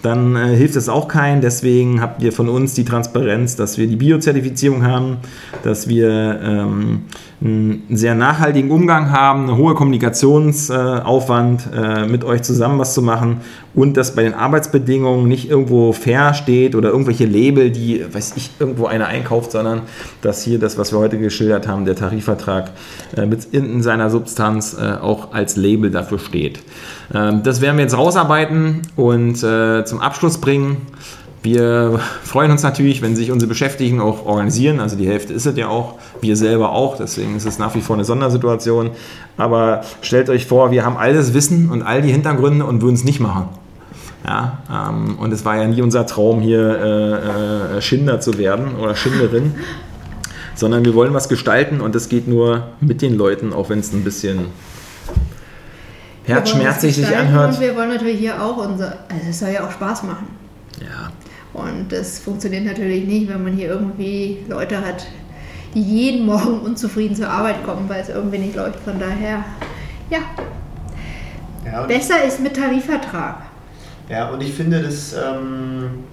dann 0.00 0.34
äh, 0.34 0.56
hilft 0.56 0.76
es 0.76 0.88
auch 0.88 1.08
keinen. 1.08 1.42
Deswegen 1.42 2.00
habt 2.00 2.22
ihr 2.22 2.32
von 2.32 2.48
uns 2.48 2.72
die 2.72 2.86
Transparenz, 2.86 3.56
dass 3.56 3.76
wir 3.76 3.86
die 3.86 3.96
Biozertifizierung 3.96 4.82
haben, 4.82 5.18
dass 5.62 5.88
wir 5.88 6.40
ähm, 6.42 7.02
einen 7.42 7.82
sehr 7.90 8.14
nachhaltigen 8.14 8.70
Umgang 8.70 9.10
haben, 9.10 9.48
einen 9.48 9.58
hohen 9.58 9.74
Kommunikationsaufwand, 9.74 11.68
äh, 11.74 12.06
mit 12.06 12.24
euch 12.24 12.40
zusammen 12.42 12.78
was 12.78 12.94
zu 12.94 13.02
machen 13.02 13.42
und 13.76 13.98
dass 13.98 14.14
bei 14.16 14.22
den 14.22 14.34
Arbeitsbedingungen 14.34 15.28
nicht 15.28 15.48
irgendwo 15.50 15.92
fair 15.92 16.34
steht 16.34 16.74
oder 16.74 16.88
irgendwelche 16.88 17.26
Label, 17.26 17.70
die, 17.70 18.02
weiß 18.10 18.32
ich, 18.36 18.50
irgendwo 18.58 18.86
einer 18.86 19.06
einkauft, 19.06 19.52
sondern 19.52 19.82
dass 20.22 20.42
hier 20.42 20.58
das, 20.58 20.78
was 20.78 20.92
wir 20.92 20.98
heute 20.98 21.18
geschildert 21.18 21.68
haben, 21.68 21.84
der 21.84 21.94
Tarifvertrag 21.94 22.72
äh, 23.16 23.26
mit 23.26 23.44
in 23.52 23.82
seiner 23.82 24.08
Substanz 24.08 24.74
äh, 24.80 24.94
auch 25.00 25.32
als 25.32 25.56
Label 25.56 25.90
dafür 25.90 26.18
steht. 26.18 26.60
Ähm, 27.14 27.42
das 27.44 27.60
werden 27.60 27.76
wir 27.76 27.84
jetzt 27.84 27.96
rausarbeiten 27.96 28.80
und 28.96 29.42
äh, 29.42 29.84
zum 29.84 30.00
Abschluss 30.00 30.38
bringen. 30.38 30.78
Wir 31.42 32.00
freuen 32.24 32.50
uns 32.50 32.62
natürlich, 32.62 33.02
wenn 33.02 33.14
sich 33.14 33.30
unsere 33.30 33.48
Beschäftigten 33.48 34.00
auch 34.00 34.24
organisieren. 34.26 34.80
Also 34.80 34.96
die 34.96 35.06
Hälfte 35.06 35.32
ist 35.32 35.46
es 35.46 35.56
ja 35.56 35.68
auch, 35.68 35.94
wir 36.20 36.34
selber 36.34 36.72
auch. 36.72 36.96
Deswegen 36.96 37.36
ist 37.36 37.46
es 37.46 37.58
nach 37.58 37.74
wie 37.76 37.82
vor 37.82 37.94
eine 37.94 38.04
Sondersituation. 38.04 38.90
Aber 39.36 39.82
stellt 40.00 40.28
euch 40.28 40.46
vor, 40.46 40.72
wir 40.72 40.84
haben 40.84 40.96
all 40.96 41.14
das 41.14 41.34
Wissen 41.34 41.70
und 41.70 41.82
all 41.82 42.02
die 42.02 42.10
Hintergründe 42.10 42.64
und 42.64 42.82
würden 42.82 42.94
es 42.94 43.04
nicht 43.04 43.20
machen. 43.20 43.48
Ja, 44.26 44.58
ähm, 44.90 45.18
und 45.18 45.32
es 45.32 45.44
war 45.44 45.56
ja 45.56 45.68
nie 45.68 45.80
unser 45.82 46.04
Traum, 46.04 46.40
hier 46.40 46.58
äh, 46.60 47.76
äh, 47.76 47.80
Schinder 47.80 48.20
zu 48.20 48.38
werden 48.38 48.74
oder 48.74 48.96
Schinderin, 48.96 49.54
sondern 50.56 50.84
wir 50.84 50.94
wollen 50.94 51.14
was 51.14 51.28
gestalten 51.28 51.80
und 51.80 51.94
das 51.94 52.08
geht 52.08 52.26
nur 52.26 52.68
mit 52.80 53.02
den 53.02 53.16
Leuten, 53.16 53.52
auch 53.52 53.70
wenn 53.70 53.78
es 53.78 53.92
ein 53.92 54.02
bisschen 54.02 54.46
herzschmerzig 56.24 56.96
sich 56.96 57.16
anhört. 57.16 57.54
Und 57.54 57.60
wir 57.60 57.76
wollen 57.76 57.90
natürlich 57.90 58.18
hier 58.18 58.42
auch 58.42 58.56
unser, 58.56 58.98
also 59.08 59.28
es 59.30 59.38
soll 59.38 59.50
ja 59.50 59.64
auch 59.64 59.70
Spaß 59.70 60.02
machen. 60.02 60.26
Ja. 60.80 61.12
Und 61.52 61.92
das 61.92 62.18
funktioniert 62.18 62.64
natürlich 62.64 63.06
nicht, 63.06 63.28
wenn 63.28 63.44
man 63.44 63.52
hier 63.52 63.68
irgendwie 63.68 64.38
Leute 64.48 64.78
hat, 64.78 65.06
die 65.72 65.82
jeden 65.82 66.26
Morgen 66.26 66.60
unzufrieden 66.60 67.14
zur 67.14 67.30
Arbeit 67.30 67.64
kommen, 67.64 67.88
weil 67.88 68.02
es 68.02 68.08
irgendwie 68.08 68.38
nicht 68.38 68.56
läuft. 68.56 68.80
Von 68.80 68.98
daher, 68.98 69.44
ja, 70.10 70.18
Ja, 71.64 71.82
besser 71.86 72.24
ist 72.24 72.40
mit 72.40 72.56
Tarifvertrag. 72.56 73.45
Ja, 74.08 74.28
und 74.28 74.40
ich 74.42 74.52
finde, 74.52 74.82
dass 74.82 75.14
ähm, 75.14 76.04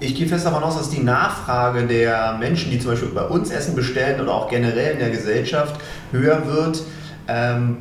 ich 0.00 0.14
gehe 0.14 0.26
fest 0.26 0.46
davon 0.46 0.62
aus, 0.62 0.76
dass 0.76 0.90
die 0.90 1.02
Nachfrage 1.02 1.86
der 1.86 2.36
Menschen, 2.38 2.70
die 2.70 2.78
zum 2.78 2.92
Beispiel 2.92 3.10
bei 3.10 3.24
uns 3.24 3.50
Essen 3.50 3.74
bestellen 3.74 4.20
oder 4.20 4.34
auch 4.34 4.48
generell 4.48 4.92
in 4.92 4.98
der 4.98 5.10
Gesellschaft 5.10 5.80
höher 6.10 6.46
wird. 6.46 6.82
Ähm, 7.28 7.78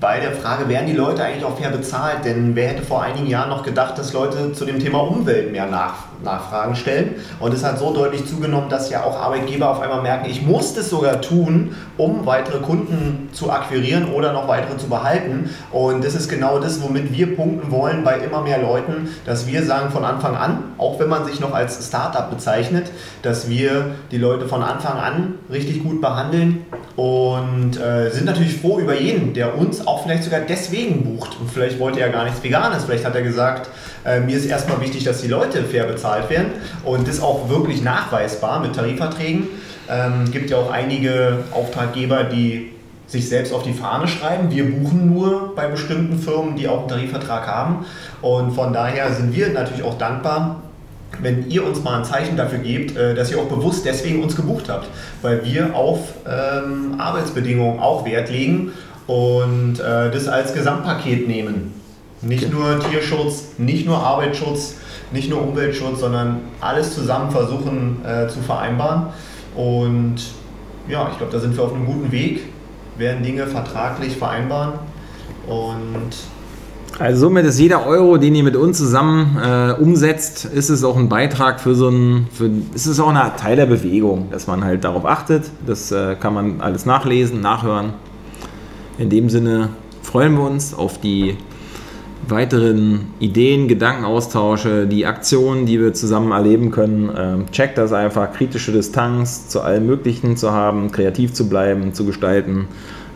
bei 0.00 0.20
der 0.20 0.32
Frage, 0.32 0.68
werden 0.68 0.86
die 0.86 0.92
Leute 0.92 1.24
eigentlich 1.24 1.44
auch 1.44 1.58
fair 1.58 1.70
bezahlt? 1.70 2.24
Denn 2.24 2.54
wer 2.54 2.68
hätte 2.68 2.82
vor 2.82 3.02
einigen 3.02 3.26
Jahren 3.26 3.48
noch 3.48 3.62
gedacht, 3.62 3.98
dass 3.98 4.12
Leute 4.12 4.52
zu 4.52 4.64
dem 4.66 4.78
Thema 4.78 4.98
Umwelt 4.98 5.50
mehr 5.52 5.66
nach, 5.66 6.05
Nachfragen 6.22 6.76
stellen? 6.76 7.16
Und 7.40 7.52
es 7.54 7.64
hat 7.64 7.78
so 7.78 7.92
deutlich 7.92 8.26
zugenommen, 8.26 8.68
dass 8.68 8.90
ja 8.90 9.04
auch 9.04 9.20
Arbeitgeber 9.20 9.70
auf 9.70 9.80
einmal 9.80 10.02
merken, 10.02 10.28
ich 10.30 10.42
muss 10.42 10.74
das 10.74 10.90
sogar 10.90 11.20
tun, 11.20 11.74
um 11.96 12.26
weitere 12.26 12.58
Kunden 12.58 13.28
zu 13.32 13.50
akquirieren 13.50 14.12
oder 14.12 14.32
noch 14.32 14.48
weitere 14.48 14.76
zu 14.76 14.88
behalten. 14.88 15.50
Und 15.72 16.04
das 16.04 16.14
ist 16.14 16.28
genau 16.28 16.58
das, 16.58 16.82
womit 16.82 17.12
wir 17.12 17.36
punkten 17.36 17.70
wollen 17.70 18.04
bei 18.04 18.18
immer 18.18 18.42
mehr 18.42 18.60
Leuten, 18.60 19.08
dass 19.24 19.46
wir 19.46 19.64
sagen 19.64 19.90
von 19.90 20.04
Anfang 20.04 20.36
an, 20.36 20.64
auch 20.78 20.98
wenn 21.00 21.08
man 21.08 21.24
sich 21.26 21.40
noch 21.40 21.54
als 21.54 21.86
Startup 21.86 22.30
bezeichnet, 22.30 22.90
dass 23.22 23.48
wir 23.48 23.92
die 24.10 24.18
Leute 24.18 24.46
von 24.46 24.62
Anfang 24.62 24.98
an 24.98 25.34
richtig 25.50 25.82
gut 25.82 26.00
behandeln 26.00 26.64
und 26.96 27.78
äh, 27.78 28.10
sind 28.10 28.24
natürlich 28.24 28.58
froh 28.58 28.78
über 28.78 28.98
jeden, 28.98 29.34
der 29.34 29.58
uns 29.58 29.86
auch 29.86 30.02
vielleicht 30.02 30.24
sogar 30.24 30.40
deswegen 30.40 31.04
bucht. 31.04 31.38
Und 31.38 31.50
vielleicht 31.50 31.78
wollte 31.78 32.00
er 32.00 32.08
gar 32.08 32.24
nichts 32.24 32.42
Veganes, 32.42 32.84
vielleicht 32.84 33.04
hat 33.04 33.14
er 33.14 33.22
gesagt, 33.22 33.68
äh, 34.06 34.20
mir 34.20 34.36
ist 34.36 34.46
erstmal 34.46 34.80
wichtig, 34.80 35.04
dass 35.04 35.20
die 35.20 35.28
Leute 35.28 35.64
fair 35.64 35.84
bezahlt 35.84 36.30
werden 36.30 36.52
und 36.84 37.08
das 37.08 37.20
auch 37.20 37.48
wirklich 37.48 37.82
nachweisbar 37.82 38.60
mit 38.60 38.74
Tarifverträgen. 38.74 39.48
Ähm, 39.88 40.30
gibt 40.30 40.50
ja 40.50 40.58
auch 40.58 40.70
einige 40.70 41.44
Auftraggeber, 41.52 42.24
die 42.24 42.72
sich 43.06 43.28
selbst 43.28 43.52
auf 43.52 43.62
die 43.62 43.72
Fahne 43.72 44.08
schreiben. 44.08 44.50
Wir 44.50 44.70
buchen 44.70 45.14
nur 45.14 45.54
bei 45.54 45.68
bestimmten 45.68 46.18
Firmen, 46.18 46.56
die 46.56 46.68
auch 46.68 46.80
einen 46.80 46.88
Tarifvertrag 46.88 47.46
haben. 47.46 47.86
Und 48.20 48.52
von 48.52 48.72
daher 48.72 49.12
sind 49.12 49.34
wir 49.34 49.50
natürlich 49.50 49.84
auch 49.84 49.96
dankbar, 49.98 50.62
wenn 51.20 51.48
ihr 51.48 51.64
uns 51.64 51.82
mal 51.82 51.98
ein 51.98 52.04
Zeichen 52.04 52.36
dafür 52.36 52.58
gebt, 52.58 52.96
äh, 52.96 53.14
dass 53.14 53.30
ihr 53.30 53.38
auch 53.38 53.48
bewusst 53.48 53.84
deswegen 53.84 54.22
uns 54.22 54.36
gebucht 54.36 54.68
habt, 54.68 54.88
weil 55.22 55.44
wir 55.44 55.74
auf 55.74 56.00
ähm, 56.26 56.96
Arbeitsbedingungen 56.98 57.80
auch 57.80 58.04
Wert 58.04 58.30
legen 58.30 58.72
und 59.06 59.78
äh, 59.78 60.10
das 60.10 60.28
als 60.28 60.52
Gesamtpaket 60.52 61.28
nehmen. 61.28 61.85
Nicht 62.22 62.52
nur 62.52 62.80
Tierschutz, 62.80 63.48
nicht 63.58 63.86
nur 63.86 63.98
Arbeitsschutz, 63.98 64.76
nicht 65.12 65.30
nur 65.30 65.42
Umweltschutz, 65.42 66.00
sondern 66.00 66.40
alles 66.60 66.94
zusammen 66.94 67.30
versuchen 67.30 68.04
äh, 68.04 68.26
zu 68.28 68.40
vereinbaren. 68.40 69.08
Und 69.54 70.16
ja, 70.88 71.08
ich 71.10 71.18
glaube, 71.18 71.32
da 71.32 71.38
sind 71.38 71.56
wir 71.56 71.64
auf 71.64 71.74
einem 71.74 71.86
guten 71.86 72.10
Weg, 72.12 72.40
werden 72.96 73.22
Dinge 73.22 73.46
vertraglich 73.46 74.16
vereinbaren 74.16 74.74
und 75.46 76.12
Also 76.98 77.20
somit 77.20 77.44
ist 77.44 77.58
jeder 77.58 77.86
Euro, 77.86 78.16
den 78.16 78.34
ihr 78.34 78.42
mit 78.42 78.56
uns 78.56 78.78
zusammen 78.78 79.36
äh, 79.42 79.72
umsetzt, 79.72 80.46
ist 80.46 80.70
es 80.70 80.82
auch 80.84 80.96
ein 80.96 81.08
Beitrag 81.08 81.60
für 81.60 81.74
so 81.74 81.88
ein, 81.88 82.26
für, 82.32 82.50
ist 82.74 82.86
es 82.86 82.98
auch 83.00 83.08
ein 83.08 83.36
Teil 83.36 83.56
der 83.56 83.66
Bewegung, 83.66 84.30
dass 84.30 84.46
man 84.46 84.64
halt 84.64 84.84
darauf 84.84 85.04
achtet. 85.04 85.44
Das 85.66 85.92
äh, 85.92 86.16
kann 86.16 86.34
man 86.34 86.60
alles 86.60 86.86
nachlesen, 86.86 87.40
nachhören. 87.40 87.94
In 88.98 89.10
dem 89.10 89.28
Sinne 89.28 89.70
freuen 90.02 90.34
wir 90.34 90.44
uns 90.44 90.72
auf 90.72 90.98
die 90.98 91.36
weiteren 92.30 93.08
Ideen, 93.18 93.68
Gedankenaustausche, 93.68 94.86
die 94.86 95.06
Aktionen, 95.06 95.66
die 95.66 95.80
wir 95.80 95.94
zusammen 95.94 96.32
erleben 96.32 96.70
können. 96.70 97.10
Ähm, 97.16 97.44
checkt 97.52 97.78
das 97.78 97.92
einfach, 97.92 98.32
kritische 98.32 98.72
Distanz 98.72 99.48
zu 99.48 99.60
allem 99.60 99.86
Möglichen 99.86 100.36
zu 100.36 100.52
haben, 100.52 100.90
kreativ 100.90 101.32
zu 101.32 101.48
bleiben, 101.48 101.94
zu 101.94 102.04
gestalten. 102.04 102.68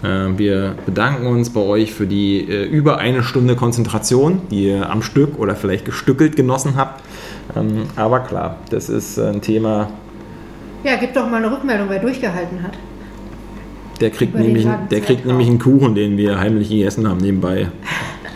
Äh, 0.02 0.38
wir 0.38 0.74
bedanken 0.86 1.26
uns 1.26 1.50
bei 1.50 1.60
euch 1.60 1.92
für 1.92 2.06
die 2.06 2.40
äh, 2.40 2.64
über 2.64 2.98
eine 2.98 3.22
Stunde 3.22 3.56
Konzentration, 3.56 4.42
die 4.50 4.68
ihr 4.68 4.90
am 4.90 5.02
Stück 5.02 5.38
oder 5.38 5.54
vielleicht 5.54 5.84
gestückelt 5.84 6.36
genossen 6.36 6.76
habt. 6.76 7.02
Ähm, 7.56 7.84
aber 7.96 8.20
klar, 8.20 8.56
das 8.70 8.88
ist 8.88 9.18
ein 9.18 9.40
Thema. 9.40 9.90
Ja, 10.84 10.96
gib 10.96 11.12
doch 11.14 11.28
mal 11.28 11.38
eine 11.38 11.52
Rückmeldung, 11.52 11.88
wer 11.90 11.98
durchgehalten 11.98 12.62
hat. 12.62 12.72
Der 14.00 14.10
kriegt, 14.10 14.34
nämlich, 14.34 14.66
der 14.90 15.00
kriegt 15.02 15.26
nämlich 15.26 15.46
einen 15.46 15.58
Kuchen, 15.58 15.94
den 15.94 16.16
wir 16.16 16.38
heimlich 16.38 16.70
gegessen 16.70 17.06
haben 17.06 17.18
nebenbei. 17.18 17.68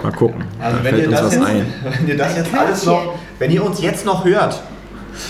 Mal 0.05 0.13
gucken. 0.13 0.45
Also 0.61 0.79
wenn 0.85 0.99
ihr, 0.99 1.09
das 1.09 1.35
jetzt, 1.35 1.47
wenn 1.47 2.09
ihr 2.09 2.17
das 2.17 2.37
jetzt 2.37 2.55
alles 2.55 2.85
noch, 2.85 3.15
wenn 3.39 3.51
ihr 3.51 3.65
uns 3.65 3.81
jetzt 3.81 4.05
noch 4.05 4.25
hört. 4.25 4.63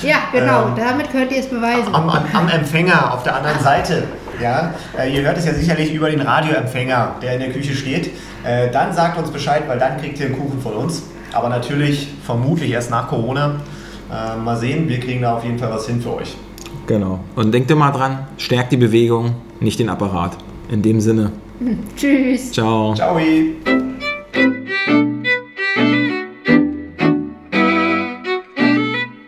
Ja, 0.02 0.16
genau, 0.32 0.68
ähm, 0.68 0.72
damit 0.76 1.12
könnt 1.12 1.30
ihr 1.30 1.38
es 1.38 1.46
beweisen. 1.46 1.94
Am, 1.94 2.08
am, 2.08 2.24
am, 2.32 2.48
Empfänger 2.48 3.14
auf 3.14 3.22
der 3.22 3.36
anderen 3.36 3.60
Seite. 3.60 4.04
Ja, 4.42 4.74
äh, 4.98 5.14
ihr 5.14 5.22
hört 5.22 5.38
es 5.38 5.46
ja 5.46 5.54
sicherlich 5.54 5.94
über 5.94 6.10
den 6.10 6.22
Radioempfänger, 6.22 7.16
der 7.22 7.34
in 7.34 7.40
der 7.40 7.52
Küche 7.52 7.74
steht. 7.74 8.10
Äh, 8.42 8.70
dann 8.72 8.92
sagt 8.92 9.16
uns 9.16 9.30
Bescheid, 9.30 9.62
weil 9.68 9.78
dann 9.78 9.98
kriegt 9.98 10.18
ihr 10.18 10.26
einen 10.26 10.38
Kuchen 10.38 10.60
von 10.60 10.72
uns. 10.72 11.04
Aber 11.32 11.48
natürlich, 11.48 12.08
vermutlich 12.24 12.72
erst 12.72 12.90
nach 12.90 13.08
Corona. 13.08 13.60
Äh, 14.10 14.36
mal 14.38 14.56
sehen, 14.56 14.88
wir 14.88 14.98
kriegen 14.98 15.22
da 15.22 15.36
auf 15.36 15.44
jeden 15.44 15.58
Fall 15.58 15.70
was 15.70 15.86
hin 15.86 16.00
für 16.00 16.16
euch. 16.16 16.34
Genau. 16.88 17.20
Und 17.36 17.52
denkt 17.52 17.70
immer 17.70 17.92
dran, 17.92 18.26
stärkt 18.38 18.72
die 18.72 18.76
Bewegung, 18.76 19.36
nicht 19.60 19.78
den 19.78 19.88
Apparat. 19.88 20.36
In 20.68 20.82
dem 20.82 21.00
Sinne. 21.00 21.30
Tschüss. 21.96 22.50
Ciao. 22.50 22.94
Ciao. 22.94 23.16